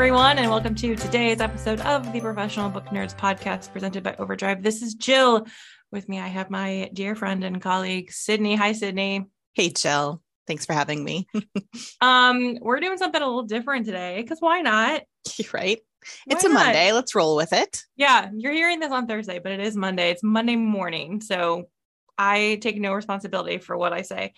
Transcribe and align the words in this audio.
Everyone, 0.00 0.38
and 0.38 0.50
welcome 0.50 0.74
to 0.74 0.96
today's 0.96 1.42
episode 1.42 1.78
of 1.82 2.10
the 2.14 2.20
Professional 2.20 2.70
Book 2.70 2.86
Nerds 2.86 3.14
podcast 3.14 3.70
presented 3.70 4.02
by 4.02 4.14
Overdrive. 4.18 4.62
This 4.62 4.80
is 4.80 4.94
Jill. 4.94 5.46
With 5.92 6.08
me, 6.08 6.18
I 6.18 6.26
have 6.26 6.48
my 6.48 6.88
dear 6.94 7.14
friend 7.14 7.44
and 7.44 7.60
colleague, 7.60 8.10
Sydney. 8.10 8.56
Hi, 8.56 8.72
Sydney. 8.72 9.26
Hey, 9.52 9.68
Jill. 9.68 10.22
Thanks 10.46 10.64
for 10.64 10.72
having 10.72 11.04
me. 11.04 11.28
um, 12.00 12.56
we're 12.62 12.80
doing 12.80 12.96
something 12.96 13.20
a 13.20 13.26
little 13.26 13.42
different 13.42 13.84
today 13.84 14.22
because 14.22 14.38
why 14.40 14.62
not? 14.62 15.02
right? 15.52 15.80
Why 16.24 16.34
it's 16.34 16.44
a 16.44 16.48
not? 16.48 16.64
Monday. 16.64 16.92
Let's 16.92 17.14
roll 17.14 17.36
with 17.36 17.52
it. 17.52 17.82
Yeah, 17.94 18.30
you're 18.34 18.54
hearing 18.54 18.80
this 18.80 18.92
on 18.92 19.06
Thursday, 19.06 19.38
but 19.38 19.52
it 19.52 19.60
is 19.60 19.76
Monday. 19.76 20.12
It's 20.12 20.22
Monday 20.22 20.56
morning. 20.56 21.20
So 21.20 21.68
I 22.16 22.58
take 22.62 22.80
no 22.80 22.94
responsibility 22.94 23.58
for 23.58 23.76
what 23.76 23.92
I 23.92 24.00
say. 24.00 24.32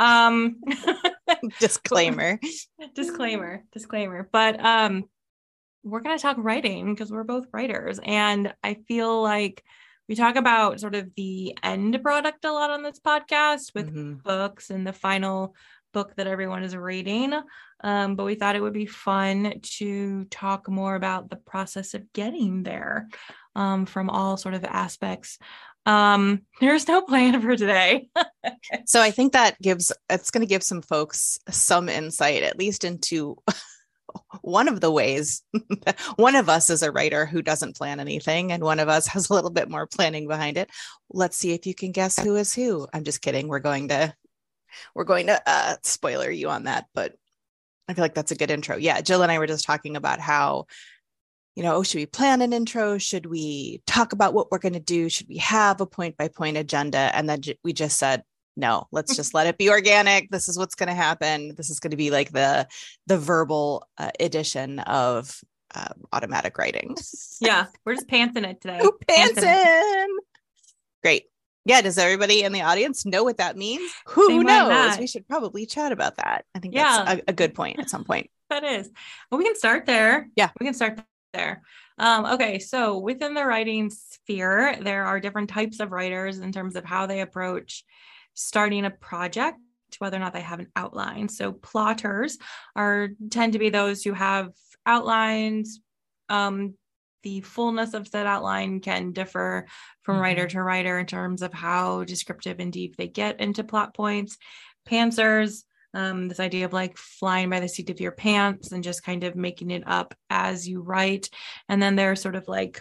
Um 0.00 0.56
Disclaimer. 1.60 2.38
disclaimer, 2.94 3.64
disclaimer. 3.72 4.28
But 4.32 4.64
um 4.64 5.04
we're 5.84 6.00
going 6.00 6.16
to 6.18 6.22
talk 6.22 6.36
writing 6.38 6.92
because 6.92 7.10
we're 7.10 7.22
both 7.24 7.46
writers 7.52 8.00
and 8.02 8.52
I 8.64 8.74
feel 8.88 9.22
like 9.22 9.62
we 10.08 10.16
talk 10.16 10.36
about 10.36 10.80
sort 10.80 10.94
of 10.96 11.14
the 11.16 11.56
end 11.62 11.98
product 12.02 12.44
a 12.44 12.52
lot 12.52 12.70
on 12.70 12.82
this 12.82 12.98
podcast 12.98 13.74
with 13.74 13.94
Mhm. 13.94 14.22
books 14.22 14.70
and 14.70 14.86
the 14.86 14.92
final 14.92 15.54
book 15.94 16.14
that 16.16 16.26
everyone 16.26 16.62
is 16.64 16.76
reading. 16.76 17.32
Um, 17.80 18.16
but 18.16 18.24
we 18.24 18.34
thought 18.34 18.56
it 18.56 18.60
would 18.60 18.72
be 18.74 18.86
fun 18.86 19.60
to 19.78 20.24
talk 20.26 20.68
more 20.68 20.96
about 20.96 21.30
the 21.30 21.36
process 21.36 21.94
of 21.94 22.12
getting 22.12 22.64
there 22.64 23.08
um, 23.54 23.86
from 23.86 24.10
all 24.10 24.36
sort 24.36 24.54
of 24.54 24.64
aspects. 24.64 25.38
Um, 25.88 26.42
there's 26.60 26.86
no 26.86 27.00
plan 27.00 27.40
for 27.40 27.56
today. 27.56 28.08
So 28.86 29.02
I 29.02 29.10
think 29.10 29.32
that 29.32 29.60
gives 29.60 29.92
it's 30.08 30.30
going 30.30 30.40
to 30.40 30.46
give 30.46 30.62
some 30.62 30.80
folks 30.80 31.38
some 31.50 31.88
insight, 31.88 32.42
at 32.42 32.58
least 32.58 32.84
into 32.84 33.36
one 34.40 34.68
of 34.68 34.80
the 34.80 34.90
ways. 34.90 35.42
one 36.16 36.34
of 36.34 36.48
us 36.48 36.70
is 36.70 36.82
a 36.82 36.92
writer 36.92 37.26
who 37.26 37.42
doesn't 37.42 37.76
plan 37.76 38.00
anything, 38.00 38.52
and 38.52 38.62
one 38.62 38.80
of 38.80 38.88
us 38.88 39.06
has 39.08 39.28
a 39.28 39.34
little 39.34 39.50
bit 39.50 39.68
more 39.68 39.86
planning 39.86 40.28
behind 40.28 40.56
it. 40.56 40.70
Let's 41.10 41.36
see 41.36 41.52
if 41.52 41.66
you 41.66 41.74
can 41.74 41.92
guess 41.92 42.18
who 42.18 42.36
is 42.36 42.54
who. 42.54 42.86
I'm 42.92 43.04
just 43.04 43.20
kidding. 43.20 43.48
We're 43.48 43.58
going 43.58 43.88
to 43.88 44.14
we're 44.94 45.04
going 45.04 45.26
to 45.26 45.42
uh, 45.46 45.76
spoiler 45.82 46.30
you 46.30 46.48
on 46.48 46.64
that, 46.64 46.86
but 46.94 47.14
I 47.88 47.94
feel 47.94 48.04
like 48.04 48.14
that's 48.14 48.32
a 48.32 48.36
good 48.36 48.50
intro. 48.50 48.76
Yeah, 48.76 49.00
Jill 49.00 49.22
and 49.22 49.32
I 49.32 49.38
were 49.38 49.46
just 49.46 49.64
talking 49.64 49.96
about 49.96 50.20
how 50.20 50.66
you 51.58 51.64
know, 51.64 51.74
oh, 51.74 51.82
should 51.82 51.98
we 51.98 52.06
plan 52.06 52.40
an 52.40 52.52
intro? 52.52 52.98
Should 52.98 53.26
we 53.26 53.82
talk 53.84 54.12
about 54.12 54.32
what 54.32 54.52
we're 54.52 54.60
going 54.60 54.74
to 54.74 54.78
do? 54.78 55.08
Should 55.08 55.28
we 55.28 55.38
have 55.38 55.80
a 55.80 55.86
point 55.86 56.16
by 56.16 56.28
point 56.28 56.56
agenda? 56.56 57.10
And 57.12 57.28
then 57.28 57.40
we 57.64 57.72
just 57.72 57.98
said, 57.98 58.22
no, 58.56 58.86
let's 58.92 59.16
just 59.16 59.34
let 59.34 59.48
it 59.48 59.58
be 59.58 59.68
organic. 59.68 60.30
This 60.30 60.48
is 60.48 60.56
what's 60.56 60.76
going 60.76 60.88
to 60.88 60.94
happen. 60.94 61.56
This 61.56 61.68
is 61.68 61.80
going 61.80 61.90
to 61.90 61.96
be 61.96 62.12
like 62.12 62.30
the 62.30 62.68
the 63.08 63.18
verbal 63.18 63.88
uh, 63.98 64.12
edition 64.20 64.78
of 64.78 65.40
uh, 65.74 65.88
automatic 66.12 66.56
writing. 66.58 66.96
yeah, 67.40 67.66
we're 67.84 67.96
just 67.96 68.06
pantsing 68.06 68.48
it 68.48 68.60
today. 68.60 68.80
Pantsing. 69.08 70.06
Great. 71.02 71.24
Yeah. 71.64 71.80
Does 71.80 71.98
everybody 71.98 72.44
in 72.44 72.52
the 72.52 72.62
audience 72.62 73.04
know 73.04 73.24
what 73.24 73.38
that 73.38 73.56
means? 73.56 73.90
Who 74.10 74.28
They 74.28 74.38
knows? 74.44 74.96
We 74.96 75.08
should 75.08 75.26
probably 75.26 75.66
chat 75.66 75.90
about 75.90 76.18
that. 76.18 76.44
I 76.54 76.60
think 76.60 76.74
Yeah. 76.76 77.02
that's 77.04 77.20
a, 77.22 77.24
a 77.26 77.32
good 77.32 77.52
point 77.52 77.80
at 77.80 77.90
some 77.90 78.04
point. 78.04 78.30
That 78.48 78.64
is. 78.64 78.88
Well, 79.30 79.36
we 79.38 79.44
can 79.44 79.56
start 79.56 79.84
there. 79.84 80.30
Yeah. 80.34 80.48
We 80.58 80.64
can 80.64 80.72
start 80.72 81.00
there. 81.32 81.62
Um, 81.98 82.26
okay. 82.26 82.58
So 82.58 82.98
within 82.98 83.34
the 83.34 83.44
writing 83.44 83.90
sphere, 83.90 84.76
there 84.80 85.04
are 85.04 85.20
different 85.20 85.50
types 85.50 85.80
of 85.80 85.92
writers 85.92 86.38
in 86.38 86.52
terms 86.52 86.76
of 86.76 86.84
how 86.84 87.06
they 87.06 87.20
approach 87.20 87.84
starting 88.34 88.84
a 88.84 88.90
project, 88.90 89.58
whether 89.98 90.16
or 90.16 90.20
not 90.20 90.32
they 90.32 90.40
have 90.40 90.60
an 90.60 90.68
outline. 90.76 91.28
So 91.28 91.52
plotters 91.52 92.38
are 92.76 93.08
tend 93.30 93.54
to 93.54 93.58
be 93.58 93.70
those 93.70 94.02
who 94.02 94.12
have 94.12 94.50
outlines. 94.86 95.80
Um, 96.28 96.74
the 97.24 97.40
fullness 97.40 97.94
of 97.94 98.06
said 98.06 98.26
outline 98.26 98.80
can 98.80 99.12
differ 99.12 99.66
from 100.02 100.18
writer 100.18 100.46
to 100.46 100.62
writer 100.62 100.98
in 100.98 101.06
terms 101.06 101.42
of 101.42 101.52
how 101.52 102.04
descriptive 102.04 102.60
and 102.60 102.72
deep 102.72 102.96
they 102.96 103.08
get 103.08 103.40
into 103.40 103.64
plot 103.64 103.92
points. 103.92 104.38
Pantsers, 104.88 105.64
um, 105.94 106.28
this 106.28 106.40
idea 106.40 106.64
of 106.64 106.72
like 106.72 106.96
flying 106.96 107.50
by 107.50 107.60
the 107.60 107.68
seat 107.68 107.90
of 107.90 108.00
your 108.00 108.12
pants 108.12 108.72
and 108.72 108.84
just 108.84 109.02
kind 109.02 109.24
of 109.24 109.36
making 109.36 109.70
it 109.70 109.82
up 109.86 110.14
as 110.30 110.68
you 110.68 110.80
write. 110.82 111.30
And 111.68 111.82
then 111.82 111.96
there 111.96 112.12
are 112.12 112.16
sort 112.16 112.36
of 112.36 112.46
like 112.48 112.80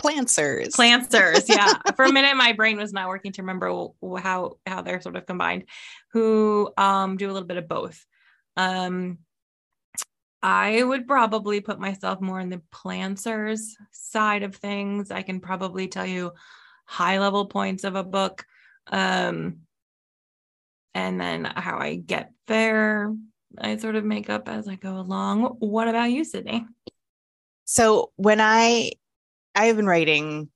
Plantsers. 0.00 0.74
planters. 0.74 1.44
Yeah. 1.48 1.72
For 1.96 2.04
a 2.04 2.12
minute, 2.12 2.36
my 2.36 2.52
brain 2.52 2.76
was 2.76 2.92
not 2.92 3.08
working 3.08 3.32
to 3.32 3.42
remember 3.42 3.88
how 4.18 4.58
how 4.66 4.82
they're 4.82 5.00
sort 5.00 5.16
of 5.16 5.26
combined, 5.26 5.64
who 6.12 6.70
um, 6.76 7.16
do 7.16 7.30
a 7.30 7.32
little 7.32 7.48
bit 7.48 7.56
of 7.56 7.68
both. 7.68 8.04
Um, 8.56 9.18
I 10.42 10.82
would 10.82 11.08
probably 11.08 11.60
put 11.60 11.80
myself 11.80 12.20
more 12.20 12.40
in 12.40 12.50
the 12.50 12.62
plantsers 12.72 13.70
side 13.90 14.42
of 14.42 14.54
things. 14.54 15.10
I 15.10 15.22
can 15.22 15.40
probably 15.40 15.88
tell 15.88 16.06
you 16.06 16.32
high 16.84 17.18
level 17.18 17.46
points 17.46 17.84
of 17.84 17.96
a 17.96 18.04
book. 18.04 18.44
Um, 18.88 19.65
and 20.96 21.20
then 21.20 21.44
how 21.44 21.76
I 21.76 21.96
get 21.96 22.32
there, 22.46 23.14
I 23.58 23.76
sort 23.76 23.96
of 23.96 24.04
make 24.04 24.30
up 24.30 24.48
as 24.48 24.66
I 24.66 24.76
go 24.76 24.96
along. 24.96 25.42
What 25.58 25.88
about 25.88 26.10
you, 26.10 26.24
Sydney? 26.24 26.64
So 27.66 28.12
when 28.16 28.40
I 28.40 28.92
I 29.54 29.66
have 29.66 29.76
been 29.76 29.86
writing 29.86 30.48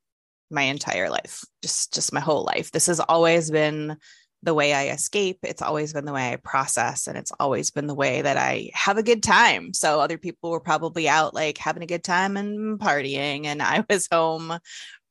my 0.51 0.63
entire 0.63 1.11
life, 1.11 1.45
just 1.61 1.93
just 1.93 2.15
my 2.15 2.21
whole 2.21 2.45
life. 2.45 2.73
This 2.73 2.87
has 2.87 3.01
always 3.01 3.51
been 3.51 3.99
the 4.43 4.55
way 4.55 4.73
I 4.73 4.89
escape. 4.89 5.41
It's 5.43 5.61
always 5.61 5.93
been 5.93 6.07
the 6.07 6.13
way 6.15 6.33
I 6.33 6.37
process, 6.37 7.07
and 7.07 7.19
it's 7.19 7.33
always 7.39 7.71
been 7.71 7.87
the 7.87 7.95
way 7.95 8.23
that 8.23 8.39
I 8.39 8.71
have 8.73 8.97
a 8.97 9.03
good 9.03 9.23
time. 9.23 9.75
So 9.75 10.01
other 10.01 10.17
people 10.17 10.51
were 10.51 10.61
probably 10.61 11.07
out 11.07 11.35
like 11.35 11.59
having 11.59 11.83
a 11.83 11.87
good 11.87 12.03
time 12.03 12.39
and 12.39 12.81
partying, 12.81 13.45
and 13.45 13.61
I 13.61 13.85
was 13.91 14.09
home 14.13 14.59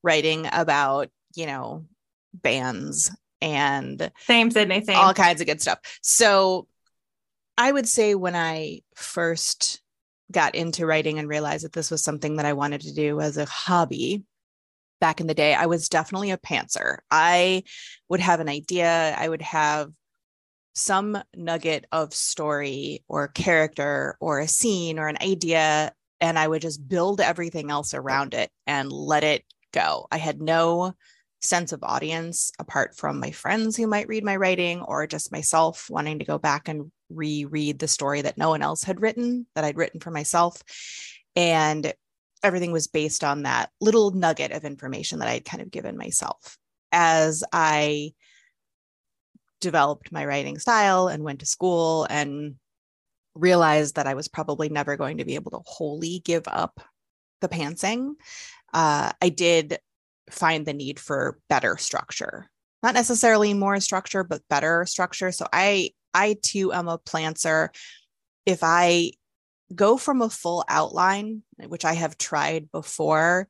writing 0.01 0.47
about 0.51 1.09
you 1.35 1.45
know 1.45 1.85
bands 2.33 3.11
and 3.41 4.11
Same, 4.25 4.51
Sydney. 4.51 4.83
Same. 4.83 4.97
all 4.97 5.13
kinds 5.13 5.41
of 5.41 5.47
good 5.47 5.61
stuff. 5.61 5.79
So 6.01 6.67
I 7.57 7.71
would 7.71 7.87
say 7.87 8.15
when 8.15 8.35
I 8.35 8.81
first 8.95 9.81
got 10.31 10.55
into 10.55 10.85
writing 10.85 11.19
and 11.19 11.27
realized 11.27 11.65
that 11.65 11.73
this 11.73 11.91
was 11.91 12.03
something 12.03 12.35
that 12.35 12.45
I 12.45 12.53
wanted 12.53 12.81
to 12.81 12.93
do 12.93 13.19
as 13.19 13.37
a 13.37 13.45
hobby 13.45 14.23
back 15.01 15.21
in 15.21 15.27
the 15.27 15.33
day, 15.33 15.53
I 15.53 15.65
was 15.65 15.89
definitely 15.89 16.31
a 16.31 16.37
pantser. 16.37 16.97
I 17.09 17.63
would 18.09 18.19
have 18.19 18.39
an 18.39 18.49
idea, 18.49 19.15
I 19.17 19.27
would 19.27 19.41
have 19.41 19.91
some 20.73 21.17
nugget 21.35 21.85
of 21.91 22.13
story 22.13 23.03
or 23.07 23.27
character 23.27 24.17
or 24.19 24.39
a 24.39 24.47
scene 24.47 24.99
or 24.99 25.07
an 25.07 25.17
idea, 25.21 25.91
and 26.21 26.37
I 26.37 26.47
would 26.47 26.61
just 26.61 26.87
build 26.87 27.21
everything 27.21 27.71
else 27.71 27.93
around 27.93 28.33
it 28.33 28.51
and 28.67 28.91
let 28.91 29.23
it 29.23 29.43
go. 29.73 30.07
I 30.11 30.17
had 30.17 30.41
no 30.41 30.93
sense 31.41 31.71
of 31.71 31.83
audience 31.83 32.51
apart 32.59 32.95
from 32.95 33.19
my 33.19 33.31
friends 33.31 33.77
who 33.77 33.87
might 33.87 34.07
read 34.07 34.23
my 34.23 34.35
writing 34.35 34.81
or 34.81 35.07
just 35.07 35.31
myself 35.31 35.89
wanting 35.89 36.19
to 36.19 36.25
go 36.25 36.37
back 36.37 36.67
and 36.67 36.91
reread 37.09 37.79
the 37.79 37.87
story 37.87 38.21
that 38.21 38.37
no 38.37 38.49
one 38.49 38.61
else 38.61 38.83
had 38.83 39.01
written 39.01 39.45
that 39.55 39.63
I'd 39.63 39.77
written 39.77 39.99
for 39.99 40.11
myself. 40.11 40.61
And 41.35 41.93
everything 42.43 42.71
was 42.71 42.87
based 42.87 43.23
on 43.23 43.43
that 43.43 43.69
little 43.79 44.11
nugget 44.11 44.51
of 44.51 44.65
information 44.65 45.19
that 45.19 45.27
I'd 45.27 45.45
kind 45.45 45.61
of 45.61 45.71
given 45.71 45.97
myself. 45.97 46.57
As 46.91 47.43
I 47.53 48.13
developed 49.61 50.11
my 50.11 50.25
writing 50.25 50.57
style 50.57 51.07
and 51.07 51.23
went 51.23 51.39
to 51.39 51.45
school 51.45 52.05
and 52.09 52.55
realized 53.35 53.95
that 53.95 54.07
I 54.07 54.13
was 54.13 54.27
probably 54.27 54.69
never 54.69 54.97
going 54.97 55.17
to 55.17 55.25
be 55.25 55.35
able 55.35 55.51
to 55.51 55.61
wholly 55.65 56.19
give 56.19 56.47
up 56.47 56.81
the 57.41 57.49
pantsing, 57.49 58.13
uh, 58.73 59.11
I 59.21 59.29
did 59.29 59.79
find 60.29 60.65
the 60.65 60.73
need 60.73 60.99
for 60.99 61.39
better 61.49 61.77
structure 61.77 62.49
not 62.83 62.93
necessarily 62.93 63.53
more 63.53 63.79
structure 63.79 64.23
but 64.23 64.41
better 64.49 64.85
structure 64.85 65.31
so 65.31 65.45
i 65.53 65.89
i 66.13 66.35
too 66.41 66.71
am 66.73 66.87
a 66.87 66.99
plantser 66.99 67.69
if 68.45 68.59
i 68.63 69.11
go 69.75 69.97
from 69.97 70.21
a 70.21 70.29
full 70.29 70.63
outline 70.67 71.43
which 71.67 71.85
i 71.85 71.93
have 71.93 72.17
tried 72.17 72.71
before 72.71 73.47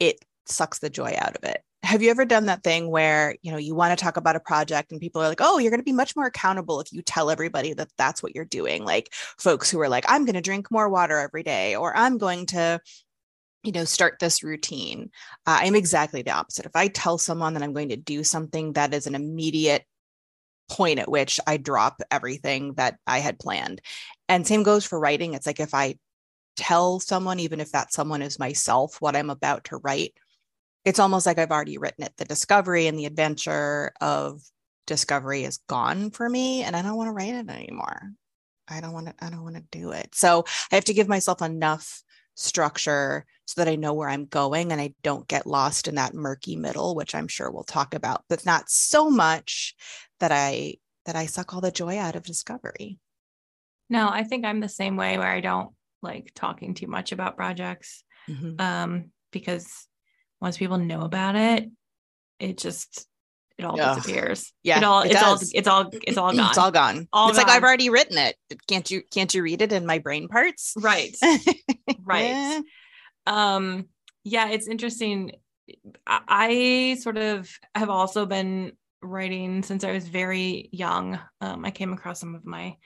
it 0.00 0.18
sucks 0.50 0.78
the 0.78 0.90
joy 0.90 1.14
out 1.18 1.36
of 1.36 1.44
it. 1.44 1.62
Have 1.84 2.02
you 2.02 2.10
ever 2.10 2.24
done 2.24 2.46
that 2.46 2.64
thing 2.64 2.90
where, 2.90 3.36
you 3.42 3.52
know, 3.52 3.56
you 3.56 3.74
want 3.74 3.96
to 3.96 4.02
talk 4.02 4.16
about 4.16 4.36
a 4.36 4.40
project 4.40 4.90
and 4.90 5.00
people 5.00 5.22
are 5.22 5.28
like, 5.28 5.40
"Oh, 5.40 5.58
you're 5.58 5.70
going 5.70 5.80
to 5.80 5.84
be 5.84 5.92
much 5.92 6.16
more 6.16 6.26
accountable 6.26 6.80
if 6.80 6.92
you 6.92 7.02
tell 7.02 7.30
everybody 7.30 7.72
that 7.74 7.88
that's 7.96 8.22
what 8.22 8.34
you're 8.34 8.44
doing." 8.44 8.84
Like 8.84 9.12
folks 9.12 9.70
who 9.70 9.80
are 9.80 9.88
like, 9.88 10.04
"I'm 10.08 10.24
going 10.24 10.34
to 10.34 10.40
drink 10.40 10.70
more 10.70 10.88
water 10.88 11.18
every 11.18 11.42
day," 11.44 11.76
or 11.76 11.96
"I'm 11.96 12.18
going 12.18 12.46
to 12.46 12.80
you 13.62 13.72
know 13.72 13.84
start 13.84 14.18
this 14.20 14.42
routine 14.42 15.10
uh, 15.46 15.58
i'm 15.62 15.74
exactly 15.74 16.22
the 16.22 16.30
opposite. 16.30 16.66
If 16.66 16.76
i 16.76 16.88
tell 16.88 17.18
someone 17.18 17.54
that 17.54 17.62
i'm 17.62 17.72
going 17.72 17.90
to 17.90 17.96
do 17.96 18.24
something 18.24 18.74
that 18.74 18.94
is 18.94 19.06
an 19.06 19.14
immediate 19.14 19.84
point 20.70 20.98
at 20.98 21.10
which 21.10 21.40
i 21.46 21.56
drop 21.56 22.00
everything 22.10 22.74
that 22.74 22.98
i 23.06 23.18
had 23.18 23.38
planned. 23.38 23.80
And 24.28 24.46
same 24.46 24.62
goes 24.62 24.84
for 24.84 25.00
writing. 25.00 25.34
It's 25.34 25.46
like 25.46 25.60
if 25.60 25.74
i 25.74 25.96
tell 26.56 27.00
someone 27.00 27.40
even 27.40 27.60
if 27.60 27.72
that 27.72 27.92
someone 27.92 28.20
is 28.20 28.38
myself 28.38 29.00
what 29.00 29.14
i'm 29.14 29.30
about 29.30 29.62
to 29.62 29.76
write 29.76 30.12
it's 30.84 30.98
almost 30.98 31.24
like 31.26 31.38
i've 31.38 31.50
already 31.50 31.78
written 31.78 32.04
it. 32.04 32.12
The 32.16 32.24
discovery 32.24 32.86
and 32.86 32.98
the 32.98 33.06
adventure 33.06 33.92
of 34.00 34.42
discovery 34.86 35.44
is 35.44 35.58
gone 35.68 36.10
for 36.10 36.28
me 36.28 36.62
and 36.62 36.74
i 36.74 36.82
don't 36.82 36.96
want 36.96 37.08
to 37.08 37.12
write 37.12 37.34
it 37.34 37.50
anymore. 37.50 38.10
I 38.68 38.80
don't 38.80 38.92
want 38.92 39.06
to 39.06 39.14
i 39.20 39.30
don't 39.30 39.42
want 39.42 39.56
to 39.56 39.64
do 39.70 39.92
it. 39.92 40.14
So 40.14 40.44
i 40.70 40.74
have 40.74 40.84
to 40.86 40.94
give 40.94 41.08
myself 41.08 41.42
enough 41.42 42.02
structure 42.38 43.26
so 43.46 43.62
that 43.62 43.70
I 43.70 43.76
know 43.76 43.94
where 43.94 44.08
I'm 44.08 44.26
going 44.26 44.72
and 44.72 44.80
I 44.80 44.94
don't 45.02 45.26
get 45.26 45.46
lost 45.46 45.88
in 45.88 45.96
that 45.96 46.14
murky 46.14 46.56
middle, 46.56 46.94
which 46.94 47.14
I'm 47.14 47.28
sure 47.28 47.50
we'll 47.50 47.64
talk 47.64 47.94
about, 47.94 48.24
but 48.28 48.46
not 48.46 48.68
so 48.68 49.10
much 49.10 49.74
that 50.20 50.32
I 50.32 50.74
that 51.06 51.16
I 51.16 51.26
suck 51.26 51.54
all 51.54 51.60
the 51.60 51.70
joy 51.70 51.98
out 51.98 52.16
of 52.16 52.24
discovery. 52.24 52.98
No, 53.88 54.08
I 54.08 54.24
think 54.24 54.44
I'm 54.44 54.60
the 54.60 54.68
same 54.68 54.96
way 54.96 55.16
where 55.16 55.30
I 55.30 55.40
don't 55.40 55.70
like 56.02 56.32
talking 56.34 56.74
too 56.74 56.86
much 56.86 57.12
about 57.12 57.36
projects. 57.36 58.04
Mm-hmm. 58.28 58.60
Um, 58.60 59.10
because 59.32 59.66
once 60.40 60.58
people 60.58 60.78
know 60.78 61.00
about 61.00 61.34
it, 61.34 61.70
it 62.38 62.58
just 62.58 63.06
it 63.56 63.64
all 63.64 63.80
Ugh. 63.80 63.96
disappears. 63.96 64.52
Yeah, 64.62 64.78
it 64.78 64.84
all 64.84 65.00
it 65.00 65.10
it's 65.10 65.20
does. 65.20 65.24
all 65.24 65.58
it's 65.58 65.68
all 65.68 65.90
it's 65.92 66.18
all 66.18 66.32
gone. 66.36 66.48
It's 66.48 66.58
all 66.58 66.70
gone. 66.70 67.08
All 67.12 67.30
it's 67.30 67.38
gone. 67.38 67.46
like 67.46 67.56
I've 67.56 67.64
already 67.64 67.90
written 67.90 68.18
it. 68.18 68.36
Can't 68.68 68.88
you 68.90 69.02
can't 69.12 69.32
you 69.32 69.42
read 69.42 69.62
it 69.62 69.72
in 69.72 69.86
my 69.86 69.98
brain 69.98 70.28
parts? 70.28 70.74
Right. 70.76 71.16
right. 72.04 72.62
Um 73.26 73.86
yeah, 74.24 74.50
it's 74.50 74.68
interesting. 74.68 75.32
I, 76.06 76.20
I 76.28 76.96
sort 77.00 77.18
of 77.18 77.50
have 77.74 77.90
also 77.90 78.26
been 78.26 78.72
writing 79.02 79.62
since 79.62 79.84
I 79.84 79.92
was 79.92 80.08
very 80.08 80.68
young. 80.72 81.18
Um, 81.40 81.64
I 81.64 81.70
came 81.70 81.92
across 81.92 82.20
some 82.20 82.34
of 82.34 82.44
my 82.44 82.76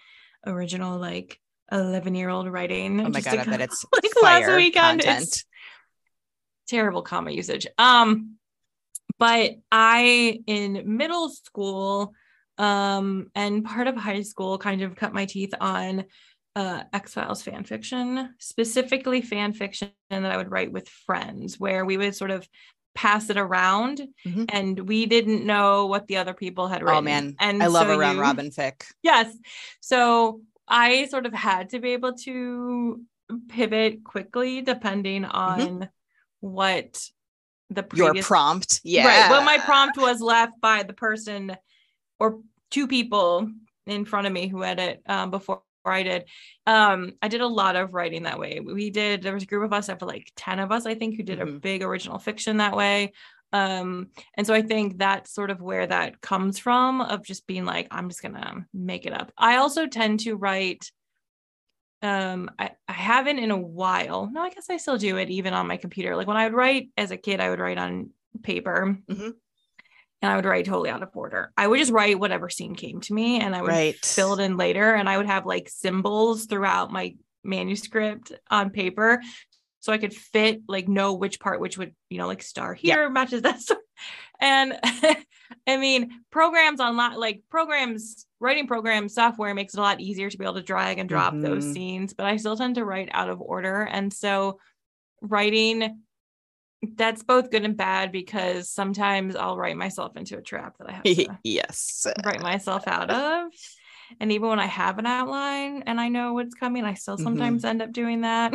original 0.46 0.98
like 0.98 1.40
11 1.70 2.14
year 2.14 2.28
old 2.28 2.48
writing. 2.48 3.00
Oh 3.00 3.08
my 3.08 3.20
god, 3.20 3.38
I 3.38 3.44
bet 3.44 3.60
it's 3.60 3.84
like 3.92 4.12
last 4.22 4.56
weekend. 4.56 5.02
Content. 5.02 5.22
It's 5.22 5.44
terrible 6.68 7.02
comma 7.02 7.30
usage. 7.30 7.66
Um, 7.78 8.36
but 9.18 9.52
I, 9.70 10.40
in 10.46 10.96
middle 10.96 11.28
school 11.28 12.14
um, 12.58 13.30
and 13.34 13.64
part 13.64 13.86
of 13.86 13.96
high 13.96 14.22
school, 14.22 14.58
kind 14.58 14.82
of 14.82 14.96
cut 14.96 15.14
my 15.14 15.26
teeth 15.26 15.54
on 15.60 16.04
uh, 16.54 16.82
X 16.92 17.14
Files 17.14 17.42
fan 17.42 17.64
fiction, 17.64 18.34
specifically 18.38 19.22
fan 19.22 19.52
fiction 19.52 19.90
that 20.10 20.24
I 20.24 20.36
would 20.36 20.50
write 20.50 20.72
with 20.72 20.88
friends, 20.88 21.58
where 21.58 21.84
we 21.84 21.96
would 21.96 22.14
sort 22.14 22.30
of 22.30 22.46
pass 22.94 23.30
it 23.30 23.38
around 23.38 24.02
mm-hmm. 24.26 24.44
and 24.50 24.78
we 24.80 25.06
didn't 25.06 25.46
know 25.46 25.86
what 25.86 26.06
the 26.08 26.18
other 26.18 26.34
people 26.34 26.68
had 26.68 26.82
written. 26.82 26.98
Oh 26.98 27.00
man, 27.00 27.36
and 27.40 27.62
I 27.62 27.66
love 27.66 27.86
so 27.86 27.98
around 27.98 28.16
you, 28.16 28.22
Robin 28.22 28.50
fic. 28.50 28.84
Yes. 29.02 29.34
So 29.80 30.42
I 30.68 31.06
sort 31.06 31.26
of 31.26 31.32
had 31.32 31.70
to 31.70 31.78
be 31.78 31.92
able 31.92 32.14
to 32.14 33.00
pivot 33.48 34.04
quickly 34.04 34.60
depending 34.60 35.22
mm-hmm. 35.22 35.36
on 35.36 35.60
mm-hmm. 35.60 35.84
what 36.40 37.08
the 37.70 37.82
previous, 37.82 38.14
your 38.14 38.24
prompt. 38.24 38.80
Yeah. 38.84 39.06
Right. 39.06 39.30
Well, 39.30 39.44
my 39.44 39.58
prompt 39.58 39.96
was 39.96 40.20
left 40.20 40.60
by 40.60 40.82
the 40.82 40.92
person 40.92 41.56
or 42.18 42.40
two 42.70 42.86
people 42.86 43.50
in 43.86 44.04
front 44.04 44.26
of 44.26 44.32
me 44.32 44.48
who 44.48 44.60
had 44.62 44.78
it 44.78 45.02
um, 45.06 45.30
before 45.30 45.62
I 45.90 46.02
did. 46.02 46.24
Um, 46.66 47.14
I 47.22 47.28
did 47.28 47.40
a 47.40 47.46
lot 47.46 47.76
of 47.76 47.94
writing 47.94 48.24
that 48.24 48.38
way. 48.38 48.60
We 48.60 48.90
did, 48.90 49.22
there 49.22 49.34
was 49.34 49.42
a 49.42 49.46
group 49.46 49.64
of 49.64 49.72
us, 49.72 49.88
after 49.88 50.06
like 50.06 50.30
10 50.36 50.58
of 50.60 50.70
us, 50.70 50.86
I 50.86 50.94
think, 50.94 51.16
who 51.16 51.22
did 51.22 51.38
mm-hmm. 51.38 51.56
a 51.56 51.60
big 51.60 51.82
original 51.82 52.18
fiction 52.18 52.58
that 52.58 52.76
way. 52.76 53.12
Um, 53.52 54.08
and 54.34 54.46
so 54.46 54.54
I 54.54 54.62
think 54.62 54.98
that's 54.98 55.34
sort 55.34 55.50
of 55.50 55.60
where 55.60 55.86
that 55.86 56.20
comes 56.20 56.58
from 56.58 57.00
of 57.00 57.24
just 57.24 57.46
being 57.46 57.64
like, 57.64 57.88
I'm 57.90 58.08
just 58.08 58.22
gonna 58.22 58.66
make 58.72 59.06
it 59.06 59.12
up. 59.12 59.32
I 59.36 59.56
also 59.56 59.86
tend 59.86 60.20
to 60.20 60.36
write 60.36 60.90
um 62.02 62.50
I, 62.58 62.70
I 62.88 62.92
haven't 62.92 63.38
in 63.38 63.52
a 63.52 63.56
while 63.56 64.28
no 64.30 64.42
i 64.42 64.50
guess 64.50 64.68
i 64.68 64.76
still 64.76 64.98
do 64.98 65.16
it 65.18 65.30
even 65.30 65.54
on 65.54 65.68
my 65.68 65.76
computer 65.76 66.16
like 66.16 66.26
when 66.26 66.36
i 66.36 66.44
would 66.44 66.56
write 66.56 66.90
as 66.96 67.12
a 67.12 67.16
kid 67.16 67.40
i 67.40 67.48
would 67.48 67.60
write 67.60 67.78
on 67.78 68.10
paper 68.42 68.98
mm-hmm. 69.08 69.30
And 70.22 70.32
i 70.32 70.36
would 70.36 70.44
write 70.44 70.64
totally 70.64 70.88
out 70.88 71.02
of 71.02 71.10
order 71.14 71.52
i 71.56 71.66
would 71.66 71.78
just 71.78 71.92
write 71.92 72.18
whatever 72.18 72.48
scene 72.48 72.74
came 72.74 73.00
to 73.00 73.12
me 73.12 73.40
and 73.40 73.54
i 73.54 73.60
would 73.60 73.68
right. 73.68 74.04
fill 74.04 74.38
it 74.38 74.42
in 74.42 74.56
later 74.56 74.94
and 74.94 75.08
i 75.08 75.16
would 75.16 75.26
have 75.26 75.44
like 75.44 75.68
symbols 75.68 76.46
throughout 76.46 76.90
my 76.90 77.14
manuscript 77.44 78.32
on 78.50 78.70
paper 78.70 79.20
so 79.80 79.92
i 79.92 79.98
could 79.98 80.14
fit 80.14 80.62
like 80.68 80.88
know 80.88 81.12
which 81.14 81.40
part 81.40 81.60
which 81.60 81.76
would 81.76 81.94
you 82.08 82.18
know 82.18 82.26
like 82.26 82.42
star 82.42 82.72
here 82.72 83.02
yeah. 83.02 83.08
matches 83.08 83.42
that 83.42 83.60
and 84.40 84.78
i 85.66 85.76
mean 85.76 86.22
programs 86.30 86.80
online 86.80 87.18
like 87.18 87.42
programs 87.50 88.26
writing 88.42 88.66
program 88.66 89.08
software 89.08 89.54
makes 89.54 89.72
it 89.72 89.78
a 89.78 89.82
lot 89.82 90.00
easier 90.00 90.28
to 90.28 90.36
be 90.36 90.44
able 90.44 90.54
to 90.54 90.62
drag 90.62 90.98
and 90.98 91.08
drop 91.08 91.32
mm-hmm. 91.32 91.42
those 91.42 91.72
scenes, 91.72 92.12
but 92.12 92.26
I 92.26 92.36
still 92.36 92.56
tend 92.56 92.74
to 92.74 92.84
write 92.84 93.08
out 93.12 93.30
of 93.30 93.40
order. 93.40 93.82
And 93.82 94.12
so 94.12 94.58
writing 95.22 96.02
that's 96.96 97.22
both 97.22 97.50
good 97.50 97.64
and 97.64 97.76
bad 97.76 98.12
because 98.12 98.70
sometimes 98.70 99.36
I'll 99.36 99.56
write 99.56 99.76
myself 99.76 100.16
into 100.16 100.36
a 100.36 100.42
trap 100.42 100.76
that 100.78 100.88
I 100.88 100.92
have 100.92 101.02
to 101.04 101.38
yes 101.44 102.06
write 102.24 102.42
myself 102.42 102.86
out 102.86 103.10
of. 103.10 103.52
And 104.20 104.30
even 104.32 104.48
when 104.48 104.60
I 104.60 104.66
have 104.66 104.98
an 104.98 105.06
outline 105.06 105.84
and 105.86 105.98
I 106.00 106.08
know 106.08 106.34
what's 106.34 106.54
coming, 106.54 106.84
I 106.84 106.94
still 106.94 107.16
sometimes 107.16 107.62
mm-hmm. 107.62 107.70
end 107.70 107.82
up 107.82 107.92
doing 107.92 108.22
that. 108.22 108.52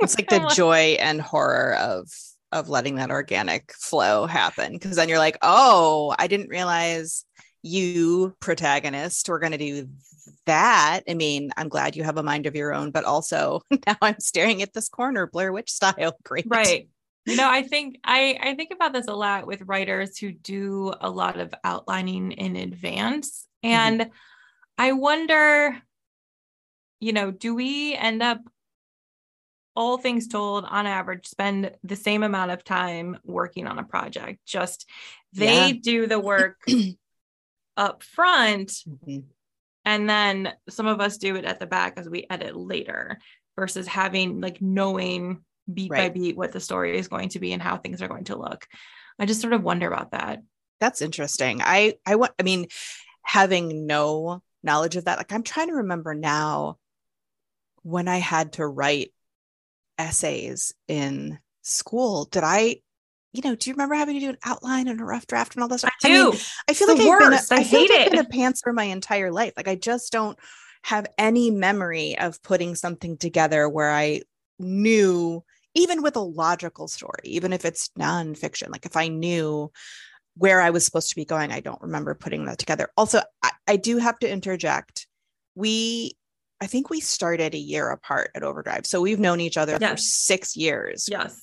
it's 0.00 0.18
like 0.18 0.28
the 0.30 0.52
joy 0.54 0.96
and 1.00 1.20
horror 1.20 1.74
of 1.76 2.08
of 2.50 2.68
letting 2.68 2.94
that 2.96 3.10
organic 3.10 3.72
flow 3.74 4.26
happen 4.26 4.72
because 4.72 4.96
then 4.96 5.08
you're 5.08 5.18
like, 5.18 5.38
oh, 5.42 6.14
I 6.18 6.26
didn't 6.26 6.48
realize 6.48 7.24
you 7.62 8.34
protagonist 8.40 9.28
we're 9.28 9.38
going 9.38 9.52
to 9.52 9.58
do 9.58 9.88
that 10.46 11.00
i 11.08 11.14
mean 11.14 11.50
i'm 11.56 11.68
glad 11.68 11.96
you 11.96 12.04
have 12.04 12.16
a 12.16 12.22
mind 12.22 12.46
of 12.46 12.54
your 12.54 12.72
own 12.72 12.90
but 12.90 13.04
also 13.04 13.60
now 13.86 13.96
i'm 14.00 14.18
staring 14.20 14.62
at 14.62 14.72
this 14.72 14.88
corner 14.88 15.26
blair 15.26 15.52
witch 15.52 15.70
style 15.70 16.16
great 16.24 16.46
right 16.48 16.88
you 17.28 17.36
know 17.36 17.48
i 17.48 17.62
think 17.62 17.98
i 18.04 18.38
i 18.42 18.54
think 18.54 18.70
about 18.72 18.92
this 18.92 19.06
a 19.06 19.14
lot 19.14 19.46
with 19.46 19.62
writers 19.62 20.18
who 20.18 20.32
do 20.32 20.92
a 21.00 21.10
lot 21.10 21.38
of 21.38 21.52
outlining 21.64 22.32
in 22.32 22.56
advance 22.56 23.46
mm-hmm. 23.64 23.74
and 23.74 24.00
mm-hmm. 24.00 24.10
i 24.78 24.92
wonder 24.92 25.76
you 27.00 27.12
know 27.12 27.30
do 27.30 27.54
we 27.54 27.94
end 27.94 28.22
up 28.22 28.40
all 29.76 29.96
things 29.96 30.26
told 30.26 30.64
on 30.64 30.86
average 30.86 31.26
spend 31.26 31.70
the 31.84 31.96
same 31.96 32.22
amount 32.22 32.50
of 32.50 32.64
time 32.64 33.16
working 33.24 33.66
on 33.66 33.78
a 33.78 33.84
project 33.84 34.40
just 34.44 34.88
they 35.32 35.68
yeah. 35.68 35.78
do 35.80 36.06
the 36.06 36.18
work 36.18 36.60
up 37.76 38.02
front 38.02 38.68
mm-hmm. 38.68 39.20
and 39.84 40.10
then 40.10 40.52
some 40.68 40.86
of 40.86 41.00
us 41.00 41.18
do 41.18 41.36
it 41.36 41.44
at 41.44 41.60
the 41.60 41.66
back 41.66 41.94
as 41.96 42.08
we 42.08 42.26
edit 42.28 42.56
later 42.56 43.18
versus 43.56 43.86
having 43.86 44.40
like 44.40 44.62
knowing 44.62 45.44
beat 45.72 45.90
right. 45.90 46.12
by 46.12 46.18
beat 46.20 46.36
what 46.36 46.52
the 46.52 46.60
story 46.60 46.96
is 46.96 47.08
going 47.08 47.28
to 47.28 47.38
be 47.38 47.52
and 47.52 47.62
how 47.62 47.76
things 47.76 48.02
are 48.02 48.08
going 48.08 48.24
to 48.24 48.36
look 48.36 48.66
i 49.18 49.26
just 49.26 49.40
sort 49.40 49.52
of 49.52 49.62
wonder 49.62 49.86
about 49.86 50.12
that 50.12 50.40
that's 50.80 51.02
interesting 51.02 51.60
i 51.62 51.94
i 52.06 52.16
want 52.16 52.32
i 52.38 52.42
mean 52.42 52.66
having 53.22 53.86
no 53.86 54.42
knowledge 54.62 54.96
of 54.96 55.04
that 55.04 55.18
like 55.18 55.32
i'm 55.32 55.42
trying 55.42 55.68
to 55.68 55.74
remember 55.74 56.14
now 56.14 56.76
when 57.82 58.08
i 58.08 58.18
had 58.18 58.54
to 58.54 58.66
write 58.66 59.12
essays 59.98 60.72
in 60.86 61.38
school 61.62 62.24
did 62.26 62.44
i 62.44 62.76
you 63.32 63.42
know, 63.42 63.54
do 63.54 63.68
you 63.68 63.74
remember 63.74 63.94
having 63.94 64.14
to 64.14 64.20
do 64.20 64.30
an 64.30 64.38
outline 64.44 64.88
and 64.88 65.00
a 65.00 65.04
rough 65.04 65.26
draft 65.26 65.54
and 65.54 65.62
all 65.62 65.68
this? 65.68 65.82
Stuff? 65.82 65.92
I 66.02 66.08
do. 66.08 66.28
I, 66.28 66.30
mean, 66.30 66.40
I 66.68 66.72
feel 66.72 66.88
like 66.88 67.00
I've 67.00 67.18
been, 67.18 67.32
a, 67.32 67.36
I, 67.36 67.56
I 67.58 67.62
hate 67.62 67.90
it. 67.90 68.00
I've 68.00 68.10
been 68.10 68.20
a 68.20 68.24
pantser 68.24 68.72
my 68.74 68.84
entire 68.84 69.30
life. 69.30 69.52
Like 69.56 69.68
I 69.68 69.74
just 69.74 70.12
don't 70.12 70.38
have 70.84 71.06
any 71.18 71.50
memory 71.50 72.18
of 72.18 72.42
putting 72.42 72.74
something 72.74 73.18
together 73.18 73.68
where 73.68 73.90
I 73.90 74.22
knew, 74.58 75.44
even 75.78 76.02
with 76.02 76.16
a 76.16 76.20
logical 76.20 76.88
story, 76.88 77.20
even 77.24 77.52
if 77.52 77.64
it's 77.64 77.88
nonfiction, 77.98 78.70
like 78.70 78.84
if 78.84 78.96
I 78.96 79.08
knew 79.08 79.70
where 80.36 80.60
I 80.60 80.70
was 80.70 80.84
supposed 80.84 81.10
to 81.10 81.16
be 81.16 81.24
going, 81.24 81.52
I 81.52 81.60
don't 81.60 81.80
remember 81.80 82.14
putting 82.14 82.46
that 82.46 82.58
together. 82.58 82.88
Also, 82.96 83.20
I, 83.42 83.50
I 83.66 83.76
do 83.76 83.98
have 83.98 84.18
to 84.20 84.30
interject. 84.30 85.06
We 85.54 86.16
I 86.60 86.66
think 86.66 86.90
we 86.90 87.00
started 87.00 87.54
a 87.54 87.58
year 87.58 87.88
apart 87.90 88.32
at 88.34 88.42
Overdrive. 88.42 88.84
So 88.84 89.00
we've 89.00 89.20
known 89.20 89.40
each 89.40 89.56
other 89.56 89.78
yes. 89.80 89.90
for 89.90 89.96
six 89.98 90.56
years. 90.56 91.06
Yes. 91.08 91.40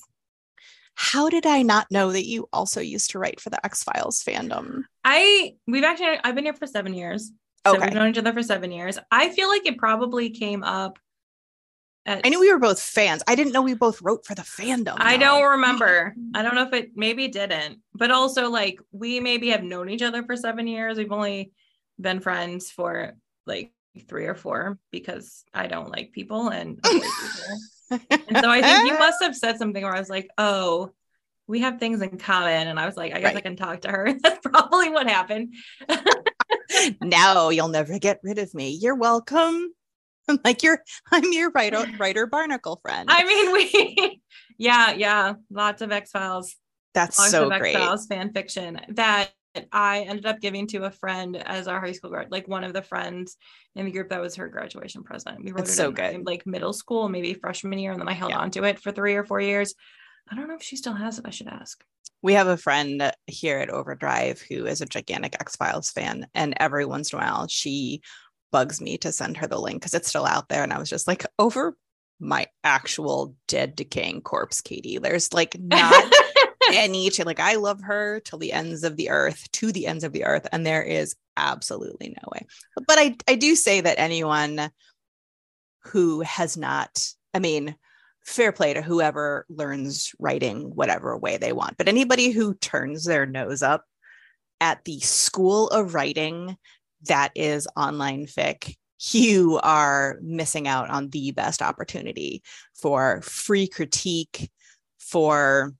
How 0.94 1.30
did 1.30 1.46
I 1.46 1.62
not 1.62 1.90
know 1.90 2.12
that 2.12 2.26
you 2.26 2.48
also 2.52 2.80
used 2.80 3.12
to 3.12 3.18
write 3.18 3.40
for 3.40 3.48
the 3.48 3.64
X 3.64 3.82
Files 3.82 4.22
fandom? 4.22 4.82
I 5.04 5.54
we've 5.66 5.84
actually 5.84 6.18
I've 6.22 6.34
been 6.34 6.44
here 6.44 6.54
for 6.54 6.66
seven 6.66 6.92
years. 6.92 7.32
So 7.66 7.76
okay. 7.76 7.86
we've 7.86 7.94
known 7.94 8.10
each 8.10 8.18
other 8.18 8.34
for 8.34 8.42
seven 8.42 8.70
years. 8.70 8.98
I 9.10 9.30
feel 9.30 9.48
like 9.48 9.66
it 9.66 9.78
probably 9.78 10.30
came 10.30 10.62
up 10.62 10.98
at, 12.06 12.22
I 12.24 12.28
knew 12.28 12.40
we 12.40 12.52
were 12.52 12.58
both 12.58 12.80
fans. 12.80 13.22
I 13.26 13.34
didn't 13.34 13.52
know 13.52 13.62
we 13.62 13.74
both 13.74 14.00
wrote 14.00 14.24
for 14.24 14.34
the 14.34 14.42
fandom. 14.42 14.96
I 14.98 15.16
though. 15.16 15.24
don't 15.24 15.50
remember. 15.50 16.14
I 16.34 16.42
don't 16.42 16.54
know 16.54 16.62
if 16.62 16.72
it 16.72 16.92
maybe 16.94 17.28
didn't, 17.28 17.80
but 17.94 18.10
also 18.10 18.48
like 18.48 18.80
we 18.92 19.20
maybe 19.20 19.50
have 19.50 19.62
known 19.62 19.90
each 19.90 20.02
other 20.02 20.22
for 20.22 20.36
seven 20.36 20.66
years. 20.66 20.96
We've 20.96 21.12
only 21.12 21.52
been 22.00 22.20
friends 22.20 22.70
for 22.70 23.14
like 23.46 23.72
three 24.08 24.26
or 24.26 24.34
four 24.34 24.78
because 24.90 25.44
I 25.52 25.66
don't 25.66 25.90
like 25.90 26.12
people 26.12 26.48
and 26.48 26.82
people. 26.82 27.10
And 27.90 28.38
so 28.40 28.50
I 28.50 28.62
think 28.62 28.90
you 28.90 28.98
must 28.98 29.22
have 29.22 29.36
said 29.36 29.58
something 29.58 29.82
where 29.82 29.94
I 29.94 29.98
was 29.98 30.10
like, 30.10 30.30
oh, 30.38 30.92
we 31.46 31.60
have 31.60 31.78
things 31.78 32.02
in 32.02 32.18
common. 32.18 32.68
And 32.68 32.78
I 32.78 32.86
was 32.86 32.96
like, 32.96 33.14
I 33.14 33.20
guess 33.20 33.36
I 33.36 33.40
can 33.40 33.56
talk 33.56 33.82
to 33.82 33.90
her. 33.90 34.12
That's 34.22 34.46
probably 34.46 34.90
what 34.90 35.08
happened. 35.08 35.54
now 37.00 37.50
you'll 37.50 37.68
never 37.68 37.98
get 37.98 38.20
rid 38.22 38.38
of 38.38 38.52
me. 38.54 38.70
You're 38.70 38.96
welcome. 38.96 39.72
I'm 40.28 40.38
like 40.44 40.62
you're 40.62 40.80
I'm 41.12 41.32
your 41.32 41.50
writer 41.50 41.86
writer 41.98 42.26
barnacle 42.26 42.80
friend. 42.82 43.08
I 43.08 43.24
mean, 43.24 43.52
we, 43.52 44.22
yeah, 44.58 44.92
yeah, 44.92 45.34
lots 45.50 45.82
of 45.82 45.92
X 45.92 46.10
Files, 46.10 46.56
That's 46.94 47.18
lots 47.18 47.30
so 47.30 47.46
of 47.46 47.52
X 47.52 47.70
Files 47.70 48.06
fan 48.06 48.32
fiction 48.32 48.80
that 48.90 49.30
I 49.72 50.00
ended 50.02 50.26
up 50.26 50.40
giving 50.40 50.66
to 50.68 50.84
a 50.84 50.90
friend 50.90 51.36
as 51.36 51.66
our 51.66 51.80
high 51.80 51.92
school 51.92 52.10
grad, 52.10 52.30
like 52.30 52.46
one 52.46 52.64
of 52.64 52.72
the 52.74 52.82
friends 52.82 53.36
in 53.74 53.86
the 53.86 53.90
group 53.92 54.10
that 54.10 54.20
was 54.20 54.36
her 54.36 54.48
graduation 54.48 55.02
present. 55.02 55.42
We 55.42 55.52
wrote 55.52 55.58
That's 55.58 55.70
it 55.70 55.76
so 55.76 55.88
in, 55.88 55.94
good. 55.94 56.26
like 56.26 56.46
middle 56.46 56.72
school, 56.72 57.08
maybe 57.08 57.32
freshman 57.34 57.78
year, 57.78 57.92
and 57.92 58.00
then 58.00 58.08
I 58.08 58.12
held 58.12 58.32
Yeah. 58.32 58.38
on 58.40 58.50
to 58.52 58.64
it 58.64 58.80
for 58.80 58.92
three 58.92 59.14
or 59.14 59.24
four 59.24 59.40
years. 59.40 59.74
I 60.30 60.34
don't 60.34 60.48
know 60.48 60.56
if 60.56 60.62
she 60.62 60.76
still 60.76 60.94
has 60.94 61.18
it. 61.18 61.26
I 61.26 61.30
should 61.30 61.48
ask. 61.48 61.82
We 62.22 62.34
have 62.34 62.48
a 62.48 62.56
friend 62.56 63.12
here 63.26 63.58
at 63.58 63.70
Overdrive 63.70 64.40
who 64.40 64.66
is 64.66 64.80
a 64.80 64.86
gigantic 64.86 65.36
X 65.40 65.56
Files 65.56 65.90
fan, 65.90 66.26
and 66.34 66.54
every 66.58 66.84
once 66.84 67.12
in 67.12 67.18
a 67.18 67.22
while 67.22 67.46
she 67.48 68.02
bugs 68.52 68.80
me 68.80 68.98
to 68.98 69.12
send 69.12 69.36
her 69.36 69.46
the 69.46 69.60
link 69.60 69.80
because 69.80 69.94
it's 69.94 70.08
still 70.08 70.26
out 70.26 70.48
there. 70.48 70.62
And 70.62 70.72
I 70.72 70.78
was 70.78 70.90
just 70.90 71.06
like, 71.06 71.26
over 71.38 71.76
my 72.18 72.46
actual 72.64 73.34
dead 73.48 73.76
decaying 73.76 74.22
corpse, 74.22 74.60
Katie. 74.60 74.98
There's 74.98 75.32
like 75.32 75.58
not 75.58 76.12
any 76.72 77.10
to 77.10 77.24
like 77.24 77.40
I 77.40 77.56
love 77.56 77.82
her 77.82 78.20
till 78.20 78.38
the 78.38 78.52
ends 78.52 78.84
of 78.84 78.96
the 78.96 79.10
earth, 79.10 79.50
to 79.52 79.72
the 79.72 79.86
ends 79.86 80.04
of 80.04 80.12
the 80.12 80.24
earth, 80.24 80.46
and 80.52 80.64
there 80.64 80.82
is 80.82 81.14
absolutely 81.36 82.08
no 82.08 82.28
way. 82.32 82.46
But 82.86 82.98
I 82.98 83.16
I 83.28 83.34
do 83.34 83.54
say 83.54 83.80
that 83.80 83.98
anyone 83.98 84.70
who 85.84 86.20
has 86.20 86.56
not, 86.56 87.06
I 87.34 87.38
mean, 87.38 87.76
fair 88.24 88.50
play 88.50 88.74
to 88.74 88.82
whoever 88.82 89.46
learns 89.48 90.12
writing 90.18 90.74
whatever 90.74 91.16
way 91.16 91.36
they 91.36 91.52
want, 91.52 91.76
but 91.76 91.88
anybody 91.88 92.30
who 92.30 92.54
turns 92.54 93.04
their 93.04 93.26
nose 93.26 93.62
up 93.62 93.84
at 94.60 94.84
the 94.84 95.00
school 95.00 95.68
of 95.68 95.94
writing 95.94 96.56
that 97.02 97.30
is 97.34 97.68
online 97.76 98.26
fic 98.26 98.74
you 99.12 99.60
are 99.62 100.18
missing 100.22 100.66
out 100.66 100.88
on 100.88 101.10
the 101.10 101.30
best 101.32 101.60
opportunity 101.60 102.42
for 102.74 103.20
free 103.22 103.68
critique 103.68 104.50
for 104.98 105.74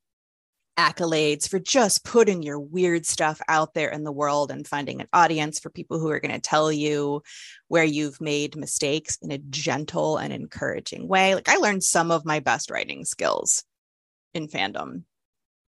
accolades 0.78 1.48
for 1.48 1.58
just 1.58 2.04
putting 2.04 2.42
your 2.42 2.60
weird 2.60 3.06
stuff 3.06 3.40
out 3.48 3.72
there 3.72 3.88
in 3.88 4.04
the 4.04 4.12
world 4.12 4.50
and 4.50 4.66
finding 4.66 5.00
an 5.00 5.08
audience 5.12 5.58
for 5.58 5.70
people 5.70 5.98
who 5.98 6.10
are 6.10 6.20
going 6.20 6.34
to 6.34 6.40
tell 6.40 6.70
you 6.70 7.22
where 7.68 7.84
you've 7.84 8.20
made 8.20 8.56
mistakes 8.56 9.16
in 9.22 9.30
a 9.30 9.38
gentle 9.38 10.18
and 10.18 10.32
encouraging 10.32 11.08
way. 11.08 11.34
Like 11.34 11.48
I 11.48 11.56
learned 11.56 11.82
some 11.82 12.10
of 12.10 12.26
my 12.26 12.40
best 12.40 12.70
writing 12.70 13.04
skills 13.06 13.64
in 14.34 14.48
fandom. 14.48 15.04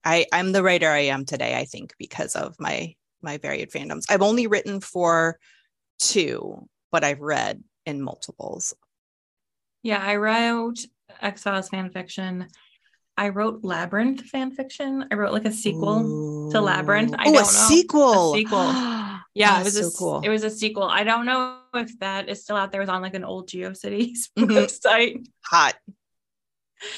I 0.04 0.26
I'm 0.34 0.52
the 0.52 0.64
writer 0.64 0.90
I 0.90 1.06
am 1.06 1.26
today 1.26 1.56
I 1.56 1.66
think 1.66 1.94
because 1.98 2.36
of 2.36 2.56
my 2.60 2.94
my 3.22 3.38
varied 3.38 3.72
fandoms. 3.72 4.06
I've 4.10 4.22
only 4.22 4.48
written 4.48 4.80
for 4.82 5.40
two, 6.00 6.68
but 6.92 7.04
I've 7.04 7.20
read 7.20 7.64
in 7.86 8.02
multiples. 8.02 8.74
Yeah, 9.84 10.02
I 10.02 10.16
wrote 10.18 10.80
X 11.22 11.44
Files 11.44 11.70
fan 11.70 11.90
fiction. 11.92 12.48
I 13.18 13.30
wrote 13.30 13.64
Labyrinth 13.64 14.22
fan 14.24 14.52
fiction. 14.52 15.06
I 15.12 15.16
wrote 15.16 15.34
like 15.34 15.46
a 15.46 15.52
sequel. 15.52 16.50
to 16.52 16.62
Labyrinth. 16.62 17.14
I 17.18 17.24
oh, 17.24 17.26
don't 17.26 17.36
a 17.36 17.38
know. 17.40 17.44
sequel. 17.44 18.34
A 18.34 18.38
sequel. 18.38 18.96
Yeah, 19.36 19.62
it 19.62 19.64
was 19.64 19.76
a, 19.78 19.84
so 19.84 19.88
s- 19.88 19.96
cool. 19.96 20.22
It 20.22 20.30
was 20.30 20.44
a 20.44 20.50
sequel. 20.50 20.84
I 20.84 21.04
don't 21.04 21.26
know 21.26 21.60
if 21.76 21.98
that 22.00 22.28
is 22.30 22.42
still 22.42 22.56
out 22.58 22.72
there. 22.72 22.82
It 22.82 22.86
was 22.86 22.90
on 22.90 23.02
like 23.04 23.14
an 23.14 23.24
old 23.24 23.48
GeoCities 23.48 24.30
Mhm. 24.38 24.50
website. 24.50 25.28
hot. 25.46 25.76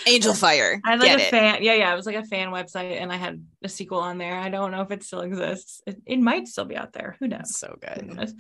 Angel 0.07 0.33
Fire. 0.33 0.79
I 0.85 0.91
had 0.91 1.00
like 1.00 1.09
Get 1.11 1.19
a 1.19 1.23
it. 1.23 1.29
fan. 1.29 1.63
Yeah, 1.63 1.73
yeah. 1.73 1.93
It 1.93 1.95
was 1.95 2.05
like 2.05 2.15
a 2.15 2.23
fan 2.23 2.50
website, 2.50 3.00
and 3.00 3.11
I 3.11 3.17
had 3.17 3.43
a 3.63 3.69
sequel 3.69 4.00
on 4.00 4.17
there. 4.17 4.38
I 4.38 4.50
don't 4.50 4.71
know 4.71 4.81
if 4.81 4.91
it 4.91 5.03
still 5.03 5.21
exists. 5.21 5.81
It, 5.85 6.01
it 6.05 6.19
might 6.19 6.47
still 6.47 6.65
be 6.65 6.77
out 6.77 6.93
there. 6.93 7.15
Who 7.19 7.27
knows? 7.27 7.57
so 7.57 7.77
good. 7.79 8.33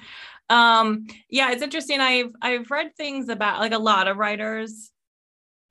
Um, 0.49 1.05
yeah, 1.29 1.51
it's 1.51 1.63
interesting. 1.63 1.99
I've 1.99 2.31
I've 2.41 2.69
read 2.69 2.95
things 2.95 3.29
about 3.29 3.59
like 3.59 3.71
a 3.73 3.79
lot 3.79 4.07
of 4.07 4.17
writers 4.17 4.91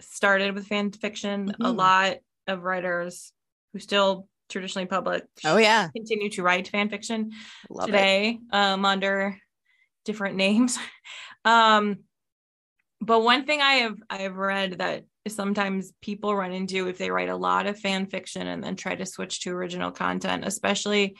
started 0.00 0.54
with 0.54 0.66
fan 0.66 0.90
fiction. 0.92 1.50
A 1.60 1.64
Mhm. 1.64 1.76
lot 1.76 2.16
of 2.46 2.62
writers 2.62 3.32
who 3.72 3.78
still 3.78 4.26
traditionally 4.48 4.86
publish 4.86 5.22
Oh 5.44 5.58
yeah. 5.58 5.88
continue 5.94 6.28
to 6.30 6.42
write 6.42 6.66
fan 6.68 6.88
fiction 6.88 7.30
Love 7.68 7.86
today 7.86 8.40
um 8.50 8.84
under 8.84 9.38
different 10.04 10.34
names 10.44 10.76
um 11.44 11.98
but 13.00 13.20
one 13.20 13.46
thing 13.46 13.60
i 13.60 13.74
have 13.74 13.94
i 14.10 14.16
have 14.22 14.34
read 14.34 14.78
that 14.78 15.04
sometimes 15.28 15.92
people 16.00 16.34
run 16.34 16.52
into 16.52 16.88
if 16.88 16.98
they 16.98 17.10
write 17.10 17.28
a 17.28 17.36
lot 17.36 17.66
of 17.66 17.78
fan 17.78 18.06
fiction 18.06 18.46
and 18.46 18.62
then 18.64 18.76
try 18.76 18.94
to 18.94 19.06
switch 19.06 19.40
to 19.40 19.50
original 19.50 19.90
content 19.90 20.44
especially 20.46 21.14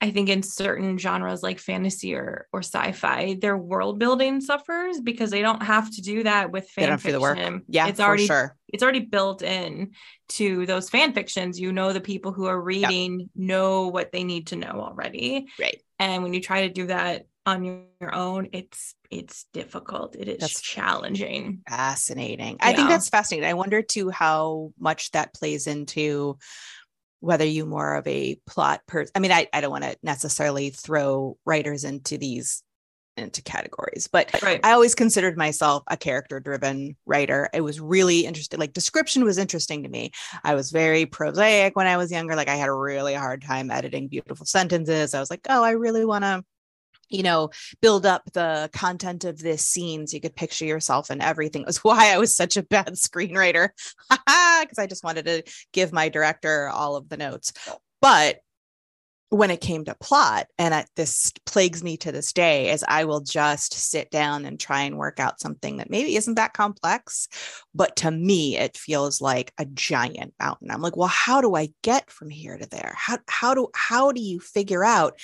i 0.00 0.10
think 0.10 0.28
in 0.28 0.42
certain 0.42 0.98
genres 0.98 1.42
like 1.42 1.58
fantasy 1.58 2.14
or 2.14 2.46
or 2.52 2.60
sci-fi 2.60 3.36
their 3.40 3.56
world 3.56 3.98
building 3.98 4.40
suffers 4.40 5.00
because 5.00 5.30
they 5.30 5.42
don't 5.42 5.62
have 5.62 5.90
to 5.90 6.02
do 6.02 6.22
that 6.24 6.50
with 6.50 6.68
They 6.74 6.82
fan 6.82 6.90
don't 6.90 7.02
have 7.02 7.12
the 7.12 7.20
work. 7.20 7.36
fiction 7.36 7.62
Yeah, 7.68 7.86
it's 7.88 8.00
already 8.00 8.26
sure. 8.26 8.56
it's 8.72 8.82
already 8.82 9.00
built 9.00 9.42
in 9.42 9.92
to 10.30 10.66
those 10.66 10.90
fan 10.90 11.12
fictions 11.14 11.58
you 11.58 11.72
know 11.72 11.92
the 11.92 12.00
people 12.00 12.32
who 12.32 12.46
are 12.46 12.60
reading 12.60 13.30
know 13.34 13.88
what 13.88 14.12
they 14.12 14.24
need 14.24 14.48
to 14.48 14.56
know 14.56 14.80
already 14.80 15.46
Right. 15.58 15.80
and 15.98 16.22
when 16.22 16.34
you 16.34 16.40
try 16.40 16.66
to 16.66 16.72
do 16.72 16.86
that 16.88 17.26
on 17.48 17.64
your, 17.64 18.14
own 18.14 18.48
it's 18.52 18.94
it's 19.10 19.46
difficult 19.52 20.14
it 20.16 20.28
is 20.28 20.38
That's- 20.38 20.60
challenging 20.60 21.62
Fascinating. 21.68 22.56
I 22.60 22.72
think 22.74 22.88
that's 22.88 23.08
fascinating. 23.08 23.48
I 23.48 23.54
wonder 23.54 23.82
too 23.82 24.10
how 24.10 24.72
much 24.78 25.10
that 25.12 25.34
plays 25.34 25.66
into 25.66 26.38
whether 27.20 27.44
you 27.44 27.66
more 27.66 27.96
of 27.96 28.06
a 28.06 28.36
plot 28.46 28.86
person. 28.86 29.10
I 29.14 29.18
mean, 29.18 29.32
I, 29.32 29.48
I 29.52 29.60
don't 29.60 29.72
want 29.72 29.84
to 29.84 29.96
necessarily 30.02 30.70
throw 30.70 31.36
writers 31.44 31.84
into 31.84 32.18
these 32.18 32.62
into 33.16 33.42
categories, 33.42 34.08
but 34.12 34.30
right 34.42 34.60
I 34.62 34.72
always 34.72 34.94
considered 34.94 35.36
myself 35.36 35.82
a 35.88 35.96
character 35.96 36.38
driven 36.38 36.96
writer. 37.04 37.50
It 37.52 37.62
was 37.62 37.80
really 37.80 38.26
interesting. 38.26 38.60
Like 38.60 38.72
description 38.72 39.24
was 39.24 39.38
interesting 39.38 39.82
to 39.82 39.88
me. 39.88 40.12
I 40.44 40.54
was 40.54 40.70
very 40.70 41.04
prosaic 41.06 41.74
when 41.74 41.88
I 41.88 41.96
was 41.96 42.12
younger. 42.12 42.36
Like 42.36 42.48
I 42.48 42.54
had 42.54 42.68
a 42.68 42.72
really 42.72 43.14
hard 43.14 43.42
time 43.42 43.72
editing 43.72 44.06
beautiful 44.06 44.46
sentences. 44.46 45.14
I 45.14 45.20
was 45.20 45.30
like, 45.30 45.46
oh, 45.48 45.64
I 45.64 45.72
really 45.72 46.04
want 46.04 46.22
to, 46.22 46.44
you 47.08 47.22
know, 47.22 47.50
build 47.80 48.06
up 48.06 48.22
the 48.32 48.70
content 48.72 49.24
of 49.24 49.38
this 49.38 49.64
scene 49.64 50.06
so 50.06 50.14
you 50.14 50.20
could 50.20 50.36
picture 50.36 50.64
yourself 50.64 51.10
and 51.10 51.22
everything. 51.22 51.62
It 51.68 51.78
was 51.78 51.84
why 51.84 52.12
I 52.12 52.18
was 52.18 52.34
such 52.34 52.56
a 52.56 52.62
bad 52.62 52.94
screenwriter 52.94 53.70
because 54.08 54.78
I 54.78 54.86
just 54.86 55.04
wanted 55.04 55.26
to 55.26 55.42
give 55.72 55.92
my 55.92 56.08
director 56.08 56.68
all 56.68 56.96
of 56.96 57.08
the 57.08 57.16
notes. 57.16 57.52
But 58.00 58.40
when 59.30 59.50
it 59.50 59.60
came 59.60 59.84
to 59.84 59.94
plot 59.94 60.46
and 60.58 60.74
I, 60.74 60.86
this 60.96 61.32
plagues 61.44 61.84
me 61.84 61.96
to 61.98 62.12
this 62.12 62.32
day 62.32 62.70
is 62.70 62.84
i 62.88 63.04
will 63.04 63.20
just 63.20 63.74
sit 63.74 64.10
down 64.10 64.46
and 64.46 64.58
try 64.58 64.82
and 64.82 64.96
work 64.96 65.20
out 65.20 65.40
something 65.40 65.76
that 65.76 65.90
maybe 65.90 66.16
isn't 66.16 66.36
that 66.36 66.54
complex 66.54 67.28
but 67.74 67.96
to 67.96 68.10
me 68.10 68.56
it 68.56 68.76
feels 68.76 69.20
like 69.20 69.52
a 69.58 69.66
giant 69.66 70.32
mountain 70.40 70.70
i'm 70.70 70.80
like 70.80 70.96
well 70.96 71.08
how 71.08 71.40
do 71.40 71.54
i 71.54 71.68
get 71.82 72.10
from 72.10 72.30
here 72.30 72.56
to 72.56 72.66
there 72.70 72.94
how, 72.96 73.18
how 73.28 73.54
do 73.54 73.68
how 73.74 74.12
do 74.12 74.20
you 74.20 74.40
figure 74.40 74.84
out 74.84 75.18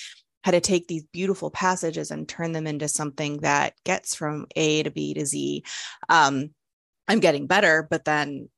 how 0.44 0.52
to 0.52 0.60
take 0.60 0.86
these 0.86 1.04
beautiful 1.12 1.50
passages 1.50 2.10
and 2.10 2.28
turn 2.28 2.52
them 2.52 2.66
into 2.66 2.86
something 2.86 3.38
that 3.38 3.74
gets 3.84 4.14
from 4.14 4.46
a 4.54 4.82
to 4.84 4.90
b 4.90 5.14
to 5.14 5.26
z 5.26 5.64
um, 6.08 6.50
i'm 7.08 7.20
getting 7.20 7.46
better 7.46 7.86
but 7.90 8.04
then 8.04 8.48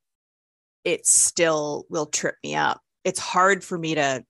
it 0.84 1.06
still 1.06 1.86
will 1.88 2.06
trip 2.06 2.36
me 2.44 2.54
up 2.54 2.80
it's 3.04 3.20
hard 3.20 3.62
for 3.62 3.78
me 3.78 3.94
to 3.94 4.24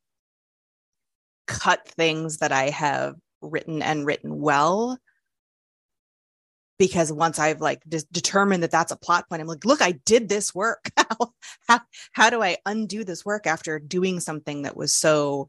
cut 1.46 1.86
things 1.88 2.38
that 2.38 2.52
I 2.52 2.70
have 2.70 3.14
written 3.40 3.82
and 3.82 4.04
written 4.04 4.40
well 4.40 4.98
because 6.78 7.10
once 7.10 7.38
I've 7.38 7.60
like 7.60 7.82
de- 7.88 8.02
determined 8.12 8.62
that 8.62 8.70
that's 8.70 8.92
a 8.92 8.96
plot 8.96 9.28
point, 9.28 9.40
I'm 9.40 9.48
like, 9.48 9.64
look, 9.64 9.80
I 9.80 9.92
did 9.92 10.28
this 10.28 10.54
work. 10.54 10.90
how, 10.96 11.32
how, 11.68 11.80
how 12.12 12.30
do 12.30 12.42
I 12.42 12.58
undo 12.66 13.02
this 13.02 13.24
work 13.24 13.46
after 13.46 13.78
doing 13.78 14.20
something 14.20 14.62
that 14.62 14.76
was 14.76 14.92
so, 14.92 15.48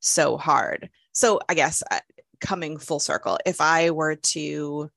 so 0.00 0.36
hard? 0.36 0.90
So 1.16 1.40
I 1.48 1.54
guess 1.54 1.82
uh, 1.90 2.00
coming 2.40 2.76
full 2.76 3.00
circle, 3.00 3.38
if 3.46 3.62
I 3.62 3.90
were 3.90 4.16
to, 4.16 4.90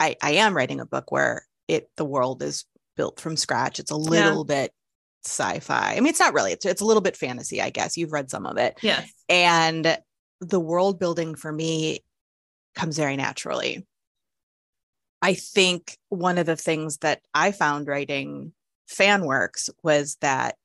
I, 0.00 0.16
I 0.20 0.32
am 0.32 0.54
writing 0.54 0.80
a 0.80 0.86
book 0.86 1.12
where 1.12 1.46
it, 1.68 1.88
the 1.96 2.04
world 2.04 2.42
is 2.42 2.64
built 2.96 3.20
from 3.20 3.36
scratch. 3.36 3.78
It's 3.78 3.92
a 3.92 3.96
little 3.96 4.44
bit 4.44 4.72
sci-fi. 5.24 5.92
I 5.92 6.00
mean, 6.00 6.08
it's 6.08 6.18
not 6.18 6.34
really, 6.34 6.50
it's, 6.50 6.66
it's 6.66 6.80
a 6.80 6.84
little 6.84 7.00
bit 7.00 7.16
fantasy, 7.16 7.62
I 7.62 7.70
guess. 7.70 7.96
You've 7.96 8.10
read 8.10 8.30
some 8.30 8.46
of 8.46 8.58
it 8.58 8.78
yes 8.82 9.08
and 9.28 9.96
the 10.40 10.60
world 10.60 10.98
building 10.98 11.36
for 11.36 11.52
me 11.52 12.00
comes 12.74 12.96
very 12.96 13.16
naturally 13.16 13.86
I 15.22 15.34
think 15.34 15.96
one 16.08 16.36
of 16.36 16.46
the 16.46 16.56
things 16.56 16.98
that 16.98 17.22
I 17.32 17.52
found 17.52 17.86
writing 17.86 18.52
fan 18.88 19.24
works 19.24 19.70
was 19.82 20.16
that 20.20 20.56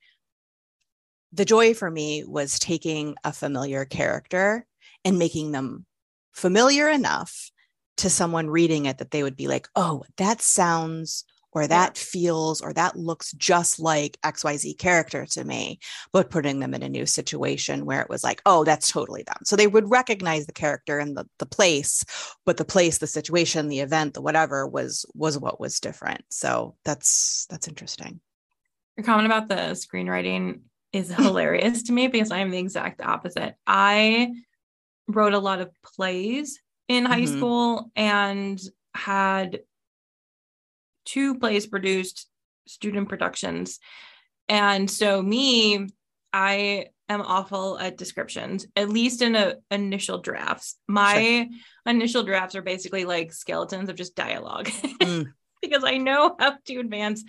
the 1.33 1.45
joy 1.45 1.73
for 1.73 1.89
me 1.89 2.23
was 2.25 2.59
taking 2.59 3.15
a 3.23 3.31
familiar 3.31 3.85
character 3.85 4.65
and 5.05 5.17
making 5.17 5.51
them 5.51 5.85
familiar 6.31 6.89
enough 6.89 7.51
to 7.97 8.09
someone 8.09 8.49
reading 8.49 8.85
it 8.85 8.97
that 8.97 9.11
they 9.11 9.23
would 9.23 9.35
be 9.35 9.47
like, 9.47 9.67
oh, 9.75 10.03
that 10.17 10.41
sounds 10.41 11.25
or 11.53 11.67
that 11.67 11.97
yeah. 11.97 12.03
feels 12.03 12.61
or 12.61 12.73
that 12.73 12.95
looks 12.95 13.33
just 13.33 13.79
like 13.79 14.17
XYZ 14.23 14.77
character 14.77 15.25
to 15.25 15.43
me, 15.43 15.79
but 16.13 16.29
putting 16.29 16.59
them 16.59 16.73
in 16.73 16.83
a 16.83 16.89
new 16.89 17.05
situation 17.05 17.85
where 17.85 18.01
it 18.01 18.09
was 18.09 18.23
like, 18.23 18.41
oh, 18.45 18.63
that's 18.63 18.91
totally 18.91 19.23
them. 19.23 19.37
So 19.43 19.55
they 19.55 19.67
would 19.67 19.89
recognize 19.89 20.45
the 20.45 20.53
character 20.53 20.99
and 20.99 21.15
the, 21.15 21.27
the 21.39 21.45
place, 21.45 22.05
but 22.45 22.57
the 22.57 22.65
place, 22.65 22.99
the 22.99 23.07
situation, 23.07 23.67
the 23.67 23.81
event, 23.81 24.13
the 24.13 24.21
whatever 24.21 24.65
was 24.65 25.05
was 25.13 25.37
what 25.37 25.59
was 25.59 25.79
different. 25.79 26.23
So 26.29 26.75
that's 26.85 27.45
that's 27.49 27.67
interesting. 27.67 28.21
Your 28.97 29.05
comment 29.05 29.25
about 29.25 29.49
the 29.49 29.75
screenwriting 29.75 30.61
is 30.93 31.13
hilarious 31.13 31.83
to 31.83 31.93
me 31.93 32.07
because 32.07 32.31
I'm 32.31 32.51
the 32.51 32.59
exact 32.59 33.01
opposite. 33.01 33.55
I 33.65 34.33
wrote 35.07 35.33
a 35.33 35.39
lot 35.39 35.61
of 35.61 35.71
plays 35.83 36.59
in 36.87 37.05
high 37.05 37.21
mm-hmm. 37.21 37.37
school 37.37 37.91
and 37.95 38.61
had 38.93 39.61
two 41.05 41.39
plays 41.39 41.67
produced, 41.67 42.27
student 42.67 43.09
productions. 43.09 43.79
And 44.49 44.89
so, 44.89 45.21
me, 45.21 45.87
I 46.33 46.87
am 47.09 47.21
awful 47.21 47.77
at 47.79 47.97
descriptions, 47.97 48.65
at 48.75 48.89
least 48.89 49.21
in 49.21 49.35
a, 49.35 49.55
initial 49.69 50.19
drafts. 50.19 50.77
My 50.87 51.47
sure. 51.49 51.93
initial 51.93 52.23
drafts 52.23 52.55
are 52.55 52.61
basically 52.61 53.05
like 53.05 53.33
skeletons 53.33 53.89
of 53.89 53.95
just 53.95 54.15
dialogue 54.15 54.67
mm. 55.01 55.25
because 55.61 55.83
I 55.83 55.97
know 55.97 56.35
how 56.39 56.57
to 56.65 56.79
advance 56.79 57.23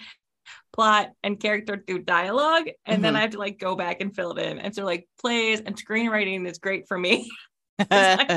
plot 0.72 1.10
and 1.22 1.38
character 1.38 1.82
through 1.86 2.00
dialogue 2.00 2.68
and 2.86 2.94
mm-hmm. 2.94 3.02
then 3.02 3.16
i 3.16 3.20
have 3.20 3.30
to 3.30 3.38
like 3.38 3.58
go 3.58 3.76
back 3.76 4.00
and 4.00 4.14
fill 4.14 4.32
it 4.32 4.44
in 4.44 4.58
and 4.58 4.74
so 4.74 4.84
like 4.84 5.06
plays 5.20 5.60
and 5.60 5.76
screenwriting 5.76 6.46
is 6.46 6.58
great 6.58 6.88
for 6.88 6.98
me 6.98 7.30
like, 7.90 8.30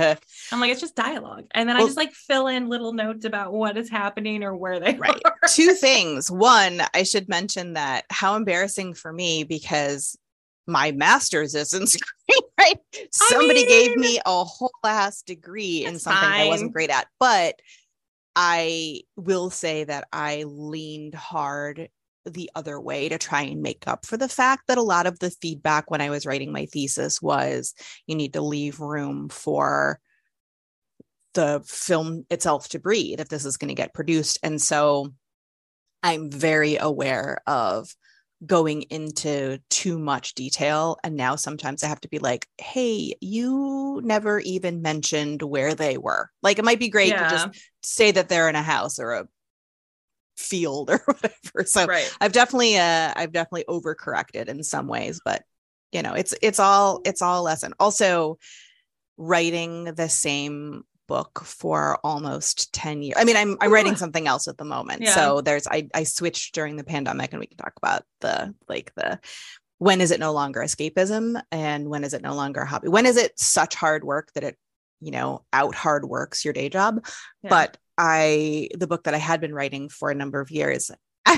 i'm 0.51 0.59
like 0.59 0.71
it's 0.71 0.81
just 0.81 0.95
dialogue 0.95 1.45
and 1.53 1.67
then 1.69 1.75
well, 1.75 1.85
i 1.85 1.87
just 1.87 1.97
like 1.97 2.13
fill 2.13 2.47
in 2.47 2.67
little 2.67 2.93
notes 2.93 3.25
about 3.25 3.53
what 3.53 3.77
is 3.77 3.89
happening 3.89 4.43
or 4.43 4.55
where 4.55 4.79
they 4.79 4.95
right 4.95 5.21
are. 5.25 5.35
two 5.47 5.73
things 5.73 6.31
one 6.31 6.81
i 6.93 7.03
should 7.03 7.29
mention 7.29 7.73
that 7.73 8.05
how 8.09 8.35
embarrassing 8.35 8.93
for 8.93 9.11
me 9.11 9.43
because 9.43 10.17
my 10.67 10.91
master's 10.91 11.53
is 11.53 11.73
in 11.73 11.83
screenwriting. 11.83 12.79
Somebody 13.11 13.65
mean, 13.65 13.67
gave 13.67 13.97
me 13.97 14.19
a 14.25 14.43
whole 14.43 14.71
ass 14.83 15.21
degree 15.21 15.85
in 15.85 15.99
something 15.99 16.21
fine. 16.21 16.41
I 16.41 16.47
wasn't 16.47 16.73
great 16.73 16.89
at, 16.89 17.07
but 17.19 17.59
I 18.35 19.01
will 19.15 19.49
say 19.49 19.83
that 19.85 20.07
I 20.11 20.43
leaned 20.43 21.15
hard 21.15 21.89
the 22.25 22.49
other 22.55 22.79
way 22.79 23.09
to 23.09 23.17
try 23.17 23.41
and 23.41 23.61
make 23.61 23.87
up 23.87 24.05
for 24.05 24.17
the 24.17 24.29
fact 24.29 24.63
that 24.67 24.77
a 24.77 24.83
lot 24.83 25.05
of 25.05 25.19
the 25.19 25.29
feedback 25.29 25.89
when 25.89 26.01
I 26.01 26.09
was 26.09 26.25
writing 26.25 26.51
my 26.51 26.65
thesis 26.65 27.21
was 27.21 27.73
you 28.07 28.15
need 28.15 28.33
to 28.33 28.41
leave 28.41 28.79
room 28.79 29.29
for 29.29 29.99
the 31.33 31.61
film 31.65 32.25
itself 32.29 32.69
to 32.69 32.79
breathe 32.79 33.19
if 33.19 33.29
this 33.29 33.45
is 33.45 33.57
going 33.57 33.69
to 33.69 33.75
get 33.75 33.93
produced. 33.93 34.39
And 34.41 34.61
so 34.61 35.13
I'm 36.01 36.31
very 36.31 36.77
aware 36.77 37.39
of 37.45 37.89
going 38.45 38.83
into 38.83 39.59
too 39.69 39.97
much 39.97 40.33
detail. 40.33 40.97
And 41.03 41.15
now 41.15 41.35
sometimes 41.35 41.83
I 41.83 41.87
have 41.87 42.01
to 42.01 42.09
be 42.09 42.19
like, 42.19 42.47
hey, 42.57 43.15
you 43.21 44.01
never 44.03 44.39
even 44.39 44.81
mentioned 44.81 45.41
where 45.41 45.73
they 45.73 45.97
were. 45.97 46.29
Like 46.41 46.59
it 46.59 46.65
might 46.65 46.79
be 46.79 46.89
great 46.89 47.09
yeah. 47.09 47.23
to 47.23 47.29
just 47.29 47.47
say 47.83 48.11
that 48.11 48.29
they're 48.29 48.49
in 48.49 48.55
a 48.55 48.61
house 48.61 48.99
or 48.99 49.11
a 49.11 49.27
field 50.35 50.89
or 50.91 51.01
whatever. 51.05 51.65
So 51.65 51.85
right. 51.85 52.11
I've 52.19 52.33
definitely 52.33 52.77
uh 52.77 53.13
I've 53.15 53.31
definitely 53.31 53.65
overcorrected 53.69 54.47
in 54.47 54.63
some 54.63 54.87
ways, 54.87 55.21
but 55.23 55.43
you 55.91 56.01
know, 56.01 56.13
it's 56.13 56.33
it's 56.41 56.59
all 56.59 57.01
it's 57.05 57.21
all 57.21 57.41
a 57.41 57.43
lesson. 57.43 57.73
Also 57.79 58.37
writing 59.17 59.85
the 59.85 60.09
same 60.09 60.83
book 61.07 61.41
for 61.43 61.99
almost 62.03 62.73
10 62.73 63.01
years. 63.03 63.15
I 63.17 63.23
mean, 63.23 63.37
I'm 63.37 63.57
I'm 63.61 63.71
writing 63.71 63.95
something 63.95 64.27
else 64.27 64.47
at 64.47 64.57
the 64.57 64.65
moment. 64.65 65.01
Yeah. 65.01 65.11
So 65.11 65.41
there's 65.41 65.67
I 65.67 65.87
I 65.93 66.03
switched 66.03 66.53
during 66.55 66.75
the 66.75 66.83
pandemic 66.83 67.31
and 67.31 67.39
we 67.39 67.47
can 67.47 67.57
talk 67.57 67.73
about 67.77 68.03
the 68.21 68.53
like 68.67 68.93
the 68.95 69.19
when 69.77 70.01
is 70.01 70.11
it 70.11 70.19
no 70.19 70.31
longer 70.31 70.61
escapism 70.61 71.41
and 71.51 71.89
when 71.89 72.03
is 72.03 72.13
it 72.13 72.21
no 72.21 72.33
longer 72.33 72.61
a 72.61 72.65
hobby? 72.65 72.87
When 72.87 73.05
is 73.05 73.17
it 73.17 73.37
such 73.39 73.75
hard 73.75 74.03
work 74.03 74.31
that 74.33 74.43
it, 74.43 74.57
you 75.01 75.11
know, 75.11 75.43
out 75.51 75.75
hard 75.75 76.05
works 76.05 76.45
your 76.45 76.53
day 76.53 76.69
job? 76.69 77.05
Yeah. 77.43 77.49
But 77.49 77.77
I 77.97 78.69
the 78.75 78.87
book 78.87 79.03
that 79.03 79.13
I 79.13 79.19
had 79.19 79.41
been 79.41 79.53
writing 79.53 79.89
for 79.89 80.09
a 80.09 80.15
number 80.15 80.39
of 80.39 80.51
years. 80.51 80.91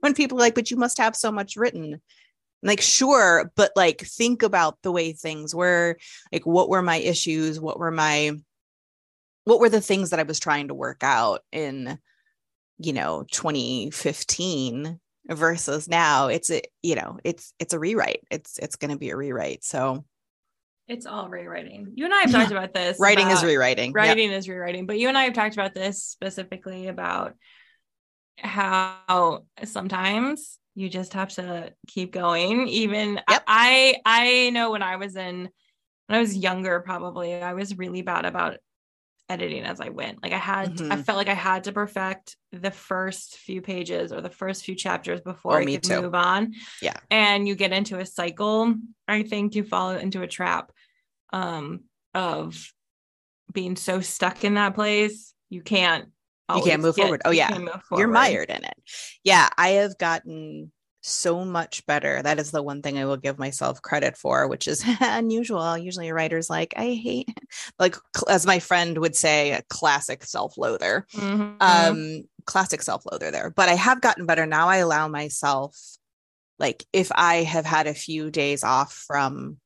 when 0.00 0.14
people 0.14 0.38
are 0.38 0.40
like, 0.40 0.54
but 0.54 0.70
you 0.70 0.76
must 0.76 0.98
have 0.98 1.16
so 1.16 1.30
much 1.32 1.56
written. 1.56 2.00
like, 2.62 2.80
sure, 2.80 3.52
but 3.56 3.72
like 3.76 4.00
think 4.00 4.42
about 4.42 4.78
the 4.82 4.92
way 4.92 5.12
things 5.12 5.54
were. 5.54 5.96
Like, 6.32 6.46
what 6.46 6.68
were 6.68 6.82
my 6.82 6.96
issues? 6.96 7.60
What 7.60 7.78
were 7.78 7.90
my 7.90 8.32
what 9.44 9.60
were 9.60 9.70
the 9.70 9.80
things 9.80 10.10
that 10.10 10.20
I 10.20 10.24
was 10.24 10.38
trying 10.38 10.68
to 10.68 10.74
work 10.74 11.02
out 11.02 11.42
in, 11.52 11.98
you 12.78 12.92
know, 12.92 13.24
2015 13.30 15.00
versus 15.28 15.88
now? 15.88 16.28
It's 16.28 16.50
a, 16.50 16.60
you 16.82 16.96
know, 16.96 17.18
it's 17.24 17.54
it's 17.58 17.72
a 17.72 17.78
rewrite. 17.78 18.20
It's 18.30 18.58
it's 18.58 18.76
gonna 18.76 18.98
be 18.98 19.10
a 19.10 19.16
rewrite. 19.16 19.64
So 19.64 20.04
it's 20.88 21.06
all 21.06 21.28
rewriting. 21.28 21.92
You 21.94 22.06
and 22.06 22.14
I 22.14 22.22
have 22.22 22.32
talked 22.32 22.50
about 22.50 22.72
this. 22.72 22.98
Writing 22.98 23.26
about, 23.26 23.38
is 23.38 23.44
rewriting. 23.44 23.92
Writing 23.92 24.30
yep. 24.30 24.38
is 24.38 24.48
rewriting. 24.48 24.86
But 24.86 24.98
you 24.98 25.08
and 25.08 25.18
I 25.18 25.24
have 25.24 25.34
talked 25.34 25.54
about 25.54 25.74
this 25.74 26.02
specifically 26.02 26.88
about 26.88 27.34
how 28.38 29.44
sometimes 29.64 30.58
you 30.74 30.88
just 30.88 31.12
have 31.12 31.28
to 31.34 31.72
keep 31.86 32.12
going. 32.12 32.68
Even 32.68 33.20
yep. 33.28 33.42
I 33.46 33.96
I 34.06 34.50
know 34.50 34.70
when 34.70 34.82
I 34.82 34.96
was 34.96 35.14
in 35.16 35.50
when 36.06 36.18
I 36.18 36.20
was 36.20 36.36
younger, 36.36 36.80
probably 36.80 37.34
I 37.34 37.52
was 37.52 37.76
really 37.76 38.02
bad 38.02 38.24
about 38.24 38.56
editing 39.28 39.64
as 39.64 39.80
I 39.80 39.90
went. 39.90 40.22
Like 40.22 40.32
I 40.32 40.38
had 40.38 40.76
mm-hmm. 40.76 40.92
I 40.92 41.02
felt 41.02 41.18
like 41.18 41.28
I 41.28 41.34
had 41.34 41.64
to 41.64 41.72
perfect 41.72 42.36
the 42.52 42.70
first 42.70 43.36
few 43.36 43.60
pages 43.60 44.12
or 44.12 44.20
the 44.20 44.30
first 44.30 44.64
few 44.64 44.74
chapters 44.74 45.20
before 45.20 45.56
oh, 45.56 45.58
I 45.58 45.64
could 45.66 45.82
too. 45.82 46.00
move 46.00 46.14
on. 46.14 46.54
Yeah. 46.80 46.96
And 47.10 47.46
you 47.46 47.54
get 47.54 47.72
into 47.72 47.98
a 47.98 48.06
cycle. 48.06 48.74
I 49.06 49.22
think 49.24 49.54
you 49.54 49.64
fall 49.64 49.90
into 49.90 50.22
a 50.22 50.26
trap 50.26 50.72
um, 51.32 51.84
of 52.14 52.72
being 53.52 53.76
so 53.76 54.00
stuck 54.00 54.44
in 54.44 54.54
that 54.54 54.74
place. 54.74 55.34
You 55.50 55.62
can't. 55.62 56.08
You 56.54 56.62
can't 56.62 56.80
move 56.80 56.96
get, 56.96 57.02
forward. 57.02 57.22
Oh 57.26 57.30
yeah, 57.30 57.54
you 57.58 57.70
you're 57.92 58.08
mired 58.08 58.48
in 58.48 58.64
it. 58.64 58.74
Yeah, 59.22 59.50
I 59.58 59.70
have 59.70 59.98
gotten 59.98 60.72
so 61.08 61.44
much 61.44 61.84
better. 61.86 62.22
That 62.22 62.38
is 62.38 62.50
the 62.50 62.62
one 62.62 62.82
thing 62.82 62.98
I 62.98 63.04
will 63.04 63.16
give 63.16 63.38
myself 63.38 63.82
credit 63.82 64.16
for, 64.16 64.48
which 64.48 64.68
is 64.68 64.84
unusual. 65.00 65.76
Usually, 65.76 66.08
a 66.08 66.14
writer's 66.14 66.50
like, 66.50 66.74
I 66.76 66.92
hate, 66.92 67.28
like, 67.78 67.96
as 68.28 68.46
my 68.46 68.58
friend 68.58 68.98
would 68.98 69.16
say, 69.16 69.52
a 69.52 69.62
classic 69.68 70.24
self 70.24 70.56
loather. 70.56 71.06
Mm-hmm. 71.14 71.56
Um, 71.60 72.24
classic 72.46 72.82
self 72.82 73.04
loather 73.10 73.30
there. 73.30 73.50
But 73.50 73.68
I 73.68 73.74
have 73.74 74.00
gotten 74.00 74.26
better. 74.26 74.46
Now 74.46 74.68
I 74.68 74.78
allow 74.78 75.08
myself, 75.08 75.76
like, 76.58 76.84
if 76.92 77.10
I 77.14 77.42
have 77.42 77.66
had 77.66 77.86
a 77.86 77.94
few 77.94 78.30
days 78.30 78.64
off 78.64 78.92
from 78.92 79.58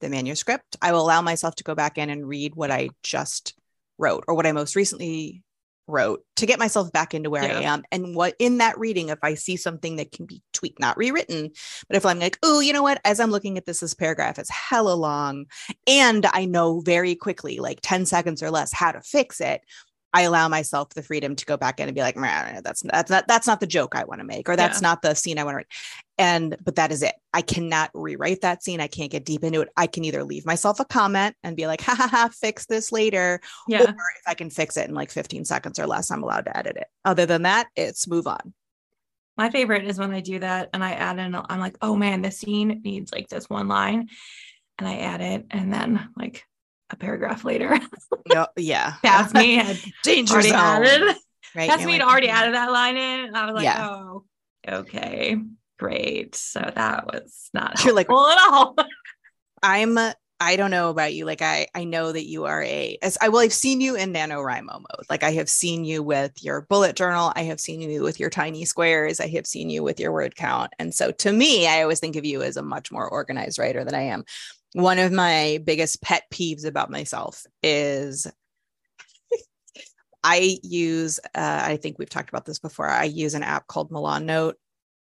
the 0.00 0.08
manuscript, 0.08 0.76
I 0.82 0.92
will 0.92 1.02
allow 1.02 1.20
myself 1.22 1.54
to 1.56 1.64
go 1.64 1.74
back 1.74 1.98
in 1.98 2.10
and 2.10 2.26
read 2.26 2.54
what 2.54 2.70
I 2.70 2.90
just 3.02 3.54
wrote 3.98 4.24
or 4.26 4.34
what 4.34 4.46
I 4.46 4.52
most 4.52 4.76
recently 4.76 5.42
wrote 5.90 6.24
to 6.36 6.46
get 6.46 6.58
myself 6.58 6.92
back 6.92 7.14
into 7.14 7.30
where 7.30 7.44
yeah. 7.44 7.58
I 7.58 7.62
am. 7.62 7.82
And 7.90 8.14
what 8.14 8.34
in 8.38 8.58
that 8.58 8.78
reading, 8.78 9.08
if 9.08 9.18
I 9.22 9.34
see 9.34 9.56
something 9.56 9.96
that 9.96 10.12
can 10.12 10.24
be 10.24 10.42
tweaked, 10.52 10.80
not 10.80 10.96
rewritten, 10.96 11.50
but 11.88 11.96
if 11.96 12.06
I'm 12.06 12.18
like, 12.18 12.38
oh, 12.42 12.60
you 12.60 12.72
know 12.72 12.82
what, 12.82 13.00
as 13.04 13.20
I'm 13.20 13.30
looking 13.30 13.58
at 13.58 13.66
this, 13.66 13.80
this 13.80 13.94
paragraph 13.94 14.38
is 14.38 14.48
hella 14.48 14.94
long, 14.94 15.46
and 15.86 16.24
I 16.26 16.44
know 16.44 16.80
very 16.80 17.14
quickly, 17.14 17.58
like 17.58 17.80
10 17.82 18.06
seconds 18.06 18.42
or 18.42 18.50
less, 18.50 18.72
how 18.72 18.92
to 18.92 19.02
fix 19.02 19.40
it. 19.40 19.62
I 20.12 20.22
allow 20.22 20.48
myself 20.48 20.90
the 20.90 21.02
freedom 21.02 21.36
to 21.36 21.46
go 21.46 21.56
back 21.56 21.78
in 21.78 21.88
and 21.88 21.94
be 21.94 22.00
like, 22.00 22.16
that's 22.16 22.82
that's 22.82 23.10
not 23.10 23.28
that's 23.28 23.46
not 23.46 23.60
the 23.60 23.66
joke 23.66 23.94
I 23.94 24.04
want 24.04 24.20
to 24.20 24.26
make, 24.26 24.48
or 24.48 24.56
that's 24.56 24.80
yeah. 24.80 24.88
not 24.88 25.02
the 25.02 25.14
scene 25.14 25.38
I 25.38 25.44
want 25.44 25.54
to 25.54 25.56
write. 25.58 25.66
And 26.18 26.56
but 26.62 26.76
that 26.76 26.90
is 26.90 27.02
it. 27.02 27.14
I 27.32 27.42
cannot 27.42 27.90
rewrite 27.94 28.40
that 28.40 28.62
scene. 28.62 28.80
I 28.80 28.88
can't 28.88 29.10
get 29.10 29.24
deep 29.24 29.44
into 29.44 29.60
it. 29.60 29.68
I 29.76 29.86
can 29.86 30.04
either 30.04 30.24
leave 30.24 30.44
myself 30.44 30.80
a 30.80 30.84
comment 30.84 31.36
and 31.42 31.56
be 31.56 31.66
like, 31.66 31.80
ha 31.80 31.94
ha 31.94 32.08
ha, 32.08 32.30
fix 32.32 32.66
this 32.66 32.92
later. 32.92 33.40
Yeah. 33.68 33.82
Or 33.82 33.88
if 33.88 34.26
I 34.26 34.34
can 34.34 34.50
fix 34.50 34.76
it 34.76 34.88
in 34.88 34.94
like 34.94 35.10
15 35.10 35.44
seconds 35.44 35.78
or 35.78 35.86
less, 35.86 36.10
I'm 36.10 36.22
allowed 36.22 36.46
to 36.46 36.56
edit 36.56 36.76
it. 36.76 36.88
Other 37.04 37.26
than 37.26 37.42
that, 37.42 37.68
it's 37.76 38.08
move 38.08 38.26
on. 38.26 38.52
My 39.36 39.48
favorite 39.50 39.86
is 39.86 39.98
when 39.98 40.12
I 40.12 40.20
do 40.20 40.40
that 40.40 40.70
and 40.74 40.84
I 40.84 40.92
add 40.92 41.18
in, 41.18 41.34
I'm 41.34 41.60
like, 41.60 41.76
oh 41.80 41.96
man, 41.96 42.20
this 42.20 42.38
scene 42.38 42.82
needs 42.84 43.12
like 43.12 43.28
this 43.28 43.48
one 43.48 43.68
line. 43.68 44.08
And 44.78 44.88
I 44.88 44.98
add 44.98 45.20
it. 45.20 45.46
And 45.50 45.72
then 45.72 46.08
like 46.16 46.44
a 46.90 46.96
paragraph 46.96 47.44
later. 47.44 47.78
no, 48.32 48.46
yeah. 48.56 48.94
me 49.34 49.54
had 49.56 49.78
danger 50.02 50.40
zone. 50.42 50.54
Added, 50.54 51.16
right. 51.54 51.84
me 51.84 51.92
had 51.94 52.02
already 52.02 52.28
added 52.28 52.54
that 52.54 52.70
line 52.70 52.96
in. 52.96 53.26
And 53.26 53.36
I 53.36 53.46
was 53.46 53.54
like, 53.54 53.64
yeah. 53.64 53.88
oh, 53.88 54.24
okay, 54.68 55.36
great. 55.78 56.34
So 56.34 56.60
that 56.60 57.06
was 57.06 57.50
not 57.54 57.84
You're 57.84 57.94
like, 57.94 58.10
at 58.10 58.50
all. 58.50 58.76
I'm 59.62 59.98
uh, 59.98 60.12
I 60.42 60.56
don't 60.56 60.70
know 60.70 60.88
about 60.88 61.12
you. 61.12 61.26
Like 61.26 61.42
I, 61.42 61.66
I 61.74 61.84
know 61.84 62.12
that 62.12 62.24
you 62.24 62.46
are 62.46 62.62
a 62.62 62.96
as 63.02 63.18
I 63.20 63.28
well, 63.28 63.42
I've 63.42 63.52
seen 63.52 63.82
you 63.82 63.94
in 63.94 64.14
NaNoWriMo 64.14 64.72
mode. 64.72 65.06
Like 65.10 65.22
I 65.22 65.32
have 65.32 65.50
seen 65.50 65.84
you 65.84 66.02
with 66.02 66.42
your 66.42 66.62
bullet 66.62 66.96
journal. 66.96 67.30
I 67.36 67.42
have 67.42 67.60
seen 67.60 67.82
you 67.82 68.02
with 68.02 68.18
your 68.18 68.30
tiny 68.30 68.64
squares. 68.64 69.20
I 69.20 69.28
have 69.28 69.46
seen 69.46 69.68
you 69.68 69.82
with 69.82 70.00
your 70.00 70.12
word 70.12 70.36
count. 70.36 70.72
And 70.78 70.94
so 70.94 71.10
to 71.12 71.30
me, 71.30 71.68
I 71.68 71.82
always 71.82 72.00
think 72.00 72.16
of 72.16 72.24
you 72.24 72.40
as 72.40 72.56
a 72.56 72.62
much 72.62 72.90
more 72.90 73.06
organized 73.06 73.58
writer 73.58 73.84
than 73.84 73.94
I 73.94 74.04
am. 74.04 74.24
One 74.74 74.98
of 74.98 75.12
my 75.12 75.60
biggest 75.64 76.00
pet 76.02 76.24
peeves 76.32 76.64
about 76.64 76.90
myself 76.90 77.44
is 77.62 78.26
I 80.24 80.58
use, 80.62 81.18
uh, 81.34 81.62
I 81.64 81.76
think 81.76 81.98
we've 81.98 82.10
talked 82.10 82.28
about 82.28 82.44
this 82.44 82.58
before. 82.58 82.88
I 82.88 83.04
use 83.04 83.34
an 83.34 83.42
app 83.42 83.66
called 83.66 83.90
Milanote 83.90 84.54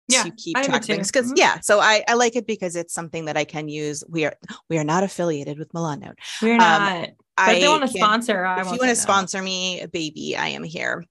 Yeah, 0.08 0.22
to 0.22 0.30
keep 0.30 0.56
I 0.56 0.62
track 0.62 0.82
of 0.82 0.86
things. 0.86 1.10
Because 1.10 1.32
Mhm. 1.32 1.38
yeah, 1.38 1.60
so 1.60 1.80
I, 1.80 2.04
I 2.08 2.14
like 2.14 2.36
it 2.36 2.46
because 2.46 2.76
it's 2.76 2.94
something 2.94 3.26
that 3.26 3.36
I 3.36 3.44
can 3.44 3.68
use. 3.68 4.04
We 4.08 4.24
are 4.24 4.34
we 4.68 4.78
are 4.78 4.84
not 4.84 5.02
affiliated 5.02 5.58
with 5.58 5.72
Milanote. 5.72 6.18
We're 6.40 6.54
Um, 6.54 6.60
not. 6.60 7.08
but 7.36 7.48
I 7.48 7.52
if 7.54 7.60
they 7.60 7.68
want 7.68 7.82
to 7.82 7.88
sponsor, 7.88 8.44
I 8.44 8.60
if 8.60 8.66
you 8.66 8.78
want 8.78 8.82
to 8.82 8.86
no. 8.88 8.94
sponsor 8.94 9.42
me, 9.42 9.84
baby, 9.92 10.36
I 10.36 10.48
am 10.48 10.62
here. 10.62 11.04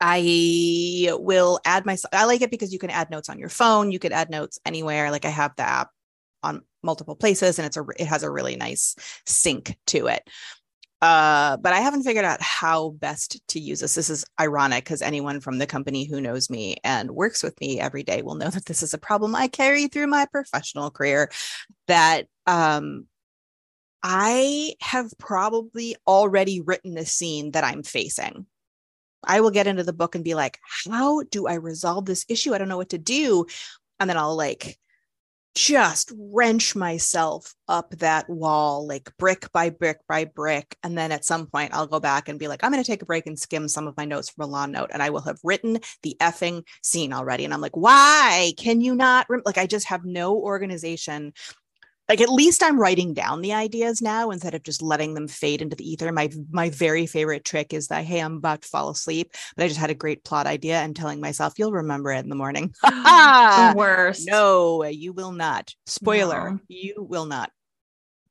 I 0.00 1.10
will 1.12 1.60
add 1.64 1.86
my. 1.86 1.96
I 2.12 2.24
like 2.24 2.42
it 2.42 2.50
because 2.50 2.72
you 2.72 2.78
can 2.78 2.90
add 2.90 3.10
notes 3.10 3.28
on 3.28 3.38
your 3.38 3.48
phone. 3.48 3.92
You 3.92 3.98
could 3.98 4.12
add 4.12 4.30
notes 4.30 4.58
anywhere. 4.66 5.10
Like 5.10 5.24
I 5.24 5.28
have 5.30 5.54
the 5.56 5.62
app 5.62 5.90
multiple 6.82 7.16
places, 7.16 7.58
and 7.58 7.66
it's 7.66 7.76
a. 7.76 7.84
It 7.98 8.06
has 8.06 8.22
a 8.22 8.30
really 8.30 8.56
nice 8.56 8.96
sync 9.26 9.76
to 9.88 10.06
it. 10.08 10.22
Uh, 11.02 11.56
but 11.56 11.72
I 11.72 11.80
haven't 11.80 12.04
figured 12.04 12.24
out 12.24 12.40
how 12.40 12.90
best 12.90 13.40
to 13.48 13.58
use 13.58 13.80
this. 13.80 13.96
This 13.96 14.08
is 14.08 14.24
ironic 14.40 14.84
because 14.84 15.02
anyone 15.02 15.40
from 15.40 15.58
the 15.58 15.66
company 15.66 16.04
who 16.04 16.20
knows 16.20 16.48
me 16.48 16.76
and 16.84 17.10
works 17.10 17.42
with 17.42 17.60
me 17.60 17.80
every 17.80 18.04
day 18.04 18.22
will 18.22 18.36
know 18.36 18.50
that 18.50 18.66
this 18.66 18.84
is 18.84 18.94
a 18.94 18.98
problem 18.98 19.34
I 19.34 19.48
carry 19.48 19.88
through 19.88 20.06
my 20.06 20.26
professional 20.26 20.92
career. 20.92 21.28
That 21.88 22.28
um, 22.46 23.06
I 24.00 24.74
have 24.80 25.12
probably 25.18 25.96
already 26.06 26.60
written 26.60 26.94
the 26.94 27.04
scene 27.04 27.50
that 27.50 27.64
I'm 27.64 27.82
facing. 27.82 28.46
I 29.24 29.40
will 29.40 29.50
get 29.50 29.66
into 29.66 29.82
the 29.82 29.92
book 29.92 30.14
and 30.14 30.22
be 30.22 30.34
like, 30.34 30.60
how 30.84 31.22
do 31.24 31.48
I 31.48 31.54
resolve 31.54 32.06
this 32.06 32.24
issue? 32.28 32.54
I 32.54 32.58
don't 32.58 32.68
know 32.68 32.76
what 32.76 32.90
to 32.90 32.98
do. 32.98 33.46
And 33.98 34.08
then 34.08 34.16
I'll 34.16 34.36
like 34.36 34.78
just 35.54 36.12
wrench 36.16 36.74
myself 36.74 37.54
up 37.68 37.90
that 37.98 38.28
wall, 38.28 38.86
like 38.86 39.10
brick 39.18 39.50
by 39.52 39.70
brick 39.70 39.98
by 40.08 40.24
brick. 40.24 40.76
And 40.82 40.96
then 40.96 41.12
at 41.12 41.24
some 41.24 41.46
point, 41.46 41.74
I'll 41.74 41.86
go 41.86 42.00
back 42.00 42.28
and 42.28 42.38
be 42.38 42.48
like, 42.48 42.64
I'm 42.64 42.72
going 42.72 42.82
to 42.82 42.90
take 42.90 43.02
a 43.02 43.06
break 43.06 43.26
and 43.26 43.38
skim 43.38 43.68
some 43.68 43.86
of 43.86 43.96
my 43.96 44.04
notes 44.04 44.30
from 44.30 44.50
Milanote. 44.50 44.90
And 44.92 45.02
I 45.02 45.10
will 45.10 45.20
have 45.22 45.38
written 45.44 45.78
the 46.02 46.16
effing 46.20 46.64
scene 46.82 47.12
already. 47.12 47.44
And 47.44 47.52
I'm 47.52 47.60
like, 47.60 47.76
why 47.76 48.52
can 48.56 48.80
you 48.80 48.94
not? 48.94 49.26
Rem-? 49.28 49.42
Like, 49.44 49.58
I 49.58 49.66
just 49.66 49.88
have 49.88 50.04
no 50.04 50.36
organization 50.36 51.32
like 52.08 52.20
at 52.20 52.28
least 52.28 52.62
I'm 52.62 52.78
writing 52.78 53.14
down 53.14 53.40
the 53.42 53.52
ideas 53.54 54.02
now 54.02 54.30
instead 54.30 54.54
of 54.54 54.62
just 54.62 54.82
letting 54.82 55.14
them 55.14 55.28
fade 55.28 55.62
into 55.62 55.76
the 55.76 55.88
ether. 55.90 56.10
My 56.12 56.30
my 56.50 56.68
very 56.70 57.06
favorite 57.06 57.44
trick 57.44 57.72
is 57.72 57.88
that 57.88 58.04
hey, 58.04 58.20
I'm 58.20 58.36
about 58.36 58.62
to 58.62 58.68
fall 58.68 58.90
asleep, 58.90 59.32
but 59.56 59.64
I 59.64 59.68
just 59.68 59.80
had 59.80 59.90
a 59.90 59.94
great 59.94 60.24
plot 60.24 60.46
idea 60.46 60.80
and 60.80 60.94
telling 60.94 61.20
myself 61.20 61.54
you'll 61.58 61.72
remember 61.72 62.10
it 62.12 62.18
in 62.24 62.28
the 62.28 62.34
morning. 62.36 62.74
the 62.82 63.74
worst. 63.76 64.26
no, 64.26 64.84
you 64.84 65.12
will 65.12 65.32
not. 65.32 65.74
Spoiler, 65.86 66.50
No. 66.52 66.58
you 66.68 66.94
will 66.98 67.26
not. 67.26 67.50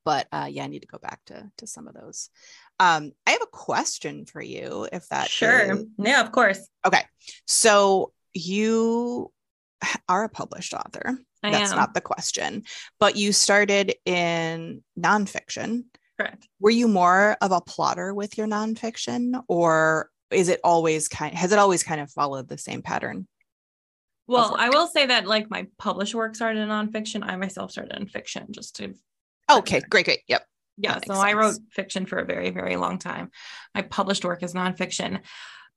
But 0.04 0.28
uh, 0.32 0.48
yeah, 0.50 0.64
I 0.64 0.68
need 0.68 0.82
to 0.82 0.88
go 0.88 0.98
back 0.98 1.20
to 1.28 1.50
to 1.58 1.68
some 1.68 1.88
of 1.88 1.94
those. 1.94 2.30
Um, 2.80 3.12
I 3.28 3.32
have 3.32 3.44
a 3.44 3.48
question 3.48 4.26
for 4.26 4.42
you, 4.42 4.88
if 4.92 5.08
that 5.10 5.30
Sure. 5.30 5.74
is- 5.74 5.86
Yeah, 6.00 6.22
of 6.22 6.32
course. 6.32 6.60
Okay, 6.86 7.04
so 7.46 8.12
you 8.34 9.32
are 10.10 10.24
a 10.24 10.30
published 10.30 10.74
author. 10.74 11.18
I 11.44 11.52
That's 11.52 11.72
am. 11.72 11.78
not 11.78 11.94
the 11.94 12.02
question. 12.02 12.64
But 13.00 13.16
you 13.16 13.34
started 13.34 13.96
in 14.06 14.84
nonfiction. 14.98 15.86
correct. 16.20 16.48
Were 16.60 16.70
you 16.70 16.88
more 16.88 17.38
of 17.42 17.52
a 17.52 17.62
plotter 17.62 18.14
with 18.14 18.38
your 18.38 18.48
nonfiction, 18.48 19.42
or 19.48 20.10
is 20.30 20.50
it 20.50 20.60
always 20.64 21.08
kind? 21.08 21.36
Has 21.36 21.52
it 21.52 21.60
always 21.60 21.84
kind 21.84 22.02
of 22.02 22.12
followed 22.12 22.48
the 22.48 22.58
same 22.58 22.82
pattern? 22.82 23.28
Well. 24.28 24.56
I 24.58 24.70
will 24.70 24.88
say 24.88 25.08
that 25.08 25.28
like 25.28 25.50
my 25.50 25.68
published 25.78 26.16
work 26.16 26.36
started 26.36 26.60
in 26.62 26.70
nonfiction. 26.70 27.24
I 27.24 27.36
myself 27.36 27.72
started 27.72 27.98
in 28.00 28.08
fiction 28.08 28.48
just 28.52 28.76
to 28.78 28.94
oh, 29.50 29.60
Okay, 29.60 29.82
great, 29.90 30.06
great. 30.06 30.20
Yep. 30.28 30.46
yeah 30.78 30.94
so 31.06 31.14
makes 31.14 31.20
i 31.20 31.34
wrote 31.34 31.56
fiction 31.72 32.06
for 32.06 32.18
a 32.20 32.26
very 32.26 32.50
very 32.50 32.78
long 32.78 32.98
time 32.98 33.30
my 33.76 33.82
published 33.82 34.24
work 34.24 34.42
is 34.42 34.54
nonfiction 34.54 35.20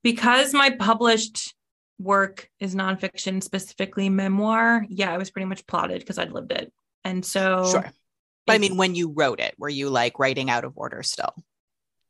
because 0.04 0.54
my 0.54 0.70
published 0.70 1.54
work 1.98 2.48
is 2.60 2.74
nonfiction 2.74 3.42
specifically 3.42 4.08
memoir 4.08 4.84
yeah 4.88 5.14
it 5.14 5.18
was 5.18 5.30
pretty 5.30 5.46
much 5.46 5.66
plotted 5.66 6.00
because 6.00 6.18
i'd 6.18 6.32
lived 6.32 6.50
it 6.52 6.72
and 7.04 7.24
so 7.24 7.64
Sure. 7.70 7.90
But 8.46 8.52
I 8.56 8.58
mean, 8.58 8.76
when 8.76 8.94
you 8.94 9.08
wrote 9.10 9.40
it, 9.40 9.54
were 9.58 9.70
you 9.70 9.88
like 9.88 10.18
writing 10.18 10.50
out 10.50 10.64
of 10.64 10.74
order 10.76 11.02
still? 11.02 11.34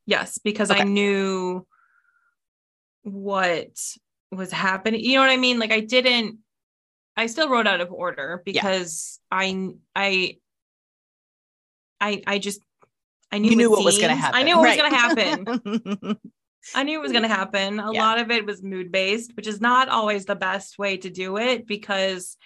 yes 0.07 0.39
because 0.39 0.71
i 0.71 0.83
knew 0.85 1.67
what 3.03 3.71
was 4.33 4.51
happening 4.51 5.01
you 5.01 5.15
know 5.15 5.21
what 5.21 5.31
i 5.31 5.37
mean 5.37 5.59
like 5.59 5.71
i 5.73 5.81
didn't 5.81 6.39
i 7.17 7.27
still 7.27 7.49
wrote 7.49 7.67
out 7.67 7.81
of 7.81 7.93
order 7.93 8.43
because 8.45 9.21
i 9.31 9.69
i 9.95 10.37
i 12.01 12.23
i 12.27 12.39
just 12.39 12.61
i 13.31 13.39
knew, 13.39 13.55
knew 13.57 13.71
what 13.71 13.85
was 13.85 13.97
going 13.99 14.09
to 14.11 14.15
happen. 14.17 14.39
i 14.41 14.43
knew 14.43 14.57
what 14.57 14.65
Right. 14.65 14.83
was 14.83 14.91
going 14.91 14.93
to 14.93 14.99
happen 14.99 16.19
I 16.75 16.83
knew 16.83 16.99
it 16.99 17.03
was 17.03 17.13
going 17.13 17.23
to 17.23 17.29
happen. 17.29 17.79
A 17.81 17.93
Yeah. 17.93 18.05
lot 18.07 18.19
of 18.21 18.31
it 18.31 18.47
was 18.47 18.63
mood 18.63 18.93
based, 18.93 19.33
which 19.37 19.47
is 19.47 19.61
not 19.61 19.89
always 19.89 20.25
the 20.25 20.37
best 20.37 20.79
way 20.79 20.97
to 20.99 21.11
do 21.11 21.37
it 21.37 21.67
because 21.67 22.37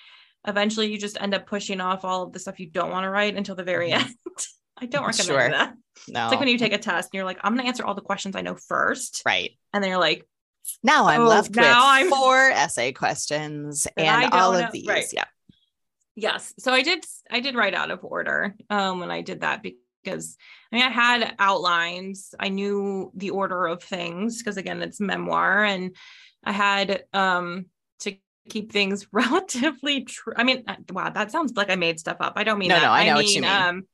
eventually 0.47 0.91
you 0.91 0.99
just 0.99 1.21
end 1.21 1.35
up 1.35 1.47
pushing 1.47 1.81
off 1.81 2.05
all 2.05 2.23
of 2.23 2.33
the 2.33 2.39
stuff 2.39 2.59
you 2.59 2.69
don't 2.71 2.91
want 2.91 3.05
to 3.05 3.11
write 3.11 3.37
until 3.37 3.55
the 3.55 3.65
very 3.65 3.91
Mhm. 3.91 4.01
end. 4.05 4.15
I 4.81 4.87
don't 4.87 5.05
recommend 5.05 5.27
Sure. 5.27 5.49
that. 5.51 5.75
no. 6.09 6.25
It's 6.25 6.31
like 6.31 6.39
when 6.41 6.49
you 6.49 6.59
take 6.59 6.73
a 6.73 6.79
test 6.79 7.09
and 7.13 7.15
you're 7.19 7.25
like, 7.25 7.39
I'm 7.43 7.53
going 7.55 7.65
to 7.65 7.69
answer 7.69 7.85
all 7.85 7.95
the 7.95 8.01
questions 8.01 8.37
I 8.37 8.41
know 8.43 8.55
first. 8.55 9.23
right. 9.27 9.51
And 9.73 9.83
then 9.83 9.91
you're 9.91 10.01
like, 10.01 10.25
Now 10.83 11.07
I'm 11.07 11.23
Oh, 11.23 11.29
left 11.29 11.51
now 11.57 11.63
with 11.63 11.67
I'm- 11.77 12.11
four 12.11 12.51
essay 12.51 12.93
questions 12.93 13.87
and 13.97 14.33
all 14.33 14.53
know- 14.53 14.65
of 14.67 14.73
these. 14.73 14.87
right. 14.87 15.07
Yeah. 15.13 15.25
yes. 16.15 16.53
So 16.59 16.73
I 16.73 16.83
did, 16.83 17.05
I 17.31 17.41
did 17.41 17.55
write 17.55 17.75
out 17.75 17.91
of 17.91 18.05
order 18.05 18.55
um, 18.71 19.01
when 19.01 19.11
I 19.11 19.23
did 19.23 19.41
that 19.41 19.63
because 19.63 19.79
I 20.13 20.77
mean, 20.77 20.85
I 20.85 20.91
had 20.91 21.35
outlines. 21.39 22.35
I 22.39 22.49
knew 22.49 23.11
the 23.15 23.31
order 23.31 23.67
of 23.67 23.83
things 23.83 24.39
because 24.39 24.57
again, 24.57 24.83
it's 24.83 25.01
memoir 25.01 25.65
and 25.65 25.95
I 26.45 26.53
had 26.53 27.05
um, 27.13 27.67
to 28.01 28.17
keep 28.49 28.73
things 28.73 29.07
relatively 29.13 30.05
true. 30.05 30.35
I 30.37 30.45
mean, 30.45 30.65
uh, 30.67 30.77
wow, 30.91 31.11
that 31.11 31.31
sounds 31.33 31.55
like 31.57 31.71
I 31.71 31.77
made 31.77 31.99
stuff 32.01 32.19
up. 32.21 32.35
I 32.37 32.45
don't 32.45 32.59
mean 32.59 32.69
No, 32.69 32.77
that. 32.77 32.83
no, 32.83 32.91
I 32.91 33.07
know 33.07 33.15
what 33.17 33.27
you 33.31 33.41
mean. 33.43 33.51
Um, 33.51 33.87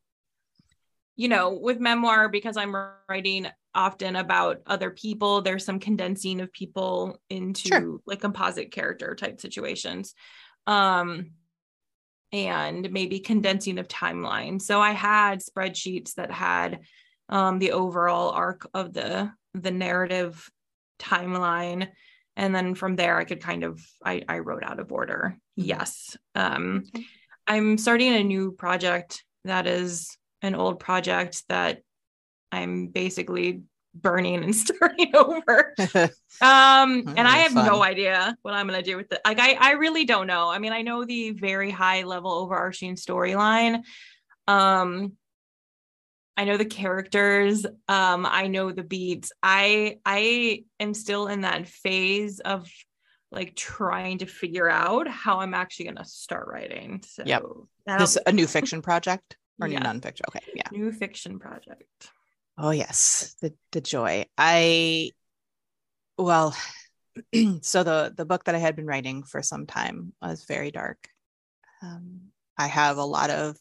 you 1.16 1.28
know, 1.28 1.52
with 1.52 1.78
memoir, 1.78 2.28
because 2.28 2.56
I'm 2.56 2.74
writing 3.08 3.46
often 3.74 4.16
about 4.16 4.62
other 4.66 4.90
people, 4.90 5.42
there's 5.42 5.64
some 5.64 5.78
condensing 5.78 6.40
of 6.40 6.52
people 6.52 7.20
into 7.30 7.68
Sure. 7.68 7.98
like 8.06 8.20
composite 8.20 8.72
character 8.72 9.14
type 9.14 9.40
situations. 9.40 10.14
Um, 10.66 11.32
and 12.34 12.90
maybe 12.90 13.20
condensing 13.20 13.78
of 13.78 13.86
timeline. 13.86 14.60
So 14.60 14.80
I 14.80 14.90
had 14.90 15.38
spreadsheets 15.38 16.14
that 16.14 16.32
had 16.32 16.80
um, 17.28 17.58
the 17.60 17.72
overall 17.72 18.30
arc 18.30 18.66
of 18.74 18.92
the 18.92 19.30
the 19.54 19.70
narrative 19.70 20.50
timeline, 20.98 21.88
and 22.36 22.52
then 22.52 22.74
from 22.74 22.96
there 22.96 23.16
I 23.18 23.24
could 23.24 23.40
kind 23.40 23.62
of 23.62 23.80
I, 24.04 24.22
I 24.28 24.40
wrote 24.40 24.64
out 24.64 24.80
of 24.80 24.90
order. 24.90 25.36
Mhm. 25.58 25.66
Yes, 25.66 26.16
um, 26.34 26.84
Okay. 26.94 27.06
I'm 27.46 27.78
starting 27.78 28.12
a 28.12 28.24
new 28.24 28.52
project 28.52 29.22
that 29.44 29.66
is 29.66 30.16
an 30.42 30.54
old 30.54 30.80
project 30.80 31.44
that 31.48 31.82
I'm 32.50 32.88
basically 32.88 33.62
burning 33.94 34.42
and 34.44 34.54
starting 34.64 35.14
over. 35.14 35.74
Um, 36.40 37.04
and 37.16 37.28
I 37.28 37.38
have 37.38 37.54
no 37.54 37.80
idea 37.84 38.36
what 38.42 38.54
I'm 38.54 38.66
gonna 38.66 38.82
do 38.82 38.96
with 38.96 39.12
it. 39.12 39.20
Like 39.24 39.38
I, 39.38 39.52
I 39.54 39.70
really 39.74 40.04
don't 40.04 40.26
know. 40.26 40.48
I 40.50 40.58
mean, 40.58 40.72
I 40.72 40.82
know 40.82 41.04
the 41.04 41.30
very 41.30 41.70
high 41.70 42.02
level 42.02 42.32
overarching 42.32 42.96
storyline. 42.96 43.82
Um, 44.48 45.12
I 46.36 46.44
know 46.44 46.56
the 46.56 46.64
characters. 46.64 47.64
Um, 47.88 48.26
I 48.28 48.48
know 48.48 48.72
the 48.72 48.82
beats. 48.82 49.30
I 49.44 49.98
I 50.04 50.64
am 50.80 50.92
still 50.92 51.28
in 51.28 51.42
that 51.42 51.68
phase 51.68 52.40
of 52.40 52.68
like 53.30 53.54
trying 53.54 54.18
to 54.18 54.26
figure 54.26 54.68
out 54.68 55.06
how 55.06 55.38
I'm 55.38 55.54
actually 55.54 55.86
gonna 55.86 56.04
start 56.04 56.48
writing. 56.48 57.04
So 57.06 57.22
Yep. 57.24 57.42
this 57.98 58.18
a 58.26 58.32
new 58.32 58.48
fiction 58.48 58.82
project 58.82 59.36
or 59.60 59.68
new 59.68 59.74
Yeah. 59.74 59.84
nonfiction? 59.84 60.22
Okay. 60.28 60.40
Yeah. 60.52 60.64
new 60.72 60.90
fiction 60.90 61.38
project. 61.38 62.10
Oh 62.56 62.70
yes, 62.70 63.34
the 63.40 63.54
the 63.72 63.80
joy. 63.80 64.26
I 64.38 65.10
well, 66.18 66.56
so 67.62 67.82
the 67.84 68.12
the 68.16 68.24
book 68.24 68.44
that 68.44 68.54
I 68.54 68.58
had 68.58 68.76
been 68.76 68.86
writing 68.86 69.24
for 69.24 69.42
some 69.42 69.66
time 69.66 70.12
was 70.22 70.44
very 70.44 70.70
dark. 70.70 71.08
Um, 71.82 72.32
I 72.58 72.66
have 72.68 72.98
a 72.98 73.04
lot 73.04 73.30
of 73.30 73.56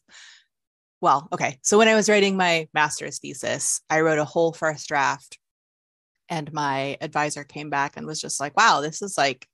well, 1.01 1.27
okay. 1.34 1.60
So 1.63 1.77
when 1.77 1.88
I 1.88 1.95
was 1.95 2.10
writing 2.10 2.38
my 2.38 2.67
master's 2.73 3.19
thesis, 3.19 3.82
I 3.89 4.01
wrote 4.01 4.19
a 4.19 4.25
whole 4.25 4.53
first 4.53 4.88
draft, 4.88 5.38
and 6.29 6.51
my 6.53 6.97
advisor 7.01 7.43
came 7.43 7.69
back 7.69 7.97
and 7.97 8.08
was 8.08 8.21
just 8.21 8.39
like, 8.39 8.58
"Wow, 8.58 8.82
this 8.82 9.01
is 9.01 9.17
like 9.17 9.47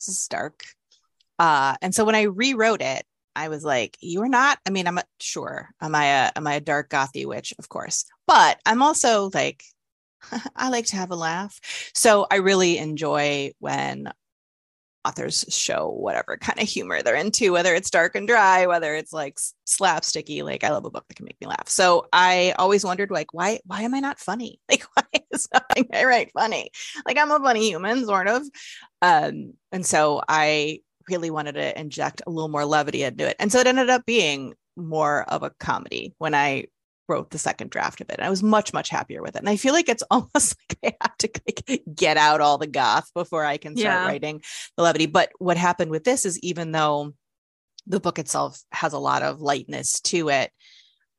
this 0.00 0.08
is 0.08 0.28
dark." 0.28 0.64
Uh, 1.38 1.76
and 1.82 1.94
so 1.94 2.04
when 2.04 2.14
I 2.16 2.22
rewrote 2.24 2.82
it, 2.82 3.04
I 3.36 3.48
was 3.48 3.64
like, 3.64 3.96
"You're 4.00 4.28
not." 4.28 4.58
I 4.66 4.70
mean, 4.70 4.86
I'm 4.88 4.98
a, 4.98 5.04
sure. 5.20 5.70
Am 5.80 5.94
I 5.94 6.06
a 6.06 6.32
am 6.36 6.46
I 6.46 6.54
a 6.56 6.60
dark 6.60 6.90
gothy 6.90 7.26
witch? 7.26 7.54
Of 7.58 7.68
course, 7.68 8.04
but 8.30 8.60
I'm 8.64 8.80
also 8.80 9.28
like, 9.34 9.64
I 10.56 10.68
like 10.68 10.86
to 10.86 10.96
have 10.96 11.10
a 11.10 11.16
laugh. 11.16 11.58
So 11.96 12.28
I 12.30 12.36
really 12.36 12.78
enjoy 12.78 13.50
when 13.58 14.12
authors 15.04 15.44
show 15.48 15.88
whatever 15.88 16.36
kind 16.36 16.60
of 16.60 16.68
humor 16.68 17.02
they're 17.02 17.16
into, 17.16 17.50
whether 17.50 17.74
it's 17.74 17.90
dark 17.90 18.14
and 18.14 18.28
dry, 18.28 18.66
whether 18.66 18.94
it's 18.94 19.12
like 19.12 19.38
slapsticky. 19.66 20.44
Like 20.44 20.62
I 20.62 20.70
love 20.70 20.84
a 20.84 20.90
book 20.90 21.06
that 21.08 21.16
can 21.16 21.24
make 21.24 21.40
me 21.40 21.48
laugh. 21.48 21.68
So 21.68 22.06
I 22.12 22.54
always 22.56 22.84
wondered, 22.84 23.10
like, 23.10 23.34
why 23.34 23.58
why 23.66 23.82
am 23.82 23.94
I 23.94 24.00
not 24.00 24.20
funny? 24.20 24.60
Like, 24.70 24.84
why 24.94 25.20
is 25.32 25.48
nothing 25.52 25.88
I 25.92 26.04
write 26.04 26.30
funny? 26.32 26.70
Like 27.04 27.18
I'm 27.18 27.32
a 27.32 27.40
funny 27.40 27.68
human, 27.68 28.06
sort 28.06 28.28
of. 28.28 28.42
Um, 29.02 29.54
and 29.72 29.84
so 29.84 30.22
I 30.28 30.82
really 31.08 31.30
wanted 31.32 31.54
to 31.54 31.80
inject 31.80 32.22
a 32.28 32.30
little 32.30 32.48
more 32.48 32.64
levity 32.64 33.02
into 33.02 33.28
it. 33.28 33.34
And 33.40 33.50
so 33.50 33.58
it 33.58 33.66
ended 33.66 33.90
up 33.90 34.06
being 34.06 34.54
more 34.76 35.24
of 35.24 35.42
a 35.42 35.50
comedy 35.58 36.14
when 36.18 36.32
I 36.32 36.66
wrote 37.10 37.30
the 37.30 37.38
second 37.38 37.70
draft 37.70 38.00
of 38.00 38.08
it. 38.08 38.16
And 38.18 38.24
I 38.24 38.30
was 38.30 38.42
much, 38.42 38.72
much 38.72 38.88
happier 38.88 39.20
with 39.20 39.34
it. 39.34 39.40
And 39.40 39.48
I 39.48 39.56
feel 39.56 39.74
like 39.74 39.88
it's 39.88 40.04
almost 40.10 40.56
like 40.70 40.94
I 40.94 40.96
have 41.02 41.16
to 41.18 41.30
like 41.46 41.82
get 41.94 42.16
out 42.16 42.40
all 42.40 42.56
the 42.56 42.66
goth 42.66 43.10
before 43.14 43.44
I 43.44 43.56
can 43.58 43.76
start 43.76 43.92
yeah. 43.92 44.06
writing 44.06 44.42
the 44.76 44.84
levity. 44.84 45.06
But 45.06 45.30
what 45.38 45.56
happened 45.56 45.90
with 45.90 46.04
this 46.04 46.24
is 46.24 46.38
even 46.38 46.72
though 46.72 47.12
the 47.86 48.00
book 48.00 48.18
itself 48.18 48.62
has 48.72 48.92
a 48.92 48.98
lot 48.98 49.22
of 49.22 49.40
lightness 49.40 50.00
to 50.02 50.28
it, 50.30 50.52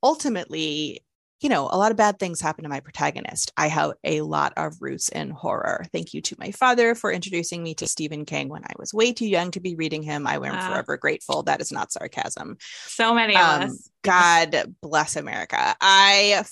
ultimately 0.02 1.04
you 1.42 1.50
know, 1.50 1.68
a 1.72 1.78
lot 1.78 1.92
of 1.92 1.98
bad 1.98 2.20
things 2.20 2.40
happen 2.40 2.64
to 2.64 2.70
my 2.70 2.80
protagonist. 2.80 3.52
I 3.58 3.68
have 3.68 3.94
a 4.04 4.22
lot 4.22 4.54
of 4.58 4.80
roots 4.80 5.10
in 5.10 5.32
horror. 5.32 5.86
Thank 5.92 6.14
you 6.14 6.22
to 6.22 6.36
my 6.40 6.52
father 6.52 6.94
for 6.94 7.12
introducing 7.12 7.64
me 7.64 7.74
to 7.76 7.88
Stephen 7.88 8.26
King 8.26 8.48
when 8.50 8.64
I 8.64 8.74
was 8.78 8.94
way 8.94 9.12
too 9.12 9.28
young 9.28 9.50
to 9.52 9.60
be 9.60 9.76
reading 9.76 10.04
him. 10.04 10.28
I 10.28 10.36
am 10.36 10.60
forever 10.60 10.98
grateful. 10.98 11.44
That 11.44 11.60
is 11.60 11.72
not 11.72 11.92
sarcasm. 11.92 12.58
So 12.86 13.14
many 13.14 13.36
of 13.36 13.42
um, 13.42 13.62
us. 13.64 13.90
God 14.04 14.76
bless 14.82 15.16
America. 15.16 15.76
I 15.82 16.44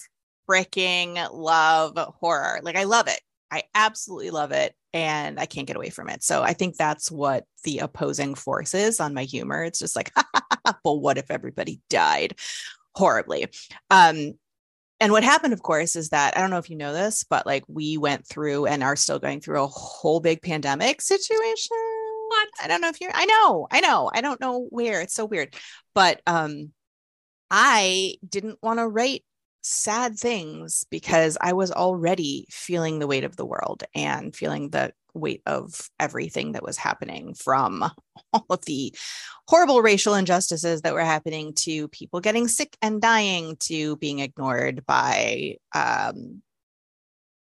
freaking 0.49 1.29
love 1.31 1.95
horror. 2.19 2.59
Like, 2.63 2.75
I 2.75 2.85
love 2.85 3.07
it. 3.07 3.21
I 3.51 3.63
absolutely 3.75 4.31
love 4.31 4.51
it. 4.51 4.73
And 4.91 5.39
I 5.39 5.45
can't 5.45 5.67
get 5.67 5.75
away 5.75 5.91
from 5.91 6.09
it. 6.09 6.23
So 6.23 6.41
I 6.41 6.53
think 6.53 6.75
that's 6.75 7.11
what 7.11 7.45
the 7.63 7.79
opposing 7.79 8.33
force 8.33 8.73
is 8.73 8.99
on 8.99 9.13
my 9.13 9.23
humor. 9.23 9.63
It's 9.63 9.77
just 9.77 9.95
like, 9.95 10.11
but 10.83 10.95
what 10.95 11.19
if 11.19 11.29
everybody 11.29 11.79
died? 11.91 12.35
horribly. 12.95 13.47
Um, 13.89 14.33
and 14.99 15.11
what 15.11 15.23
happened 15.23 15.53
of 15.53 15.61
course 15.63 15.95
is 15.95 16.09
that 16.09 16.35
i 16.37 16.41
don't 16.41 16.49
know 16.49 16.57
if 16.57 16.69
you 16.69 16.75
know 16.75 16.93
this 16.93 17.23
but 17.23 17.45
like 17.45 17.63
we 17.67 17.97
went 17.97 18.27
through 18.27 18.65
and 18.65 18.83
are 18.83 18.95
still 18.95 19.19
going 19.19 19.39
through 19.39 19.61
a 19.61 19.67
whole 19.67 20.19
big 20.19 20.41
pandemic 20.41 21.01
situation. 21.01 21.77
What? 22.27 22.49
I 22.61 22.67
don't 22.67 22.81
know 22.81 22.89
if 22.89 23.01
you're 23.01 23.11
i 23.13 23.25
know 23.25 23.67
i 23.71 23.79
know 23.79 24.09
i 24.13 24.21
don't 24.21 24.39
know 24.39 24.67
where 24.69 25.01
it's 25.01 25.15
so 25.15 25.25
weird. 25.25 25.55
But 25.95 26.21
um 26.27 26.71
i 27.49 28.15
didn't 28.27 28.59
want 28.61 28.79
to 28.79 28.87
write 28.87 29.23
sad 29.61 30.17
things 30.17 30.85
because 30.89 31.37
i 31.41 31.53
was 31.53 31.71
already 31.71 32.45
feeling 32.49 32.99
the 32.99 33.07
weight 33.07 33.23
of 33.23 33.35
the 33.35 33.45
world 33.45 33.83
and 33.93 34.35
feeling 34.35 34.69
the 34.69 34.91
weight 35.13 35.41
of 35.45 35.89
everything 35.99 36.53
that 36.53 36.63
was 36.63 36.77
happening 36.77 37.33
from 37.33 37.83
all 38.33 38.45
of 38.49 38.63
the 38.65 38.93
horrible 39.47 39.81
racial 39.81 40.13
injustices 40.13 40.81
that 40.81 40.93
were 40.93 41.03
happening 41.03 41.53
to 41.53 41.87
people 41.89 42.19
getting 42.19 42.47
sick 42.47 42.77
and 42.81 43.01
dying 43.01 43.57
to 43.59 43.95
being 43.97 44.19
ignored 44.19 44.85
by 44.85 45.55
um, 45.73 46.41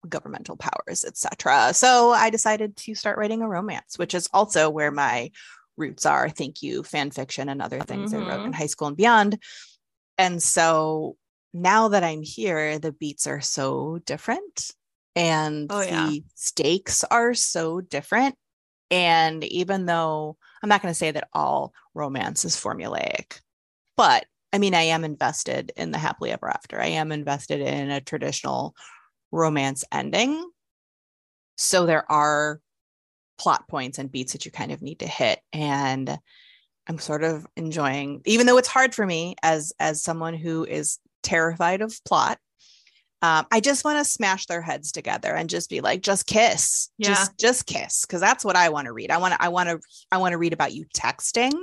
governmental 0.08 0.56
powers 0.56 1.04
etc 1.04 1.74
so 1.74 2.12
i 2.12 2.30
decided 2.30 2.76
to 2.78 2.94
start 2.94 3.18
writing 3.18 3.42
a 3.42 3.48
romance 3.48 3.98
which 3.98 4.14
is 4.14 4.30
also 4.32 4.70
where 4.70 4.92
my 4.92 5.32
roots 5.78 6.06
are 6.06 6.30
thank 6.30 6.62
you 6.62 6.84
fan 6.84 7.10
fiction 7.10 7.50
and 7.50 7.62
other 7.62 7.80
things 7.80 8.14
mm-hmm. 8.14 8.24
i 8.24 8.30
wrote 8.30 8.36
in 8.42 8.52
mm-hmm. 8.52 8.52
high 8.52 8.68
school 8.68 8.88
and 8.88 8.98
beyond 8.98 9.42
and 10.18 10.42
so 10.42 11.18
now 11.56 11.88
that 11.88 12.04
i'm 12.04 12.22
here 12.22 12.78
the 12.80 12.92
beats 12.92 13.26
are 13.26 13.42
so 13.42 14.00
different 14.06 14.74
and 15.16 15.68
oh, 15.70 15.82
yeah. 15.82 16.08
the 16.08 16.24
stakes 16.36 17.04
are 17.06 17.34
so 17.34 17.82
different. 17.82 18.36
And 18.92 19.44
even 19.46 19.86
though 19.86 20.38
I'm 20.62 20.70
not 20.70 20.82
going 20.82 20.92
to 20.92 20.98
say 20.98 21.12
that 21.12 21.30
all 21.34 21.74
romance 21.94 22.46
is 22.46 22.56
formulaic, 22.56 23.40
but 23.96 24.26
I 24.52 24.58
mean, 24.58 24.76
I 24.76 24.84
am 24.84 25.04
invested 25.04 25.72
in 25.76 25.92
the 25.92 25.98
happily 25.98 26.32
ever 26.32 26.50
after. 26.50 26.80
I 26.80 26.88
am 26.88 27.12
invested 27.12 27.62
in 27.62 27.90
a 27.90 28.02
traditional 28.02 28.76
romance 29.32 29.84
ending. 29.92 30.50
So 31.58 31.86
there 31.86 32.10
are 32.12 32.60
plot 33.38 33.68
points 33.68 33.98
and 33.98 34.12
beats 34.12 34.34
that 34.34 34.46
you 34.46 34.52
kind 34.52 34.72
of 34.72 34.82
need 34.82 35.00
to 35.00 35.08
hit. 35.08 35.40
And 35.52 36.18
I'm 36.88 37.00
sort 37.00 37.24
of 37.24 37.48
enjoying, 37.58 38.22
even 38.26 38.46
though 38.46 38.58
it's 38.58 38.68
hard 38.68 38.94
for 38.94 39.06
me 39.06 39.36
as 39.42 39.74
as 39.80 40.04
someone 40.04 40.36
who 40.36 40.64
is 40.66 41.00
terrified 41.26 41.82
of 41.82 41.94
plot 42.06 42.38
um, 43.26 43.48
I 43.52 43.60
just 43.60 43.84
want 43.84 43.98
to 43.98 44.06
smash 44.06 44.46
their 44.46 44.62
heads 44.62 44.92
together 44.92 45.34
and 45.34 45.50
just 45.50 45.68
be 45.70 45.82
like, 45.82 46.02
just 46.02 46.28
kiss, 46.28 46.92
yeah. 46.98 47.08
just 47.08 47.40
just 47.40 47.66
kiss, 47.66 48.06
because 48.06 48.22
that's 48.22 48.46
what 48.46 48.56
I 48.56 48.70
want 48.70 48.86
to 48.86 48.94
read. 48.94 49.10
I 49.10 49.18
want 49.18 49.34
to 49.34 49.42
I 49.42 49.50
want 49.50 49.70
to 49.70 49.80
I 50.12 50.18
want 50.18 50.34
to 50.34 50.38
read 50.38 50.54
about 50.54 50.74
you 50.74 50.86
texting. 50.96 51.54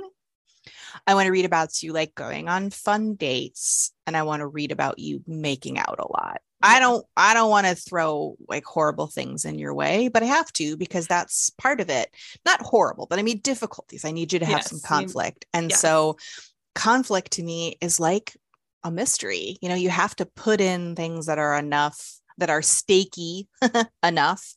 I 1.07 1.15
want 1.15 1.27
to 1.27 1.31
read 1.31 1.45
about 1.45 1.81
you 1.81 1.93
like 1.93 2.15
going 2.15 2.49
on 2.49 2.69
fun 2.69 3.15
dates, 3.15 3.93
and 4.05 4.17
I 4.17 4.23
want 4.23 4.41
to 4.41 4.47
read 4.47 4.73
about 4.73 4.99
you 4.99 5.23
making 5.25 5.77
out 5.77 5.99
a 5.99 6.11
lot. 6.11 6.41
Yeah. 6.63 6.69
I 6.69 6.79
don't 6.79 7.05
I 7.15 7.33
don't 7.33 7.49
want 7.49 7.67
to 7.67 7.75
throw 7.75 8.35
like 8.49 8.65
horrible 8.65 9.07
things 9.07 9.45
in 9.45 9.57
your 9.57 9.73
way, 9.73 10.09
but 10.09 10.21
I 10.21 10.27
have 10.27 10.51
to 10.53 10.75
because 10.75 11.07
that's 11.07 11.51
part 11.51 11.79
of 11.79 11.89
it. 11.89 12.09
Not 12.45 12.61
horrible, 12.61 13.07
but 13.09 13.19
I 13.19 13.21
mean 13.21 13.39
difficulties. 13.39 14.03
I 14.03 14.11
need 14.11 14.33
you 14.33 14.39
to 14.39 14.45
have 14.45 14.59
yes. 14.59 14.69
some 14.69 14.81
conflict, 14.81 15.45
and 15.53 15.71
so 15.71 16.17
conflict 16.75 17.33
to 17.33 17.43
me 17.43 17.77
is 17.79 18.01
like 18.01 18.35
a 18.83 18.91
mystery. 18.91 19.57
You 19.61 19.69
know, 19.69 19.75
you 19.75 19.89
have 19.89 20.15
to 20.17 20.25
put 20.25 20.61
in 20.61 20.95
things 20.95 21.25
that 21.27 21.39
are 21.39 21.57
enough, 21.57 22.19
that 22.37 22.49
are 22.49 22.61
stakey 22.61 23.47
enough 24.03 24.55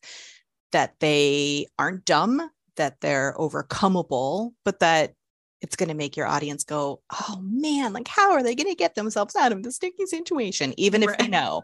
that 0.73 0.95
they 1.01 1.67
aren't 1.79 2.05
dumb, 2.05 2.51
that 2.77 3.01
they're 3.01 3.35
overcomable, 3.39 4.53
but 4.65 4.81
that 4.81 5.15
it's 5.63 5.77
going 5.77 5.89
to 5.89 5.95
make 5.95 6.17
your 6.17 6.27
audience 6.27 6.65
go, 6.65 7.01
oh 7.11 7.39
man, 7.43 7.93
like 7.93 8.09
how 8.09 8.33
are 8.33 8.43
they 8.43 8.55
going 8.55 8.69
to 8.69 8.75
get 8.75 8.95
themselves 8.95 9.35
out 9.37 9.53
of 9.53 9.63
this 9.63 9.77
sticky 9.77 10.07
situation, 10.07 10.75
even 10.77 11.03
if 11.03 11.09
right. 11.09 11.19
they 11.19 11.29
know? 11.29 11.63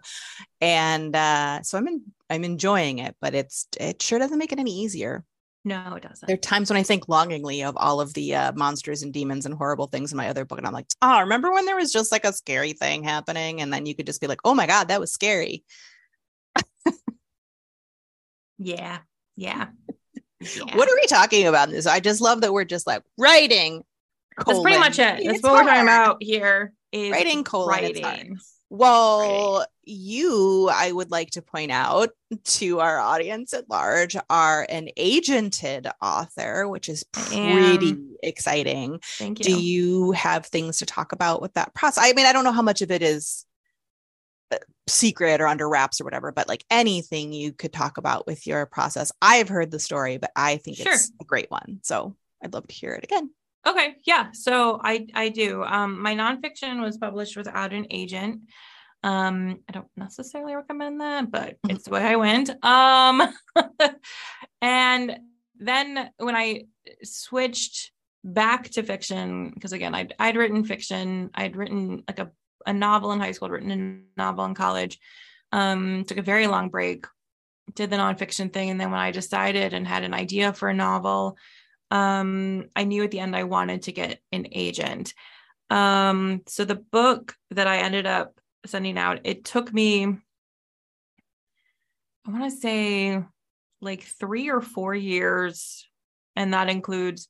And 0.60 1.14
uh, 1.14 1.62
so 1.62 1.78
I'm 1.78 1.88
in, 1.88 2.02
I'm 2.30 2.44
enjoying 2.44 2.98
it, 2.98 3.16
but 3.20 3.34
it's 3.34 3.68
it 3.78 4.00
sure 4.00 4.18
doesn't 4.18 4.38
make 4.38 4.52
it 4.52 4.58
any 4.58 4.80
easier. 4.80 5.24
No, 5.64 5.94
it 5.94 6.02
doesn't. 6.02 6.26
There 6.26 6.34
are 6.34 6.38
times 6.38 6.70
when 6.70 6.76
I 6.76 6.82
think 6.82 7.08
longingly 7.08 7.62
of 7.62 7.76
all 7.76 8.00
of 8.00 8.12
the 8.14 8.34
uh, 8.34 8.52
monsters 8.52 9.02
and 9.02 9.12
demons 9.12 9.46
and 9.46 9.54
horrible 9.54 9.86
things 9.86 10.10
in 10.10 10.16
my 10.16 10.28
other 10.28 10.44
book. 10.44 10.58
And 10.58 10.66
I'm 10.66 10.72
like, 10.72 10.88
oh, 11.00 11.20
remember 11.20 11.52
when 11.52 11.66
there 11.66 11.76
was 11.76 11.92
just 11.92 12.10
like 12.10 12.24
a 12.24 12.32
scary 12.32 12.72
thing 12.72 13.04
happening? 13.04 13.60
And 13.60 13.72
then 13.72 13.86
you 13.86 13.94
could 13.94 14.06
just 14.06 14.20
be 14.20 14.26
like, 14.26 14.40
oh 14.44 14.54
my 14.54 14.66
God, 14.66 14.88
that 14.88 14.98
was 14.98 15.12
scary. 15.12 15.62
yeah. 18.58 18.98
Yeah. 19.36 19.68
yeah. 20.40 20.76
What 20.76 20.88
are 20.88 20.96
we 20.96 21.06
talking 21.06 21.46
about 21.46 21.68
in 21.68 21.74
this? 21.74 21.86
I 21.86 22.00
just 22.00 22.20
love 22.20 22.40
that 22.40 22.52
we're 22.52 22.64
just 22.64 22.86
like 22.86 23.02
writing. 23.16 23.82
Colon. 24.40 24.56
That's 24.56 24.62
pretty 24.62 24.78
much 24.78 24.98
it. 24.98 25.24
That's 25.24 25.36
it's 25.36 25.42
what 25.42 25.52
hard. 25.52 25.64
we're 25.66 25.70
talking 25.70 25.82
about 25.82 26.16
here 26.20 26.72
is 26.90 27.12
writing 27.12 27.44
colon. 27.44 27.68
Writing. 27.68 28.38
Well, 28.74 29.58
right. 29.58 29.66
you, 29.84 30.70
I 30.72 30.90
would 30.90 31.10
like 31.10 31.32
to 31.32 31.42
point 31.42 31.70
out 31.70 32.08
to 32.42 32.80
our 32.80 32.98
audience 32.98 33.52
at 33.52 33.68
large, 33.68 34.16
are 34.30 34.66
an 34.70 34.88
agented 34.98 35.90
author, 36.00 36.66
which 36.66 36.88
is 36.88 37.04
pretty 37.04 37.98
exciting. 38.22 38.98
Thank 39.18 39.40
you. 39.40 39.44
Do 39.44 39.62
you 39.62 40.12
have 40.12 40.46
things 40.46 40.78
to 40.78 40.86
talk 40.86 41.12
about 41.12 41.42
with 41.42 41.52
that 41.52 41.74
process? 41.74 42.02
I 42.02 42.14
mean, 42.14 42.24
I 42.24 42.32
don't 42.32 42.44
know 42.44 42.52
how 42.52 42.62
much 42.62 42.80
of 42.80 42.90
it 42.90 43.02
is 43.02 43.44
uh, 44.50 44.56
secret 44.88 45.42
or 45.42 45.48
under 45.48 45.68
wraps 45.68 46.00
or 46.00 46.04
whatever, 46.04 46.32
but 46.32 46.48
like 46.48 46.64
anything 46.70 47.34
you 47.34 47.52
could 47.52 47.74
talk 47.74 47.98
about 47.98 48.26
with 48.26 48.46
your 48.46 48.64
process. 48.64 49.12
I've 49.20 49.50
heard 49.50 49.70
the 49.70 49.80
story, 49.80 50.16
but 50.16 50.30
I 50.34 50.56
think 50.56 50.78
sure. 50.78 50.94
it's 50.94 51.12
a 51.20 51.24
great 51.26 51.50
one. 51.50 51.80
So 51.82 52.16
I'd 52.42 52.54
love 52.54 52.66
to 52.68 52.74
hear 52.74 52.94
it 52.94 53.04
again. 53.04 53.28
Okay, 53.66 53.94
yeah. 54.04 54.32
So 54.32 54.80
I 54.82 55.06
I 55.14 55.28
do. 55.28 55.62
Um, 55.62 56.00
my 56.02 56.14
nonfiction 56.14 56.82
was 56.82 56.96
published 56.96 57.36
without 57.36 57.72
an 57.72 57.86
agent. 57.90 58.40
Um, 59.04 59.60
I 59.68 59.72
don't 59.72 59.88
necessarily 59.96 60.54
recommend 60.54 61.00
that, 61.00 61.30
but 61.30 61.56
it's 61.68 61.84
the 61.84 61.90
way 61.90 62.02
I 62.02 62.16
went. 62.16 62.50
Um, 62.64 63.22
and 64.62 65.18
then 65.58 66.10
when 66.18 66.36
I 66.36 66.64
switched 67.02 67.92
back 68.24 68.70
to 68.70 68.82
fiction, 68.82 69.50
because 69.54 69.72
again, 69.72 69.94
I'd 69.94 70.14
I'd 70.18 70.36
written 70.36 70.64
fiction, 70.64 71.30
I'd 71.34 71.56
written 71.56 72.02
like 72.08 72.18
a 72.18 72.30
a 72.66 72.72
novel 72.72 73.12
in 73.12 73.20
high 73.20 73.32
school, 73.32 73.46
I'd 73.46 73.52
written 73.52 74.04
a 74.16 74.20
novel 74.20 74.44
in 74.44 74.54
college. 74.54 74.98
Um, 75.52 76.04
took 76.04 76.18
a 76.18 76.22
very 76.22 76.46
long 76.46 76.68
break, 76.68 77.06
did 77.74 77.90
the 77.90 77.96
nonfiction 77.96 78.52
thing, 78.52 78.70
and 78.70 78.80
then 78.80 78.90
when 78.90 79.00
I 79.00 79.10
decided 79.12 79.72
and 79.72 79.86
had 79.86 80.02
an 80.02 80.14
idea 80.14 80.52
for 80.52 80.68
a 80.68 80.74
novel 80.74 81.36
um, 81.92 82.70
I 82.74 82.84
knew 82.84 83.04
at 83.04 83.10
the 83.10 83.20
end 83.20 83.36
I 83.36 83.44
wanted 83.44 83.82
to 83.82 83.92
get 83.92 84.18
an 84.32 84.46
agent. 84.50 85.12
Um, 85.68 86.40
so 86.48 86.64
the 86.64 86.74
book 86.74 87.36
that 87.50 87.66
I 87.66 87.78
ended 87.80 88.06
up 88.06 88.40
sending 88.64 88.96
out, 88.96 89.20
it 89.24 89.44
took 89.44 89.72
me, 89.72 90.06
I 92.26 92.30
want 92.30 92.44
to 92.44 92.50
say 92.50 93.22
like 93.82 94.02
three 94.02 94.48
or 94.48 94.62
four 94.62 94.94
years. 94.94 95.86
And 96.34 96.54
that 96.54 96.70
includes 96.70 97.28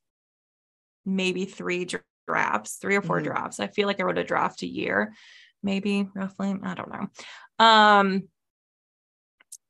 maybe 1.04 1.44
three 1.44 1.88
drafts, 2.28 2.76
three 2.76 2.94
or 2.94 3.02
4 3.02 3.20
Mhm. 3.20 3.24
drafts. 3.24 3.58
I 3.58 3.66
feel 3.66 3.88
like 3.88 3.98
I 3.98 4.04
wrote 4.04 4.18
a 4.18 4.22
draft 4.22 4.62
a 4.62 4.68
year, 4.68 5.12
maybe 5.60 6.08
roughly. 6.14 6.54
I 6.62 6.74
don't 6.74 6.92
know. 6.92 7.08
Um, 7.58 8.28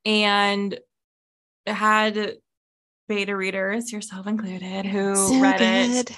and 0.05 0.73
it 1.65 1.73
had 1.73 2.37
beta 3.07 3.35
readers, 3.35 3.91
yourself 3.91 4.27
included, 4.27 4.85
who 4.85 5.15
So 5.15 5.39
read 5.39 5.61
it 5.61 6.17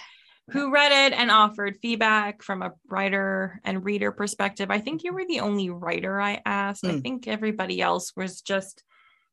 who 0.51 0.71
read 0.71 0.91
it 0.91 1.13
and 1.13 1.31
offered 1.31 1.77
feedback 1.81 2.43
from 2.43 2.61
a 2.61 2.71
writer 2.87 3.59
and 3.63 3.83
reader 3.83 4.11
perspective. 4.11 4.69
I 4.69 4.79
think 4.79 5.03
you 5.03 5.13
were 5.13 5.25
the 5.27 5.39
only 5.39 5.69
writer 5.69 6.21
I 6.21 6.41
asked. 6.45 6.85
I 6.85 6.89
Mm. 6.89 7.01
think 7.01 7.27
everybody 7.27 7.81
else 7.81 8.13
was 8.15 8.41
just 8.41 8.83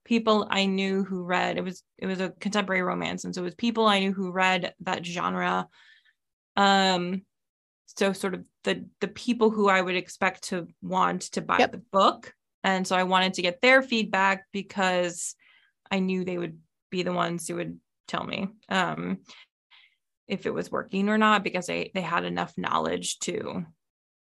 people 0.04 0.46
I 0.50 0.64
knew 0.66 1.04
who 1.04 1.22
read. 1.24 1.58
It 1.58 1.64
was 1.64 1.82
it 1.98 2.06
was 2.06 2.20
a 2.20 2.30
contemporary 2.30 2.82
romance, 2.82 3.24
and 3.24 3.34
so 3.34 3.42
it 3.42 3.44
was 3.44 3.54
people 3.54 3.86
I 3.86 4.00
knew 4.00 4.12
who 4.12 4.32
read 4.32 4.74
that 4.80 5.04
genre. 5.04 5.68
Um, 6.56 7.22
so 7.86 8.12
sort 8.14 8.34
of 8.34 8.44
the 8.64 8.86
the 9.00 9.08
people 9.08 9.50
who 9.50 9.68
I 9.68 9.80
would 9.80 9.96
expect 9.96 10.44
to 10.44 10.66
want 10.80 11.22
to 11.32 11.42
buy 11.42 11.58
Yep. 11.58 11.72
the 11.72 11.82
book, 11.92 12.34
and 12.64 12.86
so 12.86 12.96
I 12.96 13.02
wanted 13.02 13.34
to 13.34 13.42
get 13.42 13.60
their 13.60 13.82
feedback 13.82 14.46
because 14.52 15.34
I 15.90 15.98
knew 15.98 16.24
they 16.24 16.38
would 16.38 16.58
be 16.92 17.02
the 17.02 17.12
ones 17.12 17.48
who 17.48 17.56
would 17.56 17.80
tell 18.06 18.22
me. 18.22 18.46
Um, 18.68 19.18
if 20.28 20.46
it 20.46 20.54
was 20.54 20.70
working 20.70 21.08
or 21.08 21.18
not 21.18 21.42
because 21.42 21.66
they 21.66 21.90
they 21.94 22.00
had 22.00 22.24
enough 22.24 22.54
knowledge 22.56 23.18
to 23.18 23.66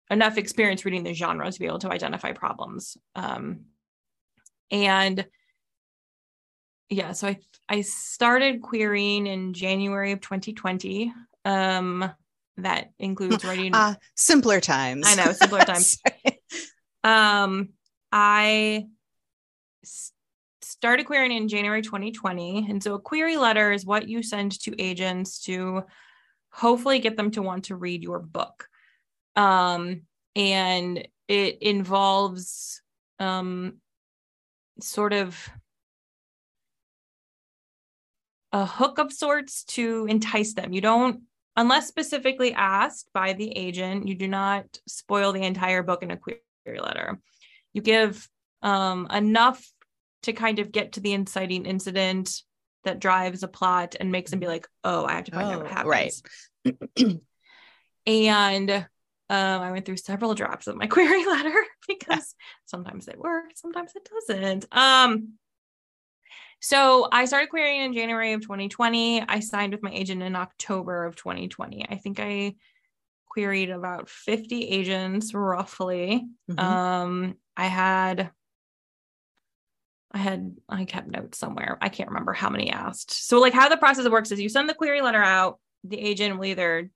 enough 0.10 0.38
experience 0.38 0.86
reading 0.86 1.04
the 1.04 1.14
genre 1.14 1.52
to 1.52 1.60
be 1.60 1.66
able 1.66 1.80
to 1.80 1.92
identify 1.92 2.32
problems 2.32 2.98
um 3.16 3.66
and 4.72 5.28
yeah 6.90 7.12
so 7.12 7.28
i 7.28 7.38
i 7.70 7.82
started 7.82 8.62
querying 8.62 9.28
in 9.28 9.54
january 9.54 10.12
of 10.12 10.22
2020 10.22 11.14
um 11.46 12.10
that 12.58 12.92
includes 12.98 13.44
writing 13.46 13.72
Ah, 13.74 13.96
simpler 14.16 14.60
times. 14.60 15.08
I 15.08 15.16
know, 15.16 15.34
simpler 15.34 15.60
times. 15.66 16.00
Um 17.04 17.70
i 18.12 18.86
started 20.72 21.06
querying 21.06 21.32
in 21.32 21.48
january 21.48 21.82
2020 21.82 22.68
and 22.70 22.82
so 22.82 22.96
a 22.96 23.00
query 23.00 23.38
letter 23.38 23.72
is 23.72 23.86
what 23.86 24.08
you 24.08 24.24
send 24.24 24.60
to 24.60 24.74
agents 24.82 25.44
to 25.44 25.84
hopefully 26.52 27.00
get 27.00 27.18
them 27.18 27.32
to 27.32 27.42
want 27.42 27.66
to 27.66 27.76
read 27.76 28.04
your 28.04 28.20
book. 28.20 28.68
Um 29.36 30.02
and 30.36 31.08
it 31.28 31.62
involves 31.62 32.82
um 33.20 33.78
sort 34.80 35.14
of 35.14 35.50
a 38.52 38.66
hook 38.66 38.98
of 38.98 39.14
sorts 39.14 39.64
to 39.64 40.06
entice 40.10 40.54
them. 40.54 40.74
You 40.74 40.82
don't 40.82 41.22
unless 41.56 41.88
specifically 41.88 42.54
asked 42.54 43.10
by 43.14 43.34
the 43.34 43.52
agent 43.58 44.08
you 44.08 44.16
do 44.16 44.28
not 44.28 44.66
spoil 44.88 45.32
the 45.32 45.44
entire 45.44 45.84
book 45.84 46.04
in 46.04 46.12
a 46.12 46.18
query 46.18 46.42
letter. 46.68 47.20
You 47.74 47.82
give 47.82 48.28
um 48.62 49.08
enough 49.12 49.66
to 50.24 50.34
kind 50.34 50.60
of 50.60 50.72
get 50.72 50.94
to 50.94 51.00
the 51.00 51.14
inciting 51.14 51.66
incident 51.66 52.42
that 52.84 53.00
drives 53.00 53.44
a 53.44 53.48
plot 53.48 53.96
and 54.00 54.12
makes 54.12 54.32
them 54.32 54.40
be 54.40 54.48
like 54.48 54.68
oh 54.84 55.06
i 55.06 55.14
have 55.14 55.26
to 55.26 55.32
find 55.32 55.52
out 55.52 55.60
what 55.60 55.72
Oh, 55.72 55.76
happens 55.76 56.24
right. 56.66 57.22
and 58.06 58.72
um, 59.30 59.62
I 59.62 59.72
went 59.72 59.86
through 59.86 59.98
several 59.98 60.34
drafts 60.36 60.68
of 60.68 60.76
my 60.76 60.88
query 60.88 61.26
letter 61.26 61.54
because 61.88 62.36
sometimes 62.66 63.08
it 63.08 63.18
works, 63.18 63.62
sometimes 63.62 63.94
it 63.96 64.10
doesn't. 64.28 64.66
Um, 64.74 65.36
so 66.60 67.08
I 67.12 67.26
started 67.26 67.50
querying 67.50 67.82
in 67.82 67.94
January 67.94 68.34
of 68.34 68.42
2020. 68.42 69.22
I 69.22 69.40
signed 69.40 69.72
with 69.74 69.84
my 69.84 69.92
agent 69.92 70.22
in 70.22 70.36
October 70.36 71.06
of 71.06 71.16
2020. 71.16 71.88
I 71.90 71.96
think 71.96 72.20
I 72.20 72.56
queried 73.30 73.70
about 73.70 74.10
50 74.10 74.68
agents 74.68 75.34
roughly. 75.34 76.28
Mhm. 76.50 76.60
Um, 76.60 77.38
I 77.56 77.68
had 77.68 78.32
I 80.14 80.18
had 80.18 80.56
I 80.68 80.86
kept 80.86 81.08
notes 81.08 81.38
somewhere. 81.38 81.78
I 81.82 81.90
can't 81.90 82.10
remember 82.10 82.34
how 82.34 82.50
many 82.50 82.70
asked. 82.72 83.12
So 83.12 83.40
like 83.40 83.54
how 83.54 83.70
the 83.70 83.78
process 83.78 84.08
works 84.10 84.32
is 84.32 84.40
you 84.40 84.50
send 84.50 84.70
the 84.70 84.74
query 84.74 85.02
letter 85.02 85.22
out, 85.24 85.60
the 85.84 86.00
agent 86.00 86.38
will 86.38 86.46
either 86.46 86.90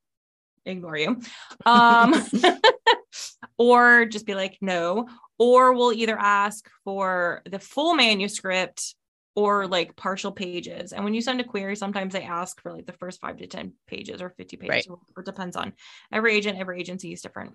ignore 0.65 0.97
you 0.97 1.21
um 1.67 2.13
or 3.57 4.05
just 4.05 4.25
be 4.25 4.33
like 4.33 4.57
no 4.61 5.07
or 5.37 5.73
we'll 5.73 5.93
either 5.93 6.17
ask 6.17 6.69
for 6.83 7.41
the 7.49 7.59
full 7.59 7.93
manuscript 7.93 8.95
or 9.35 9.67
like 9.67 9.95
partial 9.95 10.31
pages 10.31 10.91
and 10.91 11.03
when 11.03 11.13
you 11.13 11.21
send 11.21 11.39
a 11.39 11.43
query 11.43 11.75
sometimes 11.75 12.13
they 12.13 12.23
ask 12.23 12.59
for 12.61 12.71
like 12.73 12.87
the 12.87 12.93
first 12.93 13.21
5 13.21 13.37
to 13.37 13.47
10 13.47 13.73
pages 13.87 14.21
or 14.21 14.29
50 14.29 14.57
pages 14.57 14.69
Right. 14.69 14.87
or 14.89 14.97
or 15.15 15.21
it 15.21 15.25
depends 15.25 15.55
on 15.55 15.73
every 16.11 16.35
agent 16.35 16.57
every 16.57 16.79
agency 16.79 17.13
is 17.13 17.21
different 17.21 17.53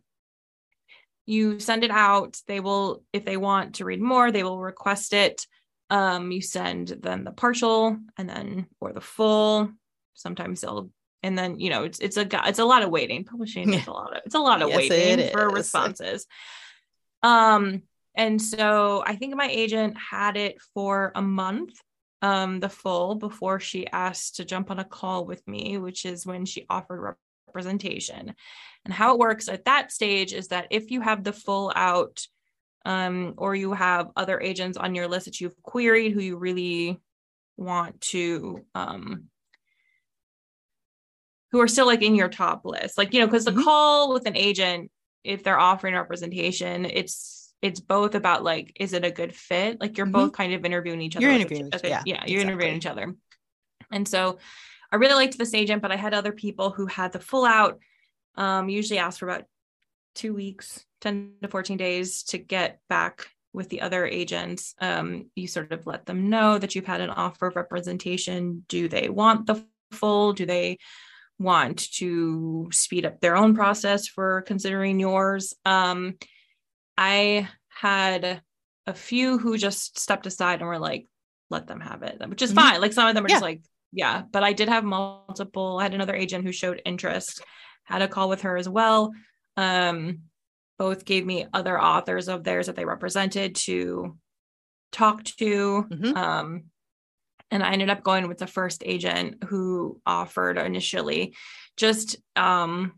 you 1.26 1.60
send 1.60 1.84
it 1.84 1.90
out 1.90 2.38
they 2.46 2.60
will 2.60 3.02
if 3.12 3.24
they 3.24 3.36
want 3.36 3.76
to 3.76 3.84
read 3.84 4.00
more 4.00 4.30
they 4.30 4.42
will 4.42 4.60
request 4.60 5.12
it. 5.12 5.46
Um 5.90 6.30
you 6.30 6.40
send 6.40 6.88
them 6.88 7.24
the 7.24 7.32
partial 7.32 7.96
and 8.16 8.28
then 8.28 8.66
or 8.80 8.92
the 8.92 9.00
full. 9.00 9.70
Sometimes 10.14 10.60
they'll 10.60 10.90
and 11.22 11.36
then 11.36 11.58
you 11.60 11.70
know 11.70 11.84
it's 11.84 11.98
it's 11.98 12.16
a 12.16 12.28
it's 12.46 12.58
a 12.58 12.64
lot 12.64 12.82
of 12.82 12.90
waiting. 12.90 13.24
Publishing 13.24 13.72
is 13.72 13.86
a 13.86 13.92
lot 13.92 14.16
of 14.16 14.22
it's 14.24 14.34
a 14.34 14.38
lot 14.38 14.62
of 14.62 14.68
Yes, 14.68 14.90
waiting 14.90 15.30
for 15.30 15.48
responses. 15.50 16.26
Um 17.22 17.82
and 18.14 18.40
so 18.40 19.02
i 19.06 19.16
think 19.16 19.34
my 19.34 19.48
agent 19.48 19.96
had 19.96 20.36
it 20.36 20.60
for 20.74 21.12
a 21.14 21.22
month 21.22 21.80
um 22.22 22.60
the 22.60 22.68
full 22.68 23.14
before 23.14 23.60
she 23.60 23.86
asked 23.86 24.36
to 24.36 24.44
jump 24.44 24.70
on 24.70 24.78
a 24.78 24.84
call 24.84 25.24
with 25.24 25.46
me 25.46 25.78
which 25.78 26.04
is 26.04 26.26
when 26.26 26.44
she 26.44 26.66
offered 26.68 27.00
representation. 27.54 28.34
And 28.84 28.94
how 28.94 29.12
it 29.12 29.18
works 29.18 29.48
at 29.48 29.64
that 29.66 29.92
stage 29.92 30.32
is 30.32 30.48
that 30.48 30.68
if 30.70 30.90
you 30.90 31.00
have 31.00 31.24
the 31.24 31.32
full 31.32 31.72
out 31.74 32.26
um 32.86 33.34
or 33.36 33.54
you 33.54 33.72
have 33.74 34.08
other 34.16 34.40
agents 34.40 34.78
on 34.78 34.94
your 34.94 35.06
list 35.06 35.26
that 35.26 35.38
you've 35.38 35.60
queried 35.62 36.12
who 36.12 36.20
you 36.20 36.38
really 36.38 36.98
want 37.58 38.00
to 38.00 38.64
um 38.74 39.24
who 41.52 41.60
are 41.60 41.68
still 41.68 41.84
like 41.84 42.00
in 42.00 42.14
your 42.14 42.30
top 42.30 42.64
list 42.64 42.96
like 42.96 43.12
you 43.12 43.20
know 43.20 43.26
because 43.26 43.44
the 43.44 43.50
Mhm. 43.50 43.64
call 43.64 44.14
with 44.14 44.26
an 44.26 44.34
agent 44.34 44.90
if 45.24 45.42
they're 45.44 45.58
offering 45.60 45.94
representation 45.94 46.86
it's 46.86 47.52
it's 47.60 47.80
both 47.80 48.14
about 48.14 48.42
like 48.42 48.72
is 48.80 48.94
it 48.94 49.04
a 49.04 49.10
good 49.10 49.36
fit? 49.36 49.78
Like 49.78 49.98
you're 49.98 50.06
Mhm. 50.06 50.12
both 50.12 50.32
kind 50.32 50.54
of 50.54 50.64
interviewing 50.64 51.02
each 51.02 51.16
other 51.16 51.26
You're 51.26 51.34
interviewing 51.34 51.66
each- 51.66 51.74
each- 51.74 51.74
I 51.74 51.78
think- 51.78 52.06
yeah, 52.06 52.14
yeah 52.14 52.24
you're 52.26 52.40
interviewing 52.40 52.76
each 52.76 52.86
other. 52.86 53.14
And 53.90 54.08
so 54.08 54.38
i 54.92 54.96
really 54.96 55.14
liked 55.14 55.36
this 55.38 55.54
agent 55.54 55.82
but 55.82 55.92
i 55.92 55.96
had 55.96 56.14
other 56.14 56.32
people 56.32 56.70
who 56.70 56.86
had 56.86 57.12
the 57.12 57.20
full 57.20 57.44
out 57.44 57.78
um 58.36 58.68
usually 58.68 58.98
asked 58.98 59.18
for 59.20 59.28
about 59.28 59.44
two 60.14 60.34
weeks 60.34 60.84
10 61.00 61.34
to 61.42 61.48
14 61.48 61.76
days 61.76 62.22
to 62.24 62.38
get 62.38 62.80
back 62.88 63.28
with 63.52 63.68
the 63.68 63.80
other 63.80 64.06
agents. 64.06 64.74
Um 64.80 65.30
you 65.34 65.48
sort 65.48 65.72
of 65.72 65.86
let 65.86 66.06
them 66.06 66.28
know 66.30 66.58
that 66.58 66.74
you've 66.74 66.86
had 66.86 67.00
an 67.00 67.10
offer 67.10 67.46
of 67.48 67.56
representation. 67.56 68.64
Do 68.68 68.86
they 68.88 69.08
want 69.08 69.46
the 69.46 69.64
full? 69.92 70.32
Do 70.34 70.46
they 70.46 70.78
want 71.38 71.90
to 71.94 72.68
speed 72.70 73.06
up 73.06 73.20
their 73.20 73.36
own 73.36 73.54
process 73.54 74.06
for 74.06 74.42
considering 74.42 75.00
yours? 75.00 75.54
Um 75.64 76.16
i 76.98 77.48
had 77.68 78.42
a 78.86 78.94
few 78.94 79.38
who 79.38 79.56
just 79.56 79.98
stepped 79.98 80.26
aside 80.26 80.60
and 80.60 80.68
were 80.68 80.78
like 80.78 81.06
let 81.48 81.66
them 81.66 81.80
have 81.80 82.02
it 82.02 82.20
which 82.28 82.42
is 82.42 82.52
Mhm. 82.52 82.56
fine. 82.56 82.80
Like 82.80 82.92
some 82.92 83.08
of 83.08 83.14
them 83.14 83.24
are 83.24 83.28
just 83.28 83.42
like 83.42 83.62
yeah 83.92 84.22
but 84.30 84.42
i 84.44 84.52
did 84.52 84.68
have 84.68 84.84
multiple 84.84 85.78
i 85.80 85.82
had 85.82 85.94
another 85.94 86.14
agent 86.14 86.44
who 86.44 86.52
showed 86.52 86.80
interest 86.84 87.42
had 87.84 88.02
a 88.02 88.08
call 88.08 88.28
with 88.28 88.42
her 88.42 88.56
as 88.56 88.68
well. 88.68 89.12
Um 89.56 90.20
both 90.78 91.04
gave 91.04 91.26
me 91.26 91.46
other 91.52 91.78
authors 91.80 92.28
of 92.28 92.42
theirs 92.44 92.66
that 92.66 92.76
they 92.76 92.84
represented 92.84 93.54
to 93.56 94.16
talk 94.92 95.24
to. 95.24 95.84
Mhm. 95.90 96.16
um 96.16 96.64
and 97.50 97.62
i 97.64 97.72
ended 97.72 97.90
up 97.90 98.02
going 98.04 98.28
with 98.28 98.38
the 98.38 98.46
first 98.46 98.82
agent 98.86 99.42
who 99.44 100.00
offered 100.06 100.56
initially. 100.58 101.34
Just 101.76 102.16
um 102.36 102.92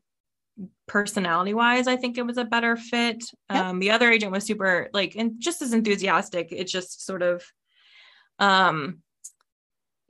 personality 0.87 1.55
wise 1.55 1.87
i 1.87 1.97
think 1.97 2.19
it 2.19 2.27
was 2.27 2.37
a 2.37 2.45
better 2.45 2.77
fit. 2.77 3.25
Yep. 3.51 3.65
um 3.65 3.79
the 3.79 3.91
other 3.93 4.11
agent 4.11 4.33
was 4.33 4.45
super 4.45 4.91
like 4.93 5.15
and 5.17 5.41
just 5.41 5.63
as 5.63 5.73
enthusiastic. 5.73 6.53
It 6.53 6.67
just 6.67 7.05
sort 7.07 7.23
of 7.23 7.43
um 8.39 9.02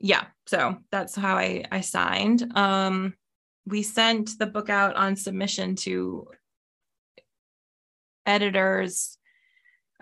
yeah 0.03 0.25
so 0.45 0.77
that's 0.91 1.15
how 1.15 1.35
i 1.37 1.63
i 1.71 1.79
signed 1.81 2.45
um 2.55 3.13
we 3.65 3.81
sent 3.81 4.37
the 4.37 4.45
book 4.45 4.69
out 4.69 4.95
on 4.95 5.15
submission 5.15 5.75
to 5.75 6.27
editors 8.25 9.17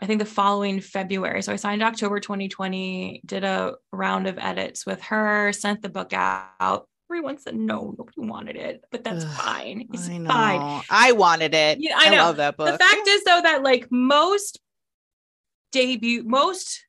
i 0.02 0.06
think 0.08 0.20
the 0.20 0.26
following 0.26 0.82
february 0.82 1.42
so 1.44 1.54
i 1.54 1.56
signed 1.56 1.84
october 1.84 2.20
2020 2.20 3.22
did 3.26 3.44
a 3.44 3.76
round 3.94 4.28
of 4.28 4.38
edits 4.40 4.86
with 4.86 5.02
her 5.04 5.54
sent 5.54 5.82
the 5.84 5.90
book 5.90 6.12
out 6.14 6.88
everyone 7.10 7.38
said 7.38 7.56
no 7.56 7.94
nobody 7.98 8.22
wanted 8.22 8.56
it 8.56 8.84
but 8.92 9.04
that's 9.04 9.24
Ugh, 9.24 9.32
fine 9.32 9.88
it's 9.94 10.10
I 10.10 10.26
fine 10.26 10.82
I 10.90 11.12
wanted 11.12 11.54
it. 11.54 11.78
Yeah, 11.80 11.94
I 11.98 12.10
know. 12.10 12.24
love 12.24 12.38
that 12.38 12.58
book. 12.58 12.72
the 12.72 12.78
fact 12.78 13.08
is 13.08 13.24
though 13.26 13.42
that 13.44 13.64
like 13.64 13.88
most 13.92 14.60
debut 15.74 16.24
most 16.24 16.86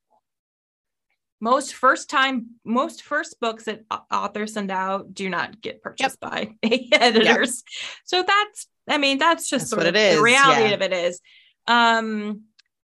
most 1.42 1.74
first 1.74 2.08
time 2.08 2.46
most 2.64 3.02
first 3.02 3.40
books 3.40 3.64
that 3.64 3.82
authors 4.12 4.54
send 4.54 4.70
out 4.70 5.12
do 5.12 5.28
not 5.28 5.60
get 5.60 5.82
purchased 5.82 6.18
yep. 6.22 6.30
by 6.30 6.54
editors 6.92 7.64
yep. 7.66 7.98
so 8.04 8.24
that's 8.26 8.68
i 8.88 8.96
mean 8.96 9.18
that's 9.18 9.50
just 9.50 9.64
that's 9.64 9.70
sort 9.70 9.86
of 9.86 9.92
the 9.92 10.20
reality 10.22 10.68
yeah. 10.68 10.74
of 10.74 10.82
it 10.82 10.92
is 10.92 11.20
um 11.66 12.42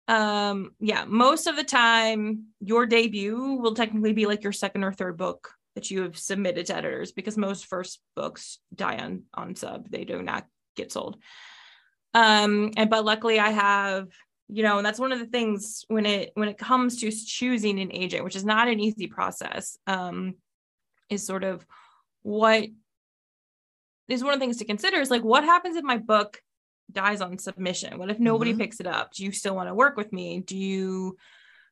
um 0.09 0.73
yeah 0.79 1.07
most 1.09 1.47
of 1.47 1.57
the 1.57 1.65
time 1.65 2.45
your 2.61 2.85
debut 2.85 3.55
will 3.55 3.75
technically 3.75 4.13
be 4.13 4.27
like 4.27 4.43
your 4.43 4.53
second 4.53 4.85
or 4.85 4.93
third 4.93 5.17
book 5.17 5.51
that 5.75 5.91
you 5.91 6.03
have 6.03 6.19
submitted 6.19 6.67
to 6.67 6.77
editors 6.77 7.13
because 7.13 7.39
most 7.39 7.65
first 7.65 7.99
books 8.15 8.59
die 8.75 8.99
on 8.99 9.23
on 9.33 9.57
sub 9.57 9.89
they 9.89 10.05
do 10.05 10.23
not 10.23 10.47
get 10.77 10.93
sold 10.93 11.17
um 12.13 12.73
and 12.77 12.91
but 12.91 13.07
luckily 13.07 13.41
i 13.41 13.49
have 13.49 14.09
you 14.49 14.63
know 14.63 14.77
and 14.79 14.87
that's 14.87 14.99
one 14.99 15.13
of 15.13 15.19
the 15.19 15.27
things 15.27 15.85
when 15.89 16.07
it 16.07 16.31
when 16.35 16.49
it 16.49 16.59
comes 16.59 17.01
to 17.01 17.11
choosing 17.11 17.81
an 17.81 17.91
agent 17.93 18.25
which 18.25 18.37
is 18.37 18.45
not 18.45 18.69
an 18.69 18.81
easy 18.81 19.07
process 19.07 19.79
um 19.87 20.35
is 21.09 21.27
sort 21.27 21.45
of 21.45 21.67
what 22.23 22.67
is 24.09 24.23
one 24.23 24.35
of 24.35 24.39
the 24.39 24.45
things 24.45 24.59
to 24.59 24.65
consider 24.65 25.01
is 25.01 25.11
like 25.11 25.25
what 25.25 25.45
happens 25.45 25.77
if 25.77 25.85
my 25.85 25.99
book 25.99 26.41
dies 26.93 27.21
on 27.21 27.39
submission 27.39 27.99
what 27.99 28.11
if 28.11 28.19
nobody 28.19 28.51
mm-hmm. 28.51 28.61
picks 28.61 28.81
it 28.81 28.87
up 28.87 29.13
do 29.13 29.25
you 29.25 29.33
still 29.33 29.55
want 29.55 29.69
to 29.69 29.75
work 29.75 29.97
with 29.97 30.13
me 30.13 30.41
do 30.41 30.57
you 30.57 31.17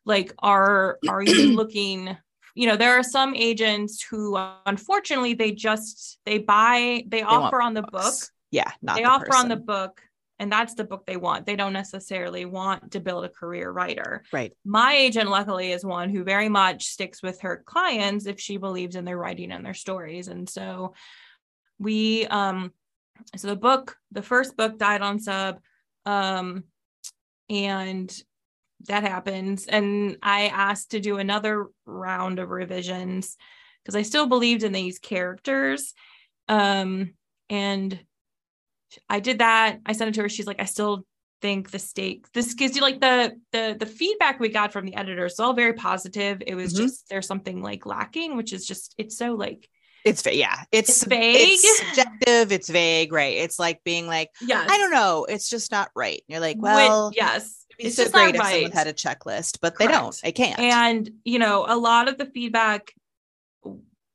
like 0.04 0.32
are 0.38 0.98
are 1.08 1.22
you 1.22 1.52
looking 1.56 2.16
you 2.54 2.66
know 2.66 2.76
there 2.76 2.98
are 2.98 3.02
some 3.02 3.34
agents 3.34 4.02
who 4.02 4.38
unfortunately 4.66 5.34
they 5.34 5.52
just 5.52 6.18
they 6.24 6.38
buy 6.38 7.04
they, 7.06 7.18
they 7.18 7.22
offer 7.22 7.60
on 7.60 7.74
the 7.74 7.82
books. 7.82 8.20
book 8.20 8.30
yeah 8.50 8.70
not 8.80 8.96
they 8.96 9.02
the 9.02 9.08
offer 9.08 9.26
person. 9.26 9.42
on 9.42 9.48
the 9.48 9.56
book 9.56 10.00
and 10.43 10.51
that's 10.51 10.74
the 10.74 10.82
book 10.82 11.07
they 11.07 11.16
want. 11.16 11.47
They 11.47 11.55
don't 11.55 11.72
necessarily 11.72 12.47
want 12.47 12.90
to 12.93 13.01
build 13.01 13.24
a 13.24 13.28
career 13.28 13.70
writer. 13.70 14.24
Right. 14.32 14.53
My 14.64 14.93
agent 14.93 15.30
luckily 15.30 15.70
is 15.70 15.84
one 15.84 16.11
who 16.11 16.24
very 16.24 16.49
much 16.49 16.86
sticks 16.86 17.22
with 17.22 17.43
her 17.43 17.62
clients 17.64 18.26
if 18.26 18.40
she 18.40 18.57
believes 18.57 18.97
in 18.97 19.05
their 19.05 19.16
writing 19.16 19.53
and 19.53 19.64
their 19.64 19.72
stories. 19.72 20.26
And 20.26 20.51
so 20.51 20.95
we 21.78 22.26
um 22.26 22.72
so 23.36 23.47
the 23.47 23.57
book 23.57 23.97
the 24.11 24.20
first 24.22 24.57
book 24.57 24.78
died 24.78 25.01
on 25.01 25.20
sub 25.20 25.61
um 26.07 26.64
and 27.49 28.12
that 28.88 29.05
happens. 29.05 29.68
And 29.68 30.16
i 30.24 30.49
asked 30.49 30.90
to 30.90 30.99
do 30.99 31.18
another 31.18 31.68
round 31.86 32.40
of 32.40 32.51
revisions 32.51 33.36
because 33.84 33.95
i 33.95 34.03
still 34.03 34.26
believed 34.26 34.64
in 34.64 34.72
these 34.72 34.99
characters. 34.99 35.95
Um 36.49 37.14
and 37.49 37.97
I 39.09 39.20
did 39.20 39.38
that. 39.38 39.78
I 39.86 39.93
sent 39.93 40.09
it 40.09 40.14
to 40.14 40.22
her. 40.22 40.28
She's 40.28 40.47
like, 40.47 40.61
I 40.61 40.66
still 40.66 41.05
think 41.43 41.72
the 41.72 41.78
stake 41.78 42.24
this 42.32 42.55
gives 42.55 42.76
you 42.76 42.82
like 42.82 43.01
the 43.01 43.36
the 43.51 43.76
the 43.78 43.84
feedback 43.84 44.38
we 44.38 44.49
got 44.49 44.72
from 44.72 44.86
the 44.86 44.95
editors 44.95 45.40
all 45.40 45.53
very 45.53 45.74
positive. 45.74 46.40
It 46.47 46.55
was 46.55 46.72
mm-hmm. 46.72 46.84
just 46.84 47.09
there's 47.11 47.26
something 47.26 47.61
like 47.61 47.84
lacking 47.84 48.36
which 48.36 48.53
is 48.53 48.64
just 48.64 48.95
it's 48.97 49.18
so 49.18 49.34
like 49.34 49.68
it's 50.05 50.24
yeah. 50.26 50.62
It's, 50.72 50.88
it's 50.88 51.05
vague. 51.05 51.36
it's 51.36 51.78
subjective. 51.88 52.53
It's 52.53 52.68
vague 52.68 53.12
right? 53.12 53.36
It's 53.36 53.59
like 53.59 53.82
being 53.84 54.07
like 54.07 54.30
yeah 54.40 54.64
i 54.66 54.78
don't 54.78 54.93
know. 54.93 55.26
It's 55.28 55.51
just 55.51 55.70
not 55.72 55.90
right. 55.95 56.22
You're 56.28 56.40
like 56.40 56.57
well 56.61 57.07
When, 57.07 57.14
yes 57.16 57.66
it's 57.78 57.97
just 57.97 58.12
great 58.12 58.36
if 58.36 58.40
right. 58.40 58.53
someone 58.53 58.70
had 58.70 58.86
a 58.86 58.93
checklist 58.93 59.59
but 59.61 59.74
Correct. 59.74 59.78
they 59.78 59.86
don't. 59.99 60.20
They 60.22 60.32
can't. 60.32 60.59
And 60.61 61.11
you 61.24 61.40
know 61.40 61.66
a 61.68 61.76
lot 61.76 62.09
of 62.09 62.18
the 62.18 62.26
feedback 62.26 62.93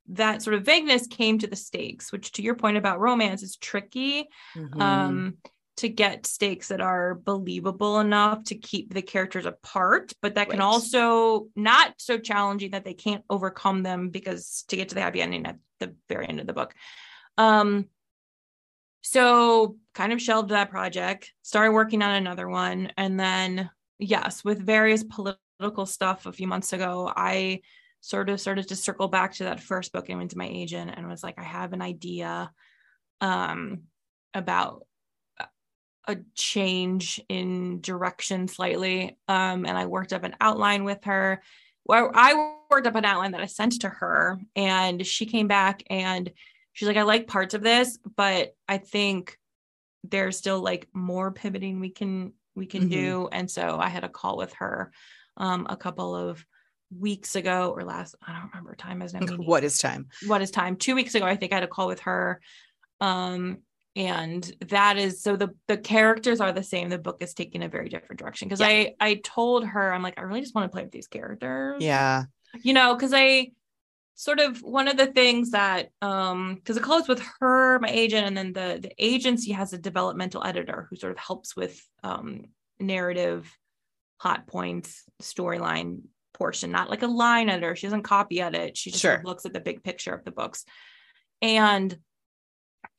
that 0.10 0.42
sort 0.42 0.56
of 0.56 0.64
vagueness 0.64 1.08
came 1.08 1.38
to 1.40 1.48
the 1.48 1.56
stakes, 1.56 2.12
which 2.12 2.32
to 2.34 2.42
your 2.42 2.56
point 2.56 2.78
about 2.78 3.00
romance 3.00 3.44
is 3.44 3.58
tricky 3.58 4.28
mm-hmm. 4.56 4.82
um, 4.82 5.38
to 5.78 5.90
get 5.90 6.26
stakes 6.26 6.70
that 6.70 6.82
are 6.82 7.16
believable 7.16 8.00
enough 8.00 8.44
to 8.46 8.56
keep 8.56 8.94
the 8.94 9.02
characters 9.02 9.46
apart, 9.46 10.14
but 10.22 10.36
that 10.36 10.50
can 10.50 10.62
also 10.62 11.48
not 11.56 11.94
so 11.98 12.18
challenging 12.18 12.72
that 12.72 12.84
they 12.84 12.94
can't 12.94 13.24
overcome 13.30 13.84
them 13.84 14.10
because 14.10 14.66
to 14.68 14.76
get 14.76 14.90
to 14.90 14.96
the 14.96 15.02
happy 15.02 15.22
ending 15.22 15.46
at 15.46 15.58
the 15.80 15.94
very 16.10 16.28
end 16.28 16.40
of 16.40 16.48
the 16.48 16.54
book. 16.54 16.74
Um, 17.38 17.86
so 19.02 19.78
kind 19.94 20.12
of 20.12 20.22
shelved 20.22 20.50
that 20.50 20.72
project, 20.72 21.32
started 21.44 21.72
working 21.72 22.02
on 22.02 22.16
another 22.16 22.48
one, 22.50 22.92
and 22.98 23.20
then 23.20 23.70
yes, 24.00 24.44
with 24.44 24.66
various 24.66 25.04
political 25.04 25.86
stuff 25.86 26.26
a 26.26 26.32
few 26.32 26.48
months 26.48 26.74
ago, 26.74 27.12
I 27.16 27.62
sort 28.08 28.30
of 28.30 28.40
started 28.40 28.70
to 28.70 28.76
circle 28.76 29.10
back 29.10 29.34
to 29.34 29.44
that 29.44 29.60
first 29.60 29.92
book 29.92 30.08
and 30.08 30.18
went 30.18 30.32
to 30.32 30.38
my 30.38 30.48
agent 30.48 30.94
and 30.96 31.10
was 31.10 31.24
like, 31.24 31.38
I 31.38 31.44
have 31.44 31.74
an 31.74 31.82
idea 31.82 32.50
um, 33.20 33.82
about 34.34 34.86
a 36.08 36.16
change 36.34 37.20
in 37.28 37.82
direction 37.82 38.48
slightly. 38.48 39.18
Um, 39.28 39.66
and 39.66 39.78
I 39.78 39.88
worked 39.88 40.14
up 40.14 40.24
an 40.24 40.38
outline 40.40 40.86
with 40.86 41.04
her. 41.04 41.44
Well, 41.84 42.10
I 42.14 42.54
worked 42.72 42.88
up 42.88 42.96
an 42.96 43.04
outline 43.04 43.32
that 43.32 43.42
I 43.42 43.46
sent 43.46 43.82
to 43.82 43.90
her, 43.90 44.40
and 44.56 45.06
she 45.06 45.26
came 45.26 45.50
back 45.50 45.84
and 45.90 46.32
she's 46.72 46.88
like, 46.88 46.96
I 46.96 47.04
like 47.04 47.28
parts 47.28 47.54
of 47.54 47.62
this, 47.62 48.00
but 48.16 48.56
I 48.70 48.78
think 48.78 49.38
there's 50.06 50.38
still 50.38 50.62
like 50.62 50.88
more 50.94 51.32
pivoting 51.32 51.82
we 51.82 51.90
can 51.90 52.32
we 52.56 52.68
can 52.68 52.84
mm-hmm. 52.84 52.90
do. 52.90 53.30
And 53.34 53.52
so 53.52 53.78
I 53.78 53.90
had 53.90 54.06
a 54.06 54.10
call 54.10 54.38
with 54.38 54.54
her 54.54 54.92
um, 55.36 55.68
a 55.70 55.76
couple 55.76 56.16
of 56.16 56.46
weeks 56.96 57.36
ago 57.36 57.74
or 57.76 57.84
last 57.84 58.16
i 58.26 58.32
don't 58.32 58.50
remember 58.54 58.76
time 58.76 59.02
as 59.02 59.14
what 59.38 59.64
is 59.64 59.78
time? 59.78 60.08
What 60.26 60.42
is 60.42 60.52
time? 60.52 60.76
Two 60.76 60.96
weeks 60.96 61.16
ago 61.16 61.26
i 61.26 61.36
think 61.36 61.52
i 61.52 61.56
had 61.56 61.64
a 61.64 61.68
call 61.68 61.88
with 61.88 62.02
her 62.02 62.42
um 63.02 63.60
and 63.96 64.54
that 64.68 64.98
is 64.98 65.24
so 65.24 65.36
the 65.36 65.50
the 65.68 65.78
characters 65.78 66.40
are 66.40 66.52
the 66.52 66.64
same. 66.64 66.90
The 66.90 67.00
book 67.00 67.18
is 67.22 67.34
taking 67.34 67.64
a 67.64 67.68
very 67.68 67.90
different 67.90 68.20
direction. 68.20 68.48
Because 68.48 68.60
yeah. 68.60 68.68
i 68.68 68.96
i 69.00 69.22
told 69.24 69.66
her 69.66 69.92
i'm 69.92 70.04
like 70.04 70.18
i 70.18 70.22
really 70.22 70.42
just 70.42 70.54
want 70.54 70.66
to 70.66 70.74
play 70.74 70.84
with 70.84 70.92
these 70.92 71.08
characters. 71.08 71.82
Yeah. 71.82 72.26
You 72.62 72.74
know 72.74 72.96
because 72.96 73.12
i 73.14 73.52
sort 74.14 74.40
of 74.40 74.64
one 74.64 74.88
of 74.88 74.98
the 74.98 75.08
things 75.08 75.52
that 75.52 75.90
um 76.02 76.56
because 76.56 76.76
the 76.76 76.82
call 76.82 77.00
is 77.00 77.08
with 77.08 77.22
her 77.40 77.80
my 77.80 77.90
agent 77.90 78.26
and 78.28 78.38
then 78.38 78.54
the 78.54 78.80
the 78.82 78.92
agency 78.98 79.52
has 79.52 79.74
a 79.74 79.78
developmental 79.78 80.44
editor 80.44 80.88
who 80.90 80.96
sort 80.96 81.12
of 81.12 81.20
helps 81.20 81.56
with 81.56 81.80
um 82.04 82.46
narrative 82.80 83.52
hot 84.18 84.48
points 84.48 85.04
storyline 85.22 86.02
portion, 86.38 86.72
not 86.72 86.90
like 86.90 87.04
a 87.04 87.08
line 87.08 87.50
editor. 87.50 87.76
She 87.76 87.88
doesn't 87.88 88.04
copy 88.04 88.42
edit. 88.42 88.78
She 88.78 88.92
just 88.92 89.02
sure. 89.02 89.22
looks 89.24 89.46
at 89.46 89.54
the 89.54 89.60
big 89.60 89.84
picture 89.84 90.14
of 90.14 90.24
the 90.24 90.32
books. 90.32 90.66
And 91.42 91.98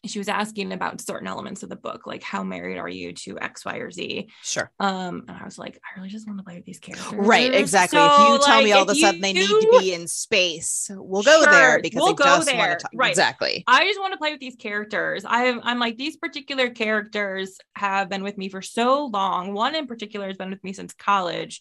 she 0.06 0.18
was 0.18 0.28
asking 0.28 0.72
about 0.72 1.00
certain 1.00 1.26
elements 1.26 1.62
of 1.62 1.68
the 1.68 1.76
book, 1.76 2.06
like 2.06 2.22
how 2.22 2.44
married 2.44 2.78
are 2.78 2.88
you 2.88 3.12
to 3.12 3.38
X, 3.38 3.64
Y, 3.64 3.76
or 3.78 3.90
Z? 3.90 4.28
Sure. 4.42 4.70
Um, 4.78 5.24
and 5.26 5.36
I 5.36 5.44
was 5.44 5.58
like, 5.58 5.80
I 5.84 5.98
really 5.98 6.08
just 6.08 6.26
want 6.26 6.38
to 6.38 6.44
play 6.44 6.54
with 6.54 6.64
these 6.64 6.78
characters. 6.78 7.14
Right, 7.14 7.52
exactly. 7.52 7.98
So, 7.98 8.04
if 8.04 8.18
you 8.18 8.38
tell 8.44 8.56
like, 8.56 8.64
me 8.64 8.72
all 8.72 8.82
of 8.82 8.90
a 8.90 8.94
sudden 8.94 9.20
they 9.20 9.32
need 9.32 9.48
to 9.48 9.78
be 9.80 9.92
in 9.92 10.06
space, 10.06 10.88
we'll 10.94 11.22
go 11.22 11.42
sure, 11.42 11.52
there 11.52 11.80
because 11.82 12.00
we'll 12.00 12.14
I 12.14 12.36
just 12.36 12.46
there. 12.46 12.56
want 12.56 12.78
to 12.78 12.82
talk. 12.82 12.90
Right. 12.94 13.10
Exactly. 13.10 13.64
I 13.66 13.84
just 13.84 13.98
want 13.98 14.12
to 14.12 14.18
play 14.18 14.30
with 14.30 14.40
these 14.40 14.56
characters. 14.56 15.24
I 15.24 15.44
have 15.44 15.60
I'm 15.64 15.80
like, 15.80 15.96
these 15.96 16.16
particular 16.16 16.70
characters 16.70 17.58
have 17.74 18.08
been 18.08 18.22
with 18.22 18.38
me 18.38 18.48
for 18.48 18.62
so 18.62 19.06
long. 19.06 19.52
One 19.52 19.74
in 19.74 19.86
particular 19.86 20.28
has 20.28 20.36
been 20.36 20.50
with 20.50 20.62
me 20.62 20.72
since 20.72 20.92
college. 20.92 21.60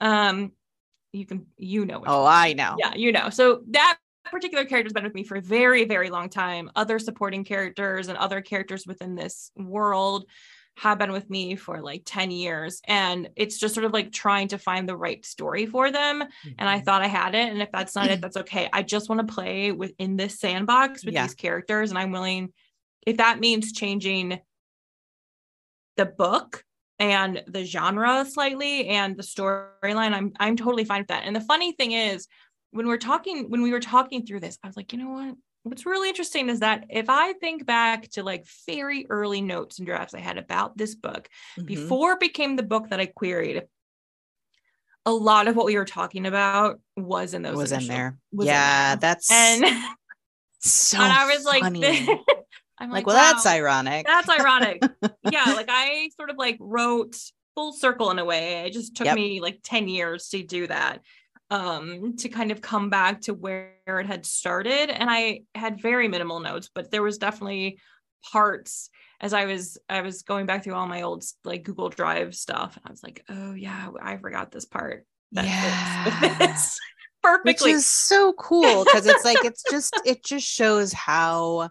Yeah. 0.00 0.28
Um, 0.28 0.52
you 1.16 1.26
can 1.26 1.46
you 1.56 1.84
know 1.84 2.02
oh 2.06 2.22
one. 2.22 2.32
i 2.32 2.52
know 2.52 2.76
yeah 2.78 2.94
you 2.94 3.12
know 3.12 3.30
so 3.30 3.62
that 3.68 3.98
particular 4.30 4.64
character 4.64 4.86
has 4.86 4.92
been 4.92 5.04
with 5.04 5.14
me 5.14 5.22
for 5.22 5.36
a 5.36 5.40
very 5.40 5.84
very 5.84 6.10
long 6.10 6.28
time 6.28 6.70
other 6.76 6.98
supporting 6.98 7.44
characters 7.44 8.08
and 8.08 8.18
other 8.18 8.40
characters 8.40 8.86
within 8.86 9.14
this 9.14 9.50
world 9.56 10.26
have 10.78 10.98
been 10.98 11.12
with 11.12 11.30
me 11.30 11.56
for 11.56 11.80
like 11.80 12.02
10 12.04 12.30
years 12.30 12.82
and 12.86 13.30
it's 13.34 13.58
just 13.58 13.74
sort 13.74 13.86
of 13.86 13.92
like 13.92 14.12
trying 14.12 14.48
to 14.48 14.58
find 14.58 14.86
the 14.88 14.96
right 14.96 15.24
story 15.24 15.64
for 15.64 15.90
them 15.90 16.20
mm-hmm. 16.20 16.50
and 16.58 16.68
i 16.68 16.76
mm-hmm. 16.76 16.84
thought 16.84 17.02
i 17.02 17.06
had 17.06 17.34
it 17.34 17.50
and 17.50 17.62
if 17.62 17.70
that's 17.72 17.94
not 17.94 18.10
it 18.10 18.20
that's 18.22 18.36
okay 18.36 18.68
i 18.72 18.82
just 18.82 19.08
want 19.08 19.26
to 19.26 19.34
play 19.34 19.72
within 19.72 20.16
this 20.16 20.38
sandbox 20.38 21.04
with 21.04 21.14
yeah. 21.14 21.22
these 21.22 21.34
characters 21.34 21.90
and 21.90 21.98
i'm 21.98 22.12
willing 22.12 22.52
if 23.06 23.16
that 23.18 23.40
means 23.40 23.72
changing 23.72 24.38
the 25.96 26.06
book 26.06 26.62
and 26.98 27.42
the 27.46 27.64
genre 27.64 28.24
slightly 28.24 28.88
and 28.88 29.16
the 29.16 29.22
storyline 29.22 30.12
i'm 30.12 30.32
i'm 30.38 30.56
totally 30.56 30.84
fine 30.84 31.00
with 31.00 31.08
that 31.08 31.24
and 31.24 31.36
the 31.36 31.40
funny 31.40 31.72
thing 31.72 31.92
is 31.92 32.26
when 32.70 32.86
we're 32.86 32.96
talking 32.96 33.50
when 33.50 33.62
we 33.62 33.70
were 33.70 33.80
talking 33.80 34.24
through 34.24 34.40
this 34.40 34.58
i 34.62 34.66
was 34.66 34.76
like 34.76 34.92
you 34.92 34.98
know 34.98 35.10
what 35.10 35.34
what's 35.64 35.84
really 35.84 36.08
interesting 36.08 36.48
is 36.48 36.60
that 36.60 36.84
if 36.88 37.06
i 37.08 37.32
think 37.34 37.66
back 37.66 38.08
to 38.08 38.22
like 38.22 38.46
very 38.66 39.06
early 39.10 39.40
notes 39.40 39.78
and 39.78 39.86
drafts 39.86 40.14
i 40.14 40.20
had 40.20 40.38
about 40.38 40.76
this 40.76 40.94
book 40.94 41.28
mm-hmm. 41.58 41.66
before 41.66 42.12
it 42.12 42.20
became 42.20 42.56
the 42.56 42.62
book 42.62 42.88
that 42.90 43.00
i 43.00 43.06
queried 43.06 43.62
a 45.04 45.12
lot 45.12 45.46
of 45.46 45.54
what 45.54 45.66
we 45.66 45.76
were 45.76 45.84
talking 45.84 46.26
about 46.26 46.80
was 46.96 47.34
in 47.34 47.42
those 47.42 47.56
was 47.56 47.72
initial, 47.72 47.90
in 47.90 47.96
there 47.96 48.18
was 48.32 48.46
yeah 48.46 48.92
in 48.92 49.00
there. 49.00 49.10
that's 49.10 49.30
and 49.30 49.64
so 50.60 50.98
and 50.98 51.12
i 51.12 51.26
was 51.26 51.44
like 51.44 51.62
I'm 52.78 52.90
like, 52.90 52.98
like 52.98 53.06
well, 53.06 53.16
wow, 53.16 53.32
that's 53.32 53.46
ironic. 53.46 54.06
That's 54.06 54.28
ironic. 54.28 54.82
yeah, 55.30 55.44
like 55.54 55.68
I 55.68 56.10
sort 56.16 56.30
of 56.30 56.36
like 56.36 56.56
wrote 56.60 57.16
full 57.54 57.72
circle 57.72 58.10
in 58.10 58.18
a 58.18 58.24
way. 58.24 58.66
It 58.66 58.72
just 58.72 58.96
took 58.96 59.06
yep. 59.06 59.16
me 59.16 59.40
like 59.40 59.60
10 59.62 59.88
years 59.88 60.28
to 60.28 60.42
do 60.42 60.66
that. 60.66 61.00
Um, 61.48 62.16
to 62.16 62.28
kind 62.28 62.50
of 62.50 62.60
come 62.60 62.90
back 62.90 63.20
to 63.22 63.34
where 63.34 63.76
it 63.86 64.06
had 64.06 64.26
started. 64.26 64.90
And 64.90 65.08
I 65.08 65.42
had 65.54 65.80
very 65.80 66.08
minimal 66.08 66.40
notes, 66.40 66.68
but 66.74 66.90
there 66.90 67.04
was 67.04 67.18
definitely 67.18 67.78
parts 68.32 68.90
as 69.20 69.32
I 69.32 69.44
was 69.46 69.78
I 69.88 70.02
was 70.02 70.22
going 70.22 70.46
back 70.46 70.64
through 70.64 70.74
all 70.74 70.88
my 70.88 71.02
old 71.02 71.24
like 71.44 71.62
Google 71.62 71.88
Drive 71.88 72.34
stuff. 72.34 72.76
And 72.76 72.84
I 72.86 72.90
was 72.90 73.02
like, 73.02 73.24
oh 73.28 73.52
yeah, 73.52 73.90
I 74.02 74.16
forgot 74.16 74.50
this 74.50 74.64
part. 74.64 75.06
That 75.32 75.44
yeah. 75.44 76.56
perfectly. 77.22 77.72
Which 77.72 77.76
is 77.76 77.86
so 77.86 78.32
cool 78.34 78.84
because 78.84 79.06
it's 79.06 79.24
like 79.24 79.44
it's 79.44 79.62
just 79.70 79.98
it 80.04 80.24
just 80.24 80.46
shows 80.46 80.92
how 80.92 81.70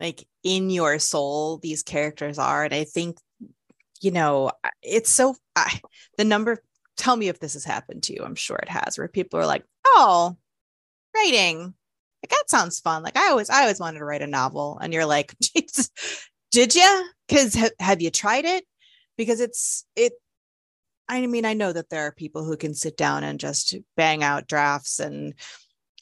like 0.00 0.26
in 0.42 0.70
your 0.70 0.98
soul 0.98 1.58
these 1.58 1.82
characters 1.82 2.38
are. 2.38 2.64
And 2.64 2.74
I 2.74 2.84
think 2.84 3.18
you 4.00 4.10
know 4.10 4.52
it's 4.82 5.10
so 5.10 5.34
I, 5.56 5.80
the 6.16 6.24
number 6.24 6.62
tell 6.96 7.16
me 7.16 7.28
if 7.28 7.38
this 7.38 7.54
has 7.54 7.64
happened 7.64 8.04
to 8.04 8.14
you. 8.14 8.22
I'm 8.24 8.34
sure 8.34 8.56
it 8.56 8.68
has 8.68 8.98
where 8.98 9.08
people 9.08 9.40
are 9.40 9.46
like 9.46 9.64
oh 9.86 10.36
writing. 11.14 11.74
Like 12.22 12.30
that 12.30 12.50
sounds 12.50 12.80
fun. 12.80 13.02
Like 13.02 13.16
I 13.16 13.30
always 13.30 13.50
I 13.50 13.62
always 13.62 13.80
wanted 13.80 13.98
to 13.98 14.04
write 14.04 14.22
a 14.22 14.26
novel. 14.26 14.78
And 14.80 14.92
you're 14.92 15.06
like 15.06 15.34
Jesus, 15.42 15.90
did 16.50 16.74
you 16.74 17.10
because 17.28 17.54
ha- 17.54 17.70
have 17.80 18.02
you 18.02 18.10
tried 18.10 18.44
it? 18.44 18.64
Because 19.16 19.40
it's 19.40 19.84
it 19.96 20.12
I 21.08 21.26
mean, 21.26 21.46
I 21.46 21.54
know 21.54 21.72
that 21.72 21.88
there 21.88 22.02
are 22.02 22.12
people 22.12 22.44
who 22.44 22.56
can 22.56 22.74
sit 22.74 22.96
down 22.96 23.24
and 23.24 23.40
just 23.40 23.74
bang 23.96 24.22
out 24.22 24.46
drafts 24.46 25.00
and 25.00 25.34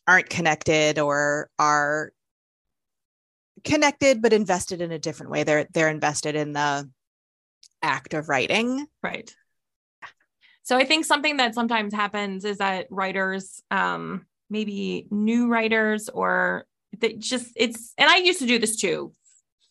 aren't 0.07 0.31
connected 0.31 0.99
or 0.99 1.49
are 1.59 2.13
connected 3.67 4.23
but 4.23 4.33
invested 4.33 4.81
in 4.81 4.93
a 4.93 4.99
different 4.99 5.33
way. 5.33 5.45
They're 5.45 5.67
they're 5.73 5.91
invested 5.91 6.35
in 6.35 6.53
the 6.53 6.89
act 7.83 8.15
of 8.15 8.29
writing. 8.29 8.87
Right. 9.03 9.35
So 10.63 10.77
I 10.77 10.85
think 10.85 11.05
something 11.05 11.37
that 11.37 11.55
sometimes 11.55 11.95
happens 11.95 12.45
is 12.45 12.59
that 12.59 12.87
writers, 12.91 13.63
um, 13.71 14.27
maybe 14.51 15.07
new 15.11 15.49
writers 15.49 16.09
or 16.09 16.67
that 17.01 17.19
just 17.19 17.53
it's 17.55 17.93
and 17.99 18.09
I 18.09 18.17
used 18.17 18.41
to 18.41 18.47
do 18.47 18.59
this 18.59 18.77
too, 18.77 19.13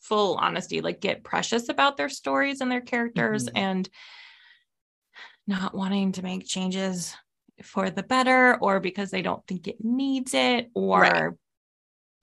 full 0.02 0.36
honesty, 0.36 0.82
like 0.82 1.02
get 1.02 1.24
precious 1.24 1.70
about 1.70 1.98
their 1.98 2.10
stories 2.10 2.62
and 2.62 2.72
their 2.72 2.82
characters 2.82 3.48
mm-hmm. 3.48 3.58
and 3.58 3.89
not 5.48 5.76
wanting 5.76 6.14
to 6.14 6.24
make 6.24 6.48
changes 6.48 7.16
for 7.64 7.89
the 7.89 8.04
better 8.04 8.58
or 8.62 8.80
because 8.80 9.12
they 9.12 9.22
don't 9.22 9.46
think 9.48 9.68
it 9.68 9.84
needs 9.84 10.34
it 10.34 10.70
or 10.74 11.02
right. 11.02 11.32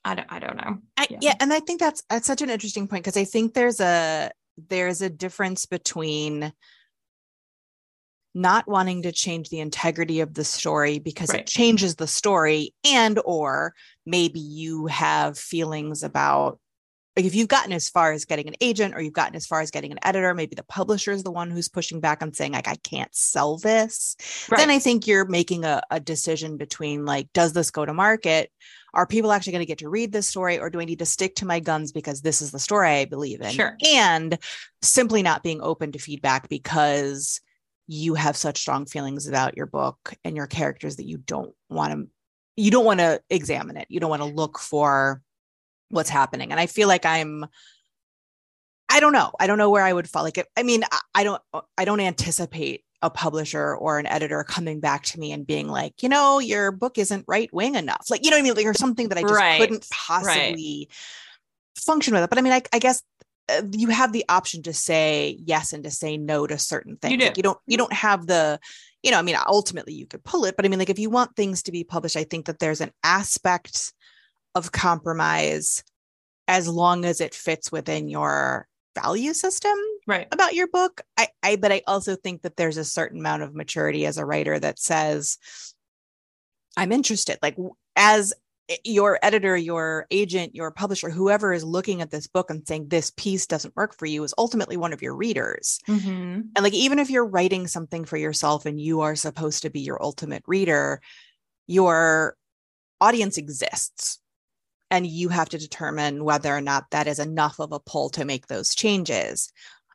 I 0.04 0.14
don't 0.14 0.32
I 0.32 0.38
don't 0.38 0.56
know. 0.56 0.78
I, 0.96 1.06
yeah. 1.10 1.18
yeah, 1.20 1.34
and 1.40 1.52
I 1.52 1.60
think 1.60 1.80
that's 1.80 2.02
that's 2.08 2.26
such 2.26 2.42
an 2.42 2.50
interesting 2.50 2.88
point 2.88 3.04
because 3.04 3.16
I 3.16 3.24
think 3.24 3.54
there's 3.54 3.80
a 3.80 4.30
there's 4.68 5.00
a 5.00 5.10
difference 5.10 5.66
between 5.66 6.52
not 8.34 8.66
wanting 8.66 9.02
to 9.02 9.12
change 9.12 9.50
the 9.50 9.60
integrity 9.60 10.20
of 10.20 10.34
the 10.34 10.44
story 10.44 10.98
because 10.98 11.30
right. 11.30 11.40
it 11.40 11.46
changes 11.46 11.96
the 11.96 12.06
story 12.06 12.74
and 12.84 13.20
or 13.24 13.74
maybe 14.06 14.40
you 14.40 14.86
have 14.86 15.38
feelings 15.38 16.02
about 16.02 16.58
like 17.16 17.26
if 17.26 17.34
you've 17.34 17.48
gotten 17.48 17.72
as 17.72 17.88
far 17.88 18.12
as 18.12 18.24
getting 18.24 18.48
an 18.48 18.54
agent 18.60 18.94
or 18.94 19.00
you've 19.00 19.12
gotten 19.12 19.36
as 19.36 19.46
far 19.46 19.60
as 19.60 19.70
getting 19.70 19.92
an 19.92 19.98
editor 20.02 20.34
maybe 20.34 20.54
the 20.54 20.62
publisher 20.64 21.12
is 21.12 21.22
the 21.22 21.30
one 21.30 21.50
who's 21.50 21.68
pushing 21.68 22.00
back 22.00 22.22
and 22.22 22.34
saying 22.34 22.52
like 22.52 22.68
i 22.68 22.76
can't 22.76 23.14
sell 23.14 23.58
this 23.58 24.16
right. 24.50 24.58
then 24.58 24.70
i 24.70 24.78
think 24.78 25.06
you're 25.06 25.24
making 25.24 25.64
a, 25.64 25.82
a 25.90 26.00
decision 26.00 26.56
between 26.56 27.04
like 27.04 27.32
does 27.32 27.52
this 27.52 27.70
go 27.70 27.84
to 27.84 27.94
market 27.94 28.50
are 28.94 29.06
people 29.06 29.32
actually 29.32 29.52
going 29.52 29.62
to 29.62 29.66
get 29.66 29.78
to 29.78 29.88
read 29.88 30.12
this 30.12 30.28
story 30.28 30.58
or 30.58 30.70
do 30.70 30.80
i 30.80 30.84
need 30.84 30.98
to 30.98 31.06
stick 31.06 31.34
to 31.34 31.46
my 31.46 31.60
guns 31.60 31.92
because 31.92 32.22
this 32.22 32.40
is 32.42 32.50
the 32.50 32.58
story 32.58 32.88
i 32.88 33.04
believe 33.04 33.40
in 33.40 33.52
sure. 33.52 33.76
and 33.86 34.38
simply 34.80 35.22
not 35.22 35.42
being 35.42 35.60
open 35.60 35.92
to 35.92 35.98
feedback 35.98 36.48
because 36.48 37.40
you 37.88 38.14
have 38.14 38.36
such 38.36 38.58
strong 38.58 38.86
feelings 38.86 39.26
about 39.28 39.56
your 39.56 39.66
book 39.66 40.14
and 40.24 40.36
your 40.36 40.46
characters 40.46 40.96
that 40.96 41.06
you 41.06 41.18
don't 41.18 41.54
want 41.68 41.92
to 41.92 42.08
you 42.56 42.70
don't 42.70 42.84
want 42.84 43.00
to 43.00 43.20
examine 43.28 43.76
it 43.76 43.86
you 43.88 43.98
don't 43.98 44.10
want 44.10 44.22
to 44.22 44.28
look 44.28 44.58
for 44.58 45.20
what's 45.92 46.10
happening. 46.10 46.50
And 46.50 46.58
I 46.58 46.66
feel 46.66 46.88
like 46.88 47.06
I'm 47.06 47.46
I 48.92 49.00
don't 49.00 49.14
know. 49.14 49.32
I 49.40 49.46
don't 49.46 49.56
know 49.56 49.70
where 49.70 49.84
I 49.84 49.92
would 49.92 50.08
fall. 50.08 50.22
Like, 50.22 50.46
I 50.54 50.62
mean, 50.62 50.84
I 51.14 51.24
don't, 51.24 51.40
I 51.78 51.86
don't 51.86 52.00
anticipate 52.00 52.84
a 53.00 53.08
publisher 53.08 53.74
or 53.74 53.98
an 53.98 54.06
editor 54.06 54.44
coming 54.44 54.80
back 54.80 55.04
to 55.04 55.18
me 55.18 55.32
and 55.32 55.46
being 55.46 55.66
like, 55.66 56.02
you 56.02 56.10
know, 56.10 56.40
your 56.40 56.70
book 56.72 56.98
isn't 56.98 57.24
right 57.26 57.52
wing 57.54 57.74
enough. 57.74 58.06
Like, 58.10 58.22
you 58.22 58.30
know 58.30 58.36
what 58.36 58.40
I 58.40 58.42
mean? 58.42 58.54
Like, 58.54 58.66
or 58.66 58.74
something 58.74 59.08
that 59.08 59.16
I 59.16 59.22
just 59.22 59.32
right. 59.32 59.58
couldn't 59.58 59.88
possibly 59.90 60.88
right. 60.90 60.98
function 61.74 62.12
with 62.12 62.22
it. 62.22 62.28
But 62.28 62.38
I 62.38 62.42
mean, 62.42 62.52
I, 62.52 62.60
I 62.70 62.78
guess 62.78 63.02
uh, 63.48 63.62
you 63.72 63.88
have 63.88 64.12
the 64.12 64.26
option 64.28 64.62
to 64.64 64.74
say 64.74 65.38
yes 65.42 65.72
and 65.72 65.84
to 65.84 65.90
say 65.90 66.18
no 66.18 66.46
to 66.46 66.58
certain 66.58 66.96
things. 66.96 67.12
You, 67.12 67.18
do. 67.18 67.24
Like 67.24 67.36
you 67.38 67.42
don't, 67.42 67.58
you 67.66 67.78
don't 67.78 67.94
have 67.94 68.26
the, 68.26 68.60
you 69.02 69.10
know, 69.10 69.18
I 69.18 69.22
mean, 69.22 69.36
ultimately 69.46 69.94
you 69.94 70.04
could 70.04 70.22
pull 70.22 70.44
it, 70.44 70.54
but 70.54 70.66
I 70.66 70.68
mean, 70.68 70.78
like 70.78 70.90
if 70.90 70.98
you 70.98 71.08
want 71.08 71.34
things 71.34 71.62
to 71.62 71.72
be 71.72 71.82
published, 71.82 72.16
I 72.16 72.24
think 72.24 72.44
that 72.44 72.58
there's 72.58 72.82
an 72.82 72.92
aspect 73.02 73.94
of 74.54 74.72
compromise 74.72 75.84
as 76.48 76.68
long 76.68 77.04
as 77.04 77.20
it 77.20 77.34
fits 77.34 77.70
within 77.72 78.08
your 78.08 78.66
value 78.94 79.32
system 79.32 79.76
right. 80.06 80.28
about 80.32 80.54
your 80.54 80.68
book. 80.68 81.00
I, 81.16 81.28
I 81.42 81.56
but 81.56 81.72
i 81.72 81.82
also 81.86 82.16
think 82.16 82.42
that 82.42 82.56
there's 82.56 82.76
a 82.76 82.84
certain 82.84 83.20
amount 83.20 83.42
of 83.42 83.54
maturity 83.54 84.06
as 84.06 84.18
a 84.18 84.24
writer 84.24 84.58
that 84.58 84.78
says 84.78 85.38
i'm 86.76 86.92
interested. 86.92 87.38
Like 87.42 87.56
as 87.96 88.32
your 88.84 89.18
editor 89.22 89.56
your 89.56 90.06
agent 90.10 90.54
your 90.54 90.70
publisher 90.70 91.10
whoever 91.10 91.52
is 91.52 91.64
looking 91.64 92.00
at 92.00 92.10
this 92.10 92.26
book 92.26 92.48
and 92.48 92.66
saying 92.66 92.88
this 92.88 93.10
piece 93.10 93.46
doesn't 93.46 93.76
work 93.76 93.94
for 93.98 94.06
you 94.06 94.22
is 94.22 94.32
ultimately 94.38 94.76
one 94.76 94.92
of 94.92 95.02
your 95.02 95.14
readers. 95.14 95.78
Mm-hmm. 95.88 96.40
and 96.54 96.62
like 96.62 96.72
even 96.72 96.98
if 96.98 97.10
you're 97.10 97.26
writing 97.26 97.66
something 97.66 98.04
for 98.04 98.16
yourself 98.16 98.64
and 98.64 98.80
you 98.80 99.00
are 99.00 99.16
supposed 99.16 99.62
to 99.62 99.70
be 99.70 99.80
your 99.80 100.02
ultimate 100.02 100.42
reader 100.46 101.00
your 101.66 102.36
audience 103.00 103.36
exists 103.36 104.20
and 104.92 105.06
you 105.06 105.30
have 105.30 105.48
to 105.48 105.58
determine 105.58 106.22
whether 106.22 106.54
or 106.54 106.60
not 106.60 106.90
that 106.90 107.06
is 107.06 107.18
enough 107.18 107.58
of 107.58 107.72
a 107.72 107.80
pull 107.80 108.10
to 108.10 108.26
make 108.26 108.46
those 108.46 108.74
changes. 108.74 109.50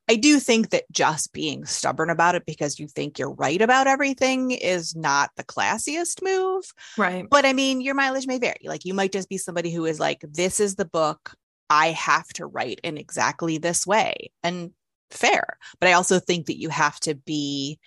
I 0.10 0.16
do 0.16 0.40
think 0.40 0.72
that 0.72 0.92
just 0.92 1.34
being 1.34 1.66
stubborn 1.66 2.10
about 2.10 2.34
it 2.34 2.46
because 2.48 2.80
you 2.80 2.88
think 2.88 3.20
you're 3.20 3.34
right 3.34 3.62
about 3.62 3.86
everything 3.86 4.52
is 4.52 4.96
not 4.96 5.30
the 5.36 5.44
classiest 5.44 6.24
move. 6.24 6.64
Right. 6.98 7.28
But 7.30 7.46
I 7.46 7.54
mean, 7.54 7.80
your 7.80 7.94
mileage 7.94 8.26
may 8.26 8.40
vary. 8.40 8.62
Like 8.64 8.86
you 8.86 8.96
might 8.96 9.12
just 9.12 9.30
be 9.30 9.38
somebody 9.38 9.72
who 9.72 9.86
is 9.86 10.00
like, 10.00 10.22
this 10.22 10.60
is 10.60 10.76
the 10.76 10.86
book 10.86 11.36
I 11.70 11.92
have 11.92 12.28
to 12.30 12.48
write 12.48 12.80
in 12.84 12.98
exactly 12.98 13.60
this 13.60 13.86
way. 13.86 14.32
And 14.44 14.72
fair. 15.12 15.60
But 15.80 15.90
I 15.90 15.94
also 15.94 16.20
think 16.20 16.48
that 16.48 16.60
you 16.60 16.70
have 16.70 17.00
to 17.02 17.14
be 17.14 17.78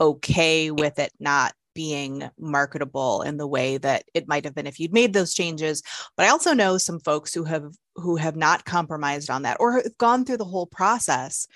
okay 0.00 0.72
with 0.72 0.98
it 0.98 1.12
not 1.20 1.54
being 1.76 2.28
marketable 2.38 3.20
in 3.20 3.36
the 3.36 3.46
way 3.46 3.76
that 3.76 4.04
it 4.14 4.26
might 4.26 4.46
have 4.46 4.54
been 4.54 4.66
if 4.66 4.80
you'd 4.80 4.94
made 4.94 5.12
those 5.12 5.34
changes 5.34 5.82
but 6.16 6.24
i 6.24 6.30
also 6.30 6.54
know 6.54 6.78
some 6.78 6.98
folks 6.98 7.34
who 7.34 7.44
have 7.44 7.70
who 7.96 8.16
have 8.16 8.34
not 8.34 8.64
compromised 8.64 9.28
on 9.28 9.42
that 9.42 9.58
or 9.60 9.74
have 9.74 9.98
gone 9.98 10.24
through 10.24 10.38
the 10.38 10.44
whole 10.44 10.66
process 10.66 11.46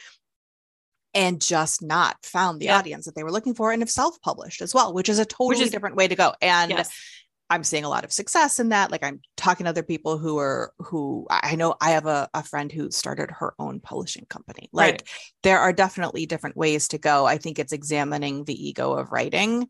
and 1.15 1.41
just 1.41 1.83
not 1.83 2.17
found 2.23 2.61
the 2.61 2.67
yeah. 2.67 2.79
audience 2.79 3.07
that 3.07 3.15
they 3.17 3.25
were 3.25 3.33
looking 3.33 3.55
for 3.55 3.73
and 3.73 3.81
have 3.81 3.91
self-published 3.91 4.61
as 4.61 4.75
well 4.75 4.93
which 4.93 5.09
is 5.09 5.19
a 5.19 5.25
totally 5.25 5.65
is, 5.65 5.71
different 5.71 5.97
way 5.97 6.07
to 6.07 6.15
go 6.15 6.35
and 6.43 6.71
yes. 6.71 6.91
I'm 7.51 7.65
seeing 7.65 7.83
a 7.83 7.89
lot 7.89 8.05
of 8.05 8.13
success 8.13 8.61
in 8.61 8.69
that. 8.69 8.93
Like 8.93 9.03
I'm 9.03 9.21
talking 9.37 9.65
to 9.65 9.71
other 9.71 9.83
people 9.83 10.19
who 10.19 10.39
are 10.39 10.73
who 10.79 11.27
I 11.29 11.57
know 11.57 11.75
I 11.81 11.91
have 11.91 12.07
a, 12.07 12.31
a 12.33 12.45
friend 12.45 12.71
who 12.71 12.93
started 12.93 13.31
her 13.33 13.55
own 13.59 13.81
publishing 13.81 14.25
company. 14.27 14.71
Like 14.73 14.93
right. 14.93 15.03
there 15.43 15.59
are 15.59 15.73
definitely 15.73 16.27
different 16.27 16.57
ways 16.57 16.87
to 16.89 16.99
go. 16.99 17.27
I 17.27 17.39
think 17.39 17.59
it's 17.59 17.73
examining 17.73 18.45
the 18.45 18.69
ego 18.69 18.93
of 18.93 19.11
writing 19.11 19.69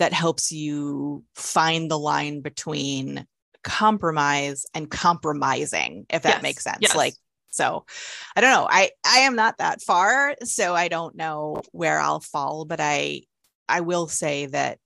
that 0.00 0.12
helps 0.14 0.50
you 0.50 1.22
find 1.34 1.90
the 1.90 1.98
line 1.98 2.40
between 2.40 3.26
compromise 3.62 4.64
and 4.74 4.90
compromising 4.90 6.06
if 6.08 6.22
that 6.22 6.36
yes, 6.36 6.42
makes 6.42 6.64
sense 6.64 6.78
yes. 6.80 6.96
like 6.96 7.14
so 7.50 7.84
i 8.34 8.40
don't 8.40 8.50
know 8.50 8.66
i 8.70 8.90
i 9.06 9.18
am 9.18 9.36
not 9.36 9.58
that 9.58 9.82
far 9.82 10.34
so 10.42 10.74
i 10.74 10.88
don't 10.88 11.14
know 11.14 11.60
where 11.72 12.00
i'll 12.00 12.20
fall 12.20 12.64
but 12.64 12.80
i 12.80 13.20
i 13.68 13.82
will 13.82 14.08
say 14.08 14.46
that 14.46 14.78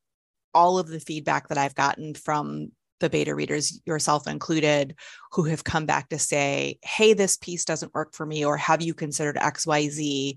all 0.52 0.78
of 0.78 0.88
the 0.88 0.98
feedback 0.98 1.48
that 1.48 1.58
i've 1.58 1.76
gotten 1.76 2.14
from 2.14 2.72
the 2.98 3.08
beta 3.08 3.32
readers 3.34 3.80
yourself 3.86 4.26
included 4.26 4.96
who 5.30 5.44
have 5.44 5.62
come 5.62 5.86
back 5.86 6.08
to 6.08 6.18
say 6.18 6.76
hey 6.82 7.14
this 7.14 7.36
piece 7.36 7.64
doesn't 7.64 7.94
work 7.94 8.12
for 8.12 8.26
me 8.26 8.44
or 8.44 8.56
have 8.56 8.82
you 8.82 8.92
considered 8.92 9.36
xyz 9.36 10.36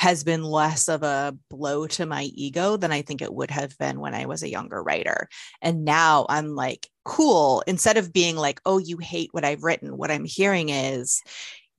has 0.00 0.24
been 0.24 0.42
less 0.42 0.88
of 0.88 1.02
a 1.02 1.36
blow 1.50 1.86
to 1.86 2.06
my 2.06 2.22
ego 2.34 2.78
than 2.78 2.90
I 2.90 3.02
think 3.02 3.20
it 3.20 3.34
would 3.34 3.50
have 3.50 3.76
been 3.76 4.00
when 4.00 4.14
I 4.14 4.24
was 4.24 4.42
a 4.42 4.48
younger 4.48 4.82
writer. 4.82 5.28
And 5.60 5.84
now 5.84 6.24
I'm 6.30 6.54
like, 6.54 6.88
cool. 7.04 7.62
Instead 7.66 7.98
of 7.98 8.10
being 8.10 8.34
like, 8.34 8.62
oh, 8.64 8.78
you 8.78 8.96
hate 8.96 9.28
what 9.32 9.44
I've 9.44 9.62
written, 9.62 9.98
what 9.98 10.10
I'm 10.10 10.24
hearing 10.24 10.70
is, 10.70 11.22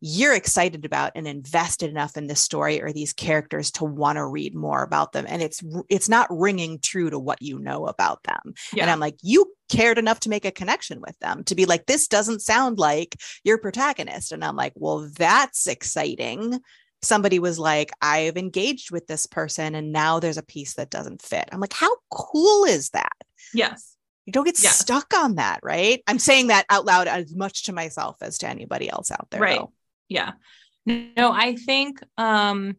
you're 0.02 0.36
excited 0.36 0.86
about 0.86 1.14
and 1.16 1.28
invested 1.28 1.90
enough 1.90 2.16
in 2.16 2.28
this 2.28 2.42
story 2.42 2.80
or 2.82 2.92
these 2.92 3.12
characters 3.12 3.72
to 3.72 3.86
want 3.86 4.18
to 4.18 4.26
read 4.26 4.56
more 4.56 4.84
about 4.84 5.14
them 5.14 5.26
and 5.28 5.44
it's 5.44 5.64
it's 5.90 6.10
not 6.10 6.28
ringing 6.32 6.80
true 6.80 7.12
to 7.12 7.20
what 7.20 7.40
you 7.40 7.60
know 7.60 7.86
about 7.86 8.24
them 8.24 8.56
yeah. 8.74 8.82
and 8.82 8.90
i'm 8.90 9.00
like 9.00 9.16
you 9.22 9.46
cared 9.70 10.00
enough 10.00 10.20
to 10.20 10.30
make 10.30 10.44
a 10.44 10.50
connection 10.50 11.00
with 11.02 11.16
them 11.20 11.44
to 11.44 11.54
be 11.54 11.66
like 11.66 11.86
this 11.86 12.08
doesn't 12.08 12.42
sound 12.42 12.80
like 12.80 13.16
your 13.44 13.60
protagonist 13.60 14.32
and 14.32 14.44
i'm 14.44 14.56
like 14.56 14.74
well 14.76 15.08
that's 15.20 15.68
exciting 15.68 16.60
somebody 17.04 17.40
was 17.40 17.58
like, 17.58 17.92
I've 18.02 18.38
engaged 18.38 18.92
with 18.92 19.08
this 19.08 19.26
person 19.26 19.76
and 19.76 19.92
now 19.92 20.20
there's 20.20 20.38
a 20.38 20.44
piece 20.44 20.76
that 20.76 20.90
doesn't 20.90 21.22
fit. 21.22 21.50
I'm 21.52 21.60
like, 21.60 21.74
how 21.74 21.96
cool 22.12 22.66
is 22.66 22.90
that? 22.90 23.14
Yes. 23.54 23.96
You 24.26 24.34
don't 24.34 24.46
get 24.46 24.62
yes. 24.62 24.78
stuck 24.78 25.14
on 25.16 25.36
that, 25.36 25.60
right? 25.64 26.04
I'm 26.08 26.20
saying 26.20 26.48
that 26.48 26.66
out 26.70 26.86
loud 26.86 27.08
as 27.08 27.36
much 27.36 27.64
to 27.64 27.74
myself 27.74 28.18
as 28.22 28.38
to 28.40 28.48
anybody 28.48 28.90
else 28.90 29.12
out 29.12 29.28
there. 29.32 29.42
Right. 29.42 29.60
Though. 29.60 29.74
Yeah. 30.10 30.34
No, 30.86 31.32
I 31.32 31.56
think 31.56 32.02
um, 32.18 32.76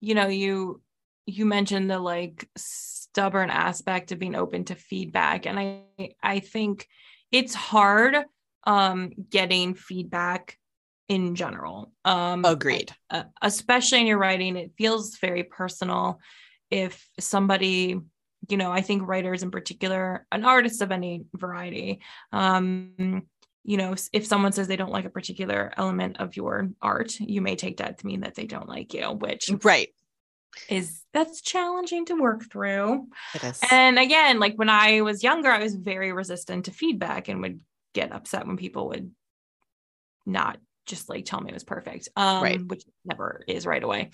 you 0.00 0.14
know, 0.14 0.28
you 0.28 0.80
you 1.26 1.46
mentioned 1.46 1.90
the 1.90 1.98
like 1.98 2.48
stubborn 2.56 3.50
aspect 3.50 4.12
of 4.12 4.18
being 4.18 4.34
open 4.34 4.64
to 4.66 4.74
feedback. 4.74 5.46
And 5.46 5.58
I 5.58 5.82
I 6.22 6.40
think 6.40 6.86
it's 7.32 7.54
hard 7.54 8.16
um 8.64 9.12
getting 9.30 9.74
feedback 9.74 10.58
in 11.08 11.34
general. 11.34 11.92
Um 12.04 12.44
Agreed. 12.44 12.92
uh, 13.10 13.24
especially 13.42 14.00
in 14.00 14.06
your 14.06 14.18
writing, 14.18 14.56
it 14.56 14.72
feels 14.76 15.16
very 15.18 15.44
personal. 15.44 16.20
If 16.70 17.06
somebody, 17.20 18.00
you 18.48 18.56
know, 18.56 18.72
I 18.72 18.80
think 18.80 19.06
writers 19.06 19.42
in 19.42 19.50
particular, 19.50 20.26
an 20.32 20.44
artist 20.44 20.82
of 20.82 20.90
any 20.90 21.24
variety, 21.34 22.00
um, 22.32 23.22
you 23.64 23.76
know, 23.76 23.94
if 24.12 24.26
someone 24.26 24.52
says 24.52 24.68
they 24.68 24.76
don't 24.76 24.92
like 24.92 25.06
a 25.06 25.10
particular 25.10 25.72
element 25.76 26.18
of 26.20 26.36
your 26.36 26.68
art, 26.82 27.18
you 27.18 27.40
may 27.40 27.56
take 27.56 27.78
that 27.78 27.98
to 27.98 28.06
mean 28.06 28.20
that 28.20 28.34
they 28.34 28.44
don't 28.44 28.68
like 28.68 28.92
you, 28.92 29.10
which 29.10 29.50
right 29.62 29.88
is 30.68 31.02
that's 31.12 31.40
challenging 31.40 32.06
to 32.06 32.14
work 32.14 32.50
through. 32.50 33.08
it 33.34 33.44
is 33.44 33.60
And 33.70 33.98
again, 33.98 34.38
like 34.38 34.54
when 34.56 34.68
I 34.68 35.00
was 35.00 35.22
younger, 35.22 35.50
I 35.50 35.58
was 35.58 35.74
very 35.74 36.12
resistant 36.12 36.66
to 36.66 36.70
feedback 36.70 37.28
and 37.28 37.40
would 37.42 37.60
get 37.92 38.12
upset 38.12 38.46
when 38.46 38.56
people 38.56 38.88
would 38.88 39.10
not 40.26 40.58
just 40.86 41.08
like 41.08 41.24
tell 41.24 41.40
me 41.40 41.50
it 41.50 41.54
was 41.54 41.64
perfect. 41.64 42.08
Um, 42.16 42.42
Right. 42.42 42.60
which 42.66 42.84
never 43.04 43.42
is 43.48 43.66
right 43.66 43.82
away. 43.82 44.10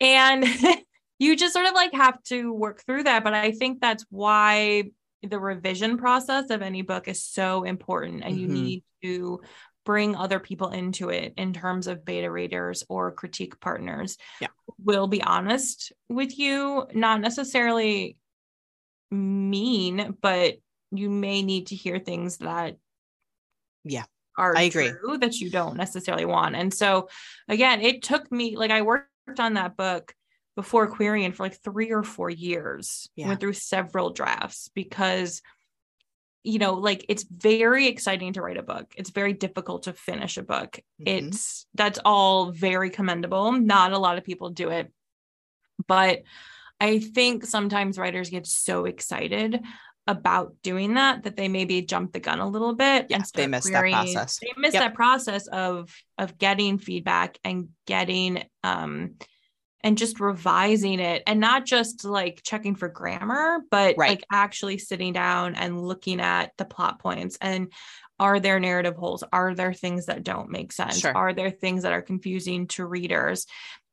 And 0.00 0.44
you 1.18 1.36
just 1.36 1.52
sort 1.52 1.66
of 1.66 1.74
like 1.74 1.92
have 1.94 2.22
to 2.24 2.52
work 2.52 2.82
through 2.84 3.04
that. 3.04 3.24
But 3.24 3.34
I 3.34 3.52
think 3.52 3.80
that's 3.80 4.04
why 4.10 4.84
the 5.22 5.38
revision 5.38 5.98
process 5.98 6.50
of 6.50 6.62
any 6.62 6.82
book 6.82 7.08
is 7.08 7.22
so 7.22 7.64
important. 7.64 8.22
And 8.24 8.38
you 8.38 8.48
Mhm. 8.48 8.52
need 8.52 8.84
to 9.02 9.40
bring 9.84 10.14
other 10.14 10.38
people 10.40 10.70
into 10.70 11.08
it 11.10 11.34
in 11.36 11.52
terms 11.52 11.86
of 11.86 12.04
beta 12.04 12.30
readers 12.30 12.84
or 12.88 13.12
critique 13.12 13.60
partners. 13.60 14.16
Yeah. 14.40 14.48
Will 14.82 15.08
be 15.08 15.22
honest 15.22 15.92
with 16.08 16.38
you, 16.38 16.86
not 16.94 17.20
necessarily 17.20 18.16
mean, 19.10 20.16
but 20.20 20.56
you 20.92 21.10
may 21.10 21.42
need 21.42 21.68
to 21.68 21.76
hear 21.76 21.98
things 21.98 22.38
that 22.38 22.76
Yeah, 23.84 24.04
are 24.40 24.56
I 24.56 24.62
agree. 24.62 24.90
true 24.90 25.18
that 25.18 25.34
you 25.38 25.50
don't 25.50 25.76
necessarily 25.76 26.24
want. 26.24 26.56
And 26.56 26.72
so 26.72 27.08
again, 27.48 27.82
it 27.82 28.02
took 28.02 28.32
me 28.32 28.56
like 28.56 28.70
I 28.70 28.82
worked 28.82 29.38
on 29.38 29.54
that 29.54 29.76
book 29.76 30.14
before 30.56 30.88
querying 30.88 31.32
for 31.32 31.44
like 31.44 31.62
three 31.62 31.92
or 31.92 32.02
four 32.02 32.30
years. 32.30 33.08
Yeah. 33.16 33.28
Went 33.28 33.40
through 33.40 33.52
several 33.52 34.10
drafts 34.10 34.70
because 34.74 35.42
you 36.42 36.58
know, 36.58 36.72
like 36.72 37.04
it's 37.10 37.24
very 37.24 37.86
exciting 37.86 38.32
to 38.32 38.40
write 38.40 38.56
a 38.56 38.62
book. 38.62 38.94
It's 38.96 39.10
very 39.10 39.34
difficult 39.34 39.82
to 39.82 39.92
finish 39.92 40.38
a 40.38 40.42
book. 40.42 40.78
Mhm. 41.00 41.28
It's 41.28 41.66
that's 41.74 41.98
all 42.02 42.50
very 42.50 42.88
commendable. 42.88 43.52
Not 43.52 43.92
a 43.92 43.98
lot 43.98 44.16
of 44.16 44.24
people 44.24 44.48
do 44.48 44.70
it. 44.70 44.90
But 45.86 46.22
I 46.80 46.98
think 46.98 47.44
sometimes 47.44 47.98
writers 47.98 48.30
get 48.30 48.46
so 48.46 48.86
excited 48.86 49.60
about 50.10 50.54
doing 50.62 50.94
that 50.94 51.22
that 51.22 51.36
they 51.36 51.48
maybe 51.48 51.82
jump 51.82 52.12
the 52.12 52.20
gun 52.20 52.40
a 52.40 52.48
little 52.48 52.74
bit 52.74 53.06
Yes, 53.08 53.30
and 53.34 53.42
they 53.42 53.46
miss 53.46 53.64
that 53.70 53.90
process. 53.90 54.38
They 54.40 54.52
miss 54.56 54.74
Yep. 54.74 54.80
that 54.82 54.94
process 54.94 55.46
of 55.46 55.94
of 56.18 56.36
getting 56.38 56.78
feedback 56.78 57.38
and 57.44 57.68
getting 57.86 58.42
um 58.64 59.14
and 59.82 59.96
just 59.96 60.20
revising 60.20 61.00
it 61.00 61.22
and 61.26 61.40
not 61.40 61.64
just 61.64 62.04
like 62.04 62.42
checking 62.44 62.74
for 62.74 62.88
grammar 62.88 63.60
but 63.70 63.94
Right. 63.96 64.10
like 64.10 64.24
actually 64.30 64.78
sitting 64.78 65.12
down 65.12 65.54
and 65.54 65.80
looking 65.80 66.20
at 66.20 66.52
the 66.58 66.64
plot 66.64 66.98
points 66.98 67.38
and 67.40 67.72
are 68.18 68.38
there 68.40 68.60
narrative 68.60 68.96
holes 68.96 69.24
are 69.32 69.54
there 69.54 69.72
things 69.72 70.06
that 70.06 70.22
don't 70.22 70.50
make 70.50 70.72
sense 70.72 70.98
Sure. 70.98 71.16
are 71.16 71.32
there 71.32 71.50
things 71.50 71.84
that 71.84 71.92
are 71.92 72.02
confusing 72.02 72.66
to 72.66 72.84
readers 72.84 73.46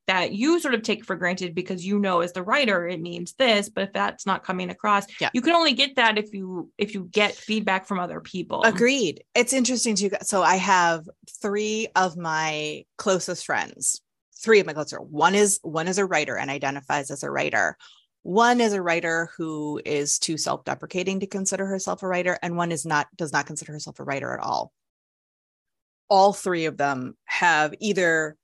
that 0.08 0.32
you 0.34 0.60
sort 0.60 0.74
of 0.74 0.82
take 0.82 1.04
for 1.06 1.16
granted 1.16 1.54
because 1.54 1.86
you 1.86 2.00
know 2.00 2.22
as 2.22 2.34
the 2.34 2.42
writer 2.44 2.88
it 2.88 3.02
means 3.02 3.34
this 3.34 3.70
but 3.70 3.84
if 3.84 3.94
that's 3.94 4.26
not 4.26 4.44
coming 4.44 4.70
across 4.70 5.06
Yeah. 5.20 5.30
you 5.34 5.42
can 5.42 5.54
only 5.54 5.74
get 5.74 5.96
that 5.98 6.18
if 6.18 6.34
you 6.34 6.72
if 6.78 6.94
you 6.94 7.10
get 7.12 7.36
feedback 7.36 7.86
from 7.86 8.00
other 8.00 8.22
people 8.22 8.64
Agreed. 8.64 9.24
It's 9.36 9.54
interesting 9.54 9.96
too. 9.96 10.10
So 10.24 10.42
I 10.44 10.56
have 10.56 11.08
three 11.42 11.88
of 11.96 12.18
my 12.18 12.86
closest 12.98 13.46
friends. 13.46 14.02
Three 14.44 14.60
of 14.60 14.66
my 14.66 14.74
closer. 14.74 14.98
One 14.98 15.36
is 15.36 15.60
one 15.64 15.88
is 15.88 15.98
a 15.98 16.06
writer 16.06 16.38
and 16.38 16.50
identifies 16.50 17.10
as 17.12 17.24
a 17.24 17.32
writer. 17.32 17.78
One 18.24 18.62
is 18.62 18.74
a 18.74 18.82
writer 18.82 19.30
who 19.38 19.82
is 19.86 20.20
too 20.20 20.38
self-deprecating 20.38 21.22
to 21.22 21.28
consider 21.28 21.66
herself 21.66 22.04
a 22.04 22.08
writer, 22.08 22.38
and 22.42 22.58
one 22.58 22.72
is 22.72 22.86
not 22.86 23.08
does 23.16 23.32
not 23.32 23.46
consider 23.46 23.72
herself 23.72 24.00
a 24.00 24.04
writer 24.04 24.34
at 24.34 24.44
all. 24.44 24.72
All 26.10 26.34
three 26.34 26.66
of 26.66 26.78
them 26.78 27.16
have 27.26 27.74
either 27.80 28.36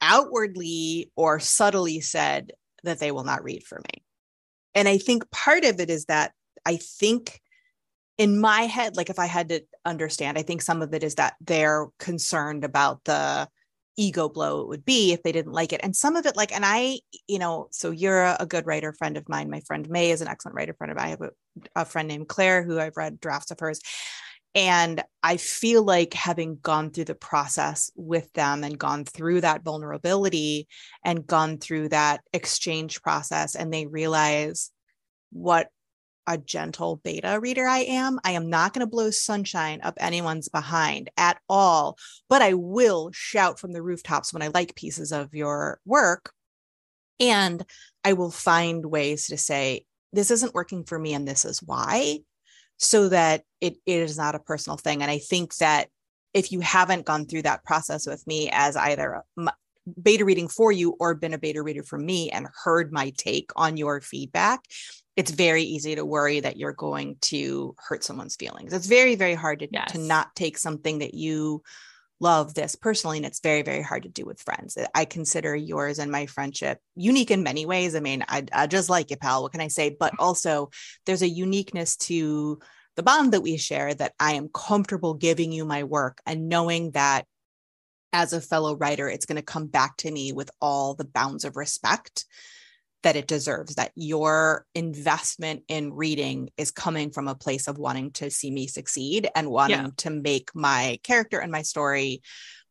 outwardly 0.00 1.10
or 1.16 1.40
subtly 1.40 2.00
said 2.00 2.52
that 2.84 2.98
they 2.98 3.12
will 3.12 3.24
not 3.24 3.44
read 3.44 3.64
for 3.64 3.78
me. 3.78 4.02
And 4.74 4.88
I 4.88 4.98
think 4.98 5.30
part 5.30 5.64
of 5.64 5.80
it 5.80 5.90
is 5.90 6.06
that 6.06 6.32
I 6.64 6.76
think 6.76 7.40
in 8.18 8.40
my 8.40 8.62
head, 8.62 8.96
like 8.96 9.10
if 9.10 9.18
I 9.18 9.26
had 9.26 9.48
to 9.48 9.62
understand, 9.84 10.38
I 10.38 10.42
think 10.42 10.62
some 10.62 10.82
of 10.82 10.92
it 10.94 11.02
is 11.02 11.14
that 11.16 11.34
they're 11.40 11.88
concerned 11.98 12.64
about 12.64 13.02
the 13.04 13.48
ego 13.96 14.28
blow 14.28 14.62
it 14.62 14.68
would 14.68 14.84
be 14.84 15.12
if 15.12 15.22
they 15.22 15.32
didn't 15.32 15.52
like 15.52 15.72
it. 15.72 15.80
And 15.82 15.94
some 15.94 16.16
of 16.16 16.26
it, 16.26 16.36
like, 16.36 16.52
and 16.52 16.64
I, 16.64 17.00
you 17.26 17.38
know, 17.38 17.68
so 17.70 17.90
you're 17.90 18.24
a, 18.24 18.46
good 18.46 18.66
writer 18.66 18.92
friend 18.92 19.16
of 19.16 19.28
mine. 19.28 19.50
My 19.50 19.60
friend 19.60 19.88
May 19.88 20.10
is 20.10 20.20
an 20.20 20.28
excellent 20.28 20.56
writer 20.56 20.74
friend 20.74 20.90
of 20.90 20.96
mine. 20.96 21.06
I 21.06 21.10
have 21.10 21.20
a, 21.20 21.30
a 21.76 21.84
friend 21.84 22.08
named 22.08 22.28
Claire 22.28 22.62
who 22.62 22.78
I've 22.78 22.96
read 22.96 23.20
drafts 23.20 23.50
of 23.50 23.60
hers. 23.60 23.80
And 24.54 25.02
I 25.22 25.36
feel 25.36 25.84
like 25.84 26.12
having 26.12 26.58
gone 26.60 26.90
through 26.90 27.04
the 27.04 27.14
process 27.14 27.92
with 27.94 28.32
them 28.32 28.64
and 28.64 28.76
gone 28.76 29.04
through 29.04 29.42
that 29.42 29.62
vulnerability 29.62 30.66
and 31.04 31.26
gone 31.26 31.58
through 31.58 31.90
that 31.90 32.22
exchange 32.32 33.00
process, 33.00 33.54
and 33.54 33.72
they 33.72 33.86
realize 33.86 34.72
what 35.30 35.68
a 36.26 36.36
gentle 36.36 36.96
beta 36.96 37.38
reader 37.40 37.66
I 37.66 37.78
am. 37.78 38.18
I 38.24 38.32
am 38.32 38.50
not 38.50 38.72
going 38.72 38.84
to 38.84 38.90
blow 38.90 39.10
sunshine 39.10 39.80
up 39.82 39.94
anyone's 39.98 40.48
behind 40.48 41.10
at 41.16 41.38
all, 41.48 41.96
but 42.28 42.42
I 42.42 42.54
will 42.54 43.10
shout 43.12 43.58
from 43.58 43.72
the 43.72 43.82
rooftops 43.82 44.32
when 44.32 44.42
I 44.42 44.48
like 44.48 44.74
pieces 44.74 45.12
of 45.12 45.32
your 45.32 45.80
work. 45.84 46.32
And 47.20 47.64
I 48.04 48.14
will 48.14 48.30
find 48.30 48.84
ways 48.84 49.26
to 49.28 49.36
say, 49.36 49.84
this 50.12 50.30
isn't 50.30 50.54
working 50.54 50.84
for 50.84 50.98
me, 50.98 51.14
and 51.14 51.26
this 51.26 51.44
is 51.44 51.62
why, 51.62 52.18
so 52.80 53.10
that 53.10 53.42
it, 53.60 53.76
it 53.84 54.00
is 54.00 54.16
not 54.16 54.34
a 54.34 54.40
personal 54.40 54.78
thing. 54.78 55.02
And 55.02 55.10
I 55.10 55.18
think 55.18 55.54
that 55.56 55.88
if 56.32 56.50
you 56.50 56.60
haven't 56.60 57.04
gone 57.04 57.26
through 57.26 57.42
that 57.42 57.62
process 57.62 58.06
with 58.06 58.26
me 58.26 58.48
as 58.52 58.74
either 58.74 59.22
beta 60.02 60.24
reading 60.24 60.48
for 60.48 60.72
you 60.72 60.96
or 60.98 61.14
been 61.14 61.34
a 61.34 61.38
beta 61.38 61.62
reader 61.62 61.82
for 61.82 61.98
me 61.98 62.30
and 62.30 62.48
heard 62.64 62.90
my 62.90 63.10
take 63.10 63.50
on 63.54 63.76
your 63.76 64.00
feedback, 64.00 64.60
it's 65.14 65.30
very 65.30 65.62
easy 65.62 65.94
to 65.94 66.06
worry 66.06 66.40
that 66.40 66.56
you're 66.56 66.72
going 66.72 67.16
to 67.20 67.74
hurt 67.78 68.02
someone's 68.02 68.36
feelings. 68.36 68.72
It's 68.72 68.86
very, 68.86 69.14
very 69.14 69.34
hard 69.34 69.58
to, 69.58 69.68
Yes. 69.70 69.92
to 69.92 69.98
not 69.98 70.34
take 70.34 70.56
something 70.56 71.00
that 71.00 71.12
you 71.12 71.62
love 72.20 72.54
this 72.54 72.76
personally. 72.76 73.16
And 73.16 73.26
it's 73.26 73.40
very, 73.40 73.62
very 73.62 73.82
hard 73.82 74.02
to 74.04 74.08
do 74.08 74.24
with 74.24 74.42
friends. 74.42 74.76
I 74.94 75.04
consider 75.06 75.56
yours 75.56 75.98
and 75.98 76.12
my 76.12 76.26
friendship 76.26 76.78
unique 76.94 77.30
in 77.30 77.42
many 77.42 77.66
ways. 77.66 77.96
I 77.96 78.00
mean, 78.00 78.24
I, 78.28 78.44
I 78.52 78.66
just 78.66 78.90
like 78.90 79.10
you, 79.10 79.16
pal. 79.16 79.42
What 79.42 79.52
can 79.52 79.60
I 79.60 79.68
say? 79.68 79.96
But 79.98 80.12
mm. 80.12 80.16
also, 80.20 80.70
there's 81.06 81.22
a 81.22 81.28
uniqueness 81.28 81.96
to 81.96 82.60
the 82.96 83.02
bond 83.02 83.32
that 83.32 83.42
we 83.42 83.56
share 83.56 83.94
that 83.94 84.12
I 84.20 84.34
am 84.34 84.50
comfortable 84.52 85.14
giving 85.14 85.52
you 85.52 85.64
my 85.64 85.84
work 85.84 86.20
and 86.26 86.48
knowing 86.48 86.90
that 86.92 87.24
as 88.12 88.32
a 88.32 88.40
fellow 88.40 88.76
writer, 88.76 89.08
it's 89.08 89.26
going 89.26 89.36
to 89.36 89.42
come 89.42 89.66
back 89.66 89.96
to 89.98 90.10
me 90.10 90.32
with 90.32 90.50
all 90.60 90.94
the 90.94 91.04
bounds 91.04 91.44
of 91.44 91.56
respect 91.56 92.26
that 93.02 93.16
it 93.16 93.26
deserves, 93.26 93.76
that 93.76 93.92
your 93.94 94.66
investment 94.74 95.62
in 95.68 95.92
reading 95.92 96.50
is 96.56 96.70
coming 96.70 97.10
from 97.10 97.28
a 97.28 97.34
place 97.34 97.66
of 97.66 97.78
wanting 97.78 98.10
to 98.12 98.30
see 98.30 98.50
me 98.50 98.66
succeed 98.66 99.28
and 99.34 99.50
wanting 99.50 99.78
Yeah. 99.78 99.90
to 99.98 100.10
make 100.10 100.50
my 100.54 100.98
character 101.02 101.38
and 101.38 101.50
my 101.50 101.62
story 101.62 102.20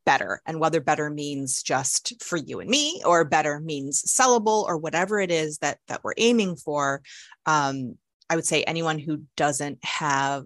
better. 0.05 0.41
And 0.45 0.59
whether 0.59 0.81
better 0.81 1.09
means 1.09 1.63
just 1.63 2.21
for 2.21 2.37
you 2.37 2.59
and 2.59 2.69
me, 2.69 3.01
or 3.05 3.25
better 3.25 3.59
means 3.59 4.03
sellable, 4.03 4.63
or 4.65 4.77
whatever 4.77 5.19
it 5.19 5.31
is 5.31 5.59
that 5.59 5.79
that 5.87 6.03
we're 6.03 6.13
aiming 6.17 6.55
for. 6.57 7.01
Um, 7.45 7.95
I 8.29 8.35
would 8.35 8.45
say 8.45 8.63
anyone 8.63 8.99
who 8.99 9.23
doesn't 9.35 9.83
have 9.83 10.45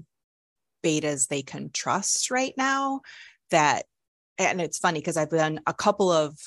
betas 0.84 1.28
they 1.28 1.42
can 1.42 1.70
trust 1.72 2.32
right 2.32 2.54
now, 2.58 3.02
that 3.52 3.86
and 4.38 4.60
it's 4.62 4.80
funny 4.80 5.00
because 5.00 5.18
I've 5.18 5.30
done 5.30 5.60
a 5.68 5.74
couple 5.74 6.12
of 6.12 6.38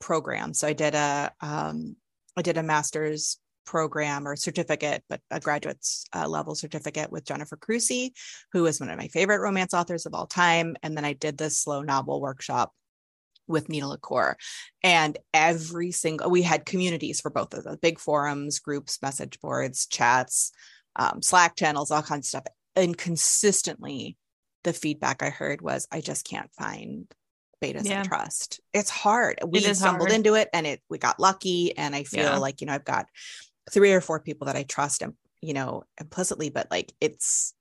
programs. 0.00 0.58
So 0.58 0.66
I 0.66 0.72
did 0.72 0.94
a 0.94 1.32
um, 1.40 1.96
I 2.36 2.42
did 2.42 2.58
a 2.58 2.62
master's 2.62 3.38
program 3.64 4.26
or 4.26 4.36
certificate, 4.36 5.04
but 5.08 5.20
a 5.30 5.40
graduate's 5.40 6.04
uh, 6.14 6.28
level 6.28 6.54
certificate 6.54 7.12
with 7.12 7.24
Jennifer 7.24 7.56
Crusie, 7.56 8.10
who 8.52 8.66
is 8.66 8.80
one 8.80 8.90
of 8.90 8.98
my 8.98 9.08
favorite 9.08 9.40
romance 9.40 9.74
authors 9.74 10.06
of 10.06 10.14
all 10.14 10.26
time. 10.26 10.76
And 10.82 10.96
then 10.96 11.04
I 11.04 11.12
did 11.12 11.38
this 11.38 11.58
slow 11.58 11.82
novel 11.82 12.20
workshop 12.20 12.72
with 13.46 13.68
Nina 13.68 13.88
LaCour. 13.88 14.36
And 14.82 15.18
every 15.34 15.90
single, 15.90 16.30
we 16.30 16.42
had 16.42 16.66
communities 16.66 17.20
for 17.20 17.30
both 17.30 17.54
of 17.54 17.64
the 17.64 17.76
big 17.76 17.98
forums, 17.98 18.58
groups, 18.58 19.00
message 19.02 19.40
boards, 19.40 19.86
chats, 19.86 20.52
um, 20.96 21.22
Slack 21.22 21.56
channels, 21.56 21.90
all 21.90 22.02
kinds 22.02 22.26
of 22.26 22.28
stuff. 22.28 22.44
And 22.76 22.96
consistently, 22.96 24.16
the 24.64 24.72
feedback 24.72 25.22
I 25.22 25.30
heard 25.30 25.60
was, 25.60 25.86
I 25.90 26.00
just 26.00 26.24
can't 26.24 26.50
find 26.52 27.12
betas 27.62 27.86
Yeah. 27.86 28.00
I 28.00 28.02
trust. 28.02 28.60
It's 28.74 28.90
hard. 28.90 29.38
We 29.46 29.60
is 29.60 29.78
stumbled 29.78 30.08
hard. 30.08 30.16
into 30.16 30.34
it 30.34 30.48
and 30.52 30.66
it 30.66 30.82
we 30.90 30.98
got 30.98 31.20
lucky. 31.20 31.76
And 31.76 31.94
I 31.94 32.04
feel 32.04 32.24
Yeah. 32.24 32.36
like, 32.36 32.60
you 32.60 32.66
know, 32.66 32.74
I've 32.74 32.84
got 32.84 33.06
three 33.70 33.92
or 33.92 34.00
four 34.00 34.20
people 34.20 34.46
that 34.46 34.56
I 34.56 34.64
trust 34.64 35.02
and 35.02 35.14
you 35.40 35.54
know 35.54 35.84
implicitly, 36.00 36.50
but 36.50 36.68
like 36.70 36.92
it's 37.00 37.54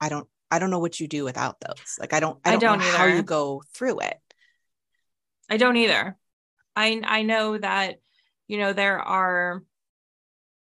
I 0.00 0.08
don't 0.08 0.28
I 0.50 0.58
don't 0.58 0.70
know 0.70 0.78
what 0.78 1.00
you 1.00 1.08
do 1.08 1.24
without 1.24 1.60
those. 1.60 1.96
Like 1.98 2.12
I 2.12 2.20
don't 2.20 2.38
I 2.44 2.52
don't, 2.52 2.64
I 2.64 2.66
don't 2.66 2.78
know 2.78 2.96
how 2.96 3.06
you 3.06 3.22
go 3.22 3.62
through 3.74 4.00
it. 4.00 4.18
I 5.50 5.56
don't 5.56 5.76
either. 5.76 6.16
I 6.76 7.00
I 7.04 7.22
know 7.22 7.58
that 7.58 7.96
you 8.46 8.58
know 8.58 8.72
there 8.72 8.98
are 8.98 9.62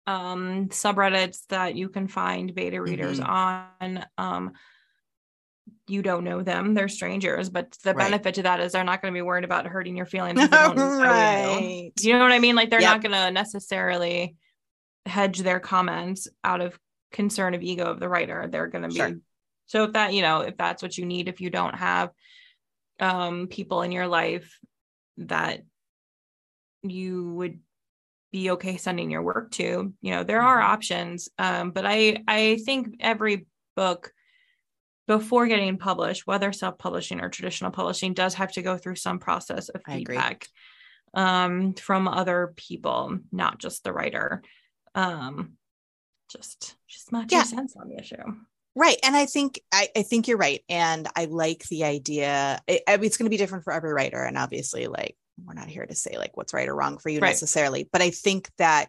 um 0.07 0.69
subreddits 0.69 1.47
that 1.49 1.75
you 1.75 1.89
can 1.89 2.09
find 2.09 2.55
beta 2.55 2.81
readers 2.81 3.21
mm-hmm. 3.21 3.31
on 3.31 4.07
um 4.19 4.53
you 5.89 6.03
don't 6.03 6.25
know 6.25 6.43
them 6.43 6.75
they're 6.75 6.89
strangers 6.89 7.49
but 7.49 7.73
the 7.85 7.95
right. 7.95 8.05
benefit 8.11 8.35
to 8.35 8.43
that 8.43 8.61
is 8.61 8.73
they're 8.73 8.85
not 8.85 9.01
going 9.03 9.13
to 9.13 9.17
be 9.17 9.23
worried 9.23 9.45
about 9.45 9.67
hurting 9.67 9.97
your 9.97 10.07
feelings 10.07 10.39
right 10.51 11.93
you. 12.01 12.13
know 12.13 12.21
what 12.21 12.33
i 12.33 12.39
mean 12.39 12.57
like 12.57 12.71
they're 12.71 12.81
yep. 12.81 12.93
not 12.95 13.03
going 13.03 13.13
to 13.13 13.31
necessarily 13.31 14.37
hedge 15.07 15.39
their 15.41 15.61
comments 15.61 16.29
out 16.43 16.61
of 16.61 16.79
concern 17.13 17.55
of 17.55 17.63
ego 17.63 17.85
of 17.85 18.01
the 18.01 18.09
writer 18.09 18.49
they're 18.51 18.67
going 18.67 18.83
to 18.83 18.89
be 18.89 18.97
sure. 18.97 19.13
so 19.67 19.85
if 19.85 19.93
that 19.93 20.13
you 20.13 20.23
know 20.23 20.41
if 20.41 20.57
that's 20.57 20.83
what 20.83 20.99
you 20.99 21.07
need 21.07 21.29
if 21.29 21.41
you 21.41 21.51
don't 21.51 21.75
have 21.75 22.11
um 23.01 23.47
people 23.47 23.83
in 23.83 23.93
your 23.93 24.07
life 24.07 24.59
that 25.19 25.63
you 26.83 27.33
would 27.35 27.59
be 28.33 28.51
okay 28.51 28.77
sending 28.77 29.11
your 29.11 29.23
work 29.23 29.51
to 29.51 29.93
you 30.01 30.11
know 30.11 30.25
there 30.25 30.43
are 30.43 30.59
mm-hmm. 30.59 30.73
options 30.73 31.29
um, 31.39 31.71
but 31.71 31.87
i 31.87 32.23
i 32.27 32.59
think 32.65 32.97
every 33.01 33.47
book 33.77 34.13
before 35.07 35.47
getting 35.47 35.79
published 35.79 36.27
whether 36.27 36.53
self-publishing 36.53 37.21
or 37.21 37.29
traditional 37.29 37.71
publishing 37.71 38.15
does 38.15 38.35
have 38.35 38.53
to 38.53 38.63
go 38.63 38.77
through 38.77 38.97
some 38.97 39.19
process 39.19 39.69
of 39.69 39.83
feedback 39.87 40.49
um, 41.15 41.75
from 41.75 42.09
other 42.09 42.53
people 42.57 43.19
not 43.33 43.59
just 43.59 43.85
the 43.85 43.93
writer 43.93 44.43
um, 44.95 45.53
just 46.31 46.77
just 46.89 47.13
my 47.13 47.25
two 47.25 47.37
yeah. 47.37 47.43
cents 47.43 47.75
on 47.77 47.89
the 47.89 47.99
issue 47.99 48.17
Right. 48.79 48.99
And 49.03 49.17
I 49.17 49.25
think 49.25 49.59
I, 49.73 49.89
I, 49.97 50.03
think 50.03 50.29
you're 50.29 50.37
right. 50.37 50.63
And 50.69 51.09
I 51.17 51.25
like 51.25 51.65
the 51.71 51.85
idea. 51.85 52.61
It, 52.69 52.83
it's 52.87 53.17
going 53.17 53.25
to 53.25 53.31
be 53.31 53.39
different 53.39 53.65
for 53.65 53.73
every 53.73 53.91
writer. 53.91 54.23
And 54.23 54.37
obviously, 54.37 54.87
like 54.87 55.17
we're 55.43 55.55
not 55.55 55.69
here 55.69 55.87
to 55.87 55.95
say 55.95 56.19
like 56.19 56.37
what's 56.37 56.53
right 56.53 56.69
or 56.69 56.75
wrong 56.75 56.99
for 56.99 57.09
you 57.09 57.21
right. 57.21 57.31
necessarily, 57.31 57.89
but 57.91 58.03
I 58.03 58.11
think 58.11 58.51
that 58.59 58.89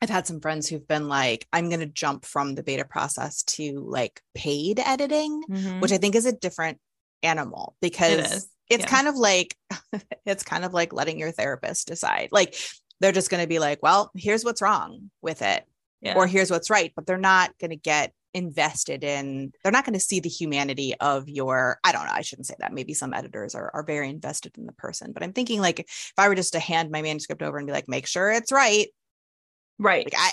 I've 0.00 0.10
had 0.10 0.26
some 0.26 0.40
friends 0.40 0.68
who've 0.68 0.86
been 0.86 1.08
like, 1.08 1.46
I'm 1.52 1.68
going 1.68 1.80
to 1.80 1.86
jump 1.86 2.24
from 2.24 2.54
the 2.54 2.62
beta 2.62 2.84
process 2.84 3.42
to 3.44 3.80
like 3.80 4.20
paid 4.34 4.80
editing, 4.80 5.42
mm-hmm. 5.50 5.80
which 5.80 5.92
I 5.92 5.98
think 5.98 6.14
is 6.14 6.26
a 6.26 6.32
different 6.32 6.78
animal 7.22 7.74
because 7.80 8.36
it 8.36 8.44
it's 8.70 8.84
yeah. 8.84 8.90
kind 8.90 9.08
of 9.08 9.16
like, 9.16 9.56
it's 10.26 10.42
kind 10.42 10.64
of 10.64 10.72
like 10.72 10.92
letting 10.92 11.18
your 11.18 11.32
therapist 11.32 11.86
decide. 11.86 12.28
Like, 12.32 12.54
they're 13.00 13.12
just 13.12 13.30
going 13.30 13.42
to 13.42 13.48
be 13.48 13.58
like, 13.58 13.82
well, 13.82 14.10
here's 14.14 14.44
what's 14.44 14.62
wrong 14.62 15.10
with 15.20 15.42
it, 15.42 15.64
yeah. 16.00 16.14
or 16.14 16.26
here's 16.26 16.50
what's 16.50 16.70
right, 16.70 16.92
but 16.94 17.06
they're 17.06 17.18
not 17.18 17.56
going 17.58 17.70
to 17.70 17.76
get 17.76 18.12
invested 18.34 19.04
in 19.04 19.52
they're 19.62 19.72
not 19.72 19.84
going 19.84 19.94
to 19.94 20.00
see 20.00 20.18
the 20.18 20.28
humanity 20.28 20.92
of 20.98 21.28
your 21.28 21.78
i 21.84 21.92
don't 21.92 22.04
know 22.04 22.12
i 22.12 22.20
shouldn't 22.20 22.48
say 22.48 22.54
that 22.58 22.72
maybe 22.72 22.92
some 22.92 23.14
editors 23.14 23.54
are, 23.54 23.70
are 23.72 23.84
very 23.84 24.10
invested 24.10 24.52
in 24.58 24.66
the 24.66 24.72
person 24.72 25.12
but 25.12 25.22
i'm 25.22 25.32
thinking 25.32 25.60
like 25.60 25.78
if 25.78 26.12
i 26.18 26.28
were 26.28 26.34
just 26.34 26.52
to 26.52 26.58
hand 26.58 26.90
my 26.90 27.00
manuscript 27.00 27.42
over 27.42 27.58
and 27.58 27.66
be 27.68 27.72
like 27.72 27.88
make 27.88 28.08
sure 28.08 28.32
it's 28.32 28.50
right 28.50 28.88
right. 29.78 30.04
Like 30.04 30.14
i 30.18 30.30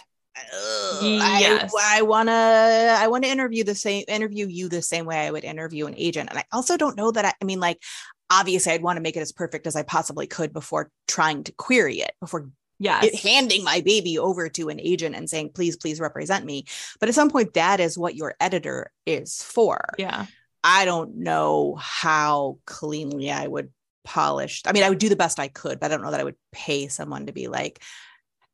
yes. 1.01 1.73
I, 1.77 1.99
I 1.99 2.01
want 2.03 2.29
to 2.29 2.33
I 2.33 3.07
want 3.07 3.23
to 3.23 3.29
interview 3.29 3.63
the 3.63 3.75
same 3.75 4.05
interview 4.07 4.47
you 4.47 4.69
the 4.69 4.81
same 4.81 5.05
way 5.05 5.25
I 5.25 5.31
would 5.31 5.43
interview 5.43 5.87
an 5.87 5.95
agent. 5.97 6.29
And 6.29 6.39
I 6.39 6.45
also 6.51 6.77
don't 6.77 6.97
know 6.97 7.11
that 7.11 7.25
I, 7.25 7.33
I 7.41 7.45
mean 7.45 7.59
like 7.59 7.81
obviously 8.29 8.71
I'd 8.71 8.83
want 8.83 8.97
to 8.97 9.01
make 9.01 9.17
it 9.17 9.21
as 9.21 9.31
perfect 9.31 9.67
as 9.67 9.75
I 9.75 9.83
possibly 9.83 10.27
could 10.27 10.53
before 10.53 10.89
trying 11.07 11.43
to 11.45 11.51
query 11.53 11.99
it 11.99 12.13
before 12.19 12.49
yeah 12.79 13.03
handing 13.21 13.63
my 13.63 13.81
baby 13.81 14.17
over 14.17 14.49
to 14.49 14.69
an 14.69 14.79
agent 14.79 15.15
and 15.15 15.29
saying 15.29 15.51
please 15.53 15.77
please 15.77 15.99
represent 15.99 16.45
me. 16.45 16.65
But 16.99 17.09
at 17.09 17.15
some 17.15 17.29
point 17.29 17.53
that 17.55 17.79
is 17.79 17.97
what 17.97 18.15
your 18.15 18.35
editor 18.39 18.91
is 19.05 19.41
for. 19.43 19.81
Yeah. 19.97 20.25
I 20.63 20.85
don't 20.85 21.17
know 21.17 21.75
how 21.79 22.59
cleanly 22.65 23.31
i 23.31 23.47
would 23.47 23.71
polish. 24.03 24.61
I 24.65 24.71
mean 24.71 24.83
i 24.83 24.89
would 24.89 24.97
do 24.97 25.09
the 25.09 25.15
best 25.15 25.39
i 25.39 25.47
could 25.47 25.79
but 25.79 25.91
i 25.91 25.95
don't 25.95 26.03
know 26.03 26.11
that 26.11 26.19
i 26.19 26.23
would 26.23 26.37
pay 26.51 26.87
someone 26.87 27.27
to 27.27 27.33
be 27.33 27.47
like 27.47 27.83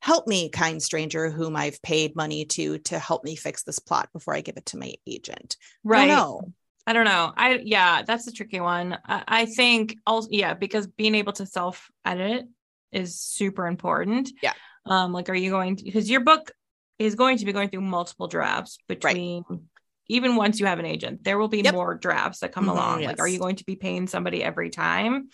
help 0.02 0.28
me 0.28 0.50
kind 0.50 0.82
stranger 0.82 1.30
whom 1.30 1.56
i've 1.56 1.82
paid 1.82 2.16
money 2.16 2.46
to 2.46 2.78
to 2.80 3.00
help 3.00 3.24
me 3.24 3.36
fix 3.36 3.64
this 3.64 3.80
plot 3.80 4.10
before 4.14 4.34
i 4.34 4.42
give 4.42 4.58
it 4.58 4.66
to 4.66 4.78
my 4.78 4.94
agent 5.06 5.58
right 5.84 6.08
no 6.08 6.42
I 6.90 6.94
don't 6.94 7.04
know. 7.04 7.34
I 7.36 7.60
yeah, 7.66 8.04
that's 8.04 8.28
a 8.28 8.32
tricky 8.32 8.62
one. 8.62 8.98
I, 9.06 9.24
I 9.28 9.46
think 9.46 9.98
also 10.08 10.30
yeah, 10.32 10.54
because 10.54 10.88
being 10.88 11.16
able 11.16 11.34
to 11.34 11.46
self 11.46 11.90
edit 12.06 12.46
is 12.94 13.20
super 13.20 13.68
important. 13.68 14.32
Yeah. 14.42 14.54
Um, 14.86 15.12
like, 15.12 15.30
are 15.30 15.36
you 15.36 15.52
going 15.52 15.76
to, 15.76 15.84
because 15.84 16.10
your 16.10 16.22
book 16.22 16.52
is 16.98 17.16
going 17.16 17.38
to 17.38 17.46
be 17.46 17.54
going 17.54 17.70
through 17.70 17.82
multiple 17.82 18.28
drafts 18.28 18.78
between, 18.88 19.44
right. 19.50 19.60
even 20.08 20.36
once 20.36 20.60
you 20.60 20.66
have 20.66 20.80
an 20.80 20.86
agent, 20.86 21.24
there 21.24 21.38
will 21.38 21.50
be 21.50 21.60
yep. 21.60 21.74
more 21.74 21.96
drafts 21.96 22.40
that 22.40 22.54
come 22.54 22.66
mm-hmm, 22.66 22.78
along. 22.78 23.02
Yes. 23.02 23.10
Like, 23.10 23.20
are 23.20 23.28
you 23.28 23.40
going 23.40 23.58
to 23.58 23.66
be 23.66 23.76
paying 23.76 24.08
somebody 24.08 24.44
every 24.44 24.70
time? 24.70 25.30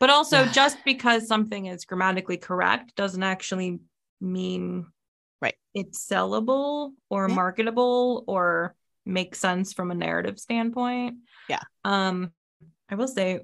But 0.00 0.10
also, 0.10 0.46
just 0.52 0.78
because 0.84 1.28
something 1.28 1.66
is 1.66 1.84
grammatically 1.84 2.38
correct 2.38 2.94
doesn't 2.96 3.22
actually 3.22 3.78
mean 4.20 4.86
right 5.40 5.54
it's 5.74 6.06
sellable 6.06 6.92
or 7.08 7.28
yeah. 7.28 7.34
marketable 7.34 8.24
or 8.26 8.74
make 9.08 9.34
sense 9.34 9.72
from 9.72 9.90
a 9.90 9.94
narrative 9.94 10.38
standpoint. 10.38 11.16
Yeah. 11.48 11.62
Um, 11.84 12.32
I 12.90 12.94
will 12.94 13.08
say 13.08 13.40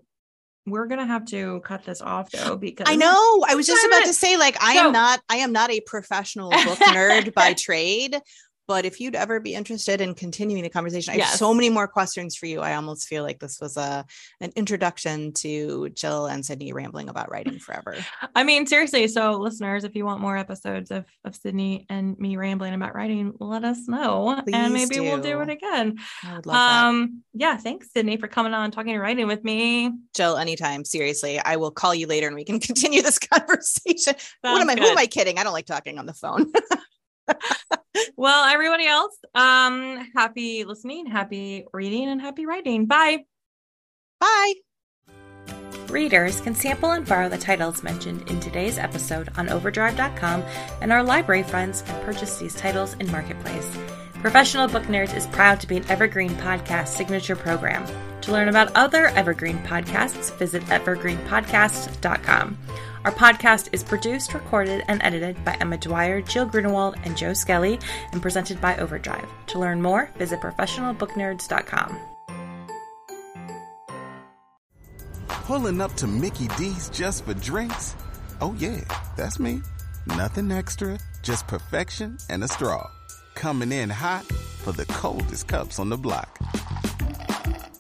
we're 0.67 0.87
gonna 0.87 1.07
have 1.07 1.27
to 1.27 1.61
cut 1.61 1.85
this 1.85 2.01
off 2.01 2.31
though 2.31 2.57
because 2.57 2.87
I 2.89 2.97
know 2.97 3.45
I 3.47 3.55
was 3.55 3.67
just 3.67 3.85
about 3.87 4.05
to 4.05 4.13
say 4.13 4.37
like 4.37 4.57
I 4.63 4.77
so, 4.77 4.87
am 4.87 4.93
not 4.93 5.21
I 5.29 5.37
am 5.37 5.53
not 5.53 5.71
a 5.71 5.81
professional 5.81 6.51
book 6.51 6.79
nerd 6.79 7.35
by 7.35 7.55
trade, 7.55 8.19
but 8.67 8.85
if 8.85 9.01
you'd 9.01 9.15
ever 9.15 9.41
be 9.41 9.55
interested 9.55 10.01
in 10.01 10.15
continuing 10.15 10.63
the 10.63 10.69
conversation, 10.69 11.15
I 11.15 11.19
have 11.19 11.37
so 11.37 11.53
many 11.53 11.71
more 11.71 11.87
questions 11.87 12.37
for 12.37 12.47
you. 12.47 12.61
I 12.61 12.75
almost 12.75 13.09
feel 13.09 13.23
like 13.23 13.39
this 13.39 13.61
was 13.61 13.77
a 13.77 14.05
an 14.41 14.53
introduction 14.57 15.33
to 15.35 15.91
Jill 15.91 16.27
and 16.27 16.45
Sydney 16.45 16.73
rambling 16.73 17.09
about 17.09 17.31
writing 17.31 17.59
forever. 17.59 17.97
I 18.35 18.45
mean, 18.45 18.67
seriously. 18.67 19.07
So, 19.09 19.33
listeners, 19.33 19.85
if 19.85 19.95
you 19.95 20.05
want 20.05 20.21
more 20.21 20.37
episodes 20.37 20.91
of 20.91 21.05
of 21.25 21.35
Sydney 21.35 21.87
and 21.89 22.19
me 22.19 22.37
rambling 22.37 22.75
about 22.75 22.95
writing, 22.95 23.35
let 23.41 23.65
us 23.65 23.87
know, 23.89 24.41
Please 24.45 24.55
and 24.55 24.73
maybe 24.73 24.97
do. 24.97 25.03
we'll 25.03 25.21
do 25.21 25.41
it 25.41 25.51
again. 25.51 25.99
I 26.23 26.37
would 26.37 26.47
love 26.47 26.57
um, 26.57 27.23
that. 27.35 27.41
Yeah, 27.41 27.57
thanks, 27.57 27.93
Sydney, 27.93 28.17
for 28.17 28.29
coming 28.29 28.55
on 28.55 28.71
talking 28.71 28.93
and 28.93 29.03
writing 29.03 29.27
with 29.27 29.45
me. 29.45 29.93
Jill, 30.15 30.37
anytime. 30.37 30.85
Seriously, 30.85 31.39
I 31.39 31.57
will 31.57 31.71
call 31.71 31.95
you 31.95 32.07
later 32.07 32.27
and 32.27 32.37
we 32.37 32.45
can 32.45 32.61
continue 32.75 33.03
this 33.03 33.19
conversation. 33.19 34.15
what 34.41 34.61
am 34.61 34.71
I? 34.71 34.75
Good. 34.75 34.85
Who 34.85 34.91
am 34.91 34.99
I 34.99 35.07
kidding? 35.07 35.39
I 35.39 35.45
don't 35.45 35.53
like 35.53 35.67
talking 35.67 35.99
on 35.99 36.07
the 36.07 36.15
phone. 36.15 36.53
well, 38.17 38.45
everybody 38.45 38.87
else, 38.87 39.17
um, 39.35 40.11
happy 40.15 40.65
listening, 40.65 41.07
happy 41.07 41.65
reading, 41.73 42.09
and 42.09 42.21
happy 42.21 42.47
writing. 42.47 42.87
Bye. 42.87 43.25
Bye. 44.21 44.55
Readers 45.89 46.41
can 46.41 46.55
sample 46.55 46.91
and 46.91 47.07
borrow 47.07 47.29
the 47.29 47.39
titles 47.39 47.83
mentioned 47.83 48.29
in 48.31 48.41
today's 48.41 48.79
episode 48.79 49.29
on 49.37 49.49
overdrive.com, 49.49 50.43
and 50.81 50.93
our 50.93 51.03
library 51.03 51.43
friends 51.43 51.83
can 51.83 52.05
purchase 52.05 52.39
these 52.39 52.55
titles 52.55 52.95
in 52.95 53.11
Marketplace. 53.13 53.71
Professional 54.15 54.67
Book 54.67 54.85
Nerds 54.85 55.15
is 55.15 55.27
proud 55.27 55.61
to 55.61 55.67
be 55.67 55.77
an 55.77 55.85
Evergreen 55.91 56.31
Podcast 56.31 56.89
signature 56.89 57.37
program. 57.37 57.85
To 58.23 58.33
learn 58.33 58.49
about 58.49 58.75
other 58.75 59.09
Evergreen 59.09 59.59
podcasts, 59.59 60.35
visit 60.39 60.63
evergreenpodcast.com. 60.65 62.59
Our 63.05 63.13
podcast 63.13 63.69
is 63.73 63.85
produced, 63.85 64.33
recorded, 64.33 64.83
and 64.89 65.03
edited 65.03 65.45
by 65.45 65.59
Emma 65.61 65.77
Dwyer, 65.77 66.23
Jill 66.23 66.47
Grunewald, 66.47 66.97
and 67.05 67.15
Joe 67.15 67.35
Skelly, 67.35 67.79
and 68.13 68.23
presented 68.23 68.63
by 68.63 68.79
Overdrive. 68.79 69.29
To 69.49 69.59
learn 69.59 69.83
more, 69.83 70.11
visit 70.17 70.41
professionalbooknerds.com. 70.41 71.99
Pulling 75.29 75.83
up 75.83 75.93
to 75.97 76.07
Mickey 76.07 76.49
D's 76.57 76.89
just 76.89 77.27
for 77.27 77.35
drinks? 77.35 77.95
Oh, 78.41 78.55
yeah, 78.59 78.81
that's 79.19 79.39
me. 79.39 79.61
Nothing 80.07 80.51
extra, 80.51 80.99
just 81.23 81.47
perfection 81.47 82.17
and 82.31 82.43
a 82.43 82.49
straw. 82.49 82.91
Coming 83.35 83.71
in 83.71 83.91
hot 83.91 84.25
for 84.25 84.73
the 84.73 84.87
coldest 84.87 85.47
cups 85.47 85.79
on 85.79 85.91
the 85.91 85.99
block. 85.99 86.39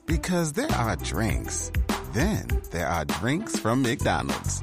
Because 0.04 0.52
there 0.52 0.70
are 0.72 0.96
drinks, 0.96 1.72
then 2.12 2.46
there 2.70 2.86
are 2.86 3.06
drinks 3.06 3.58
from 3.58 3.80
McDonald's. 3.80 4.62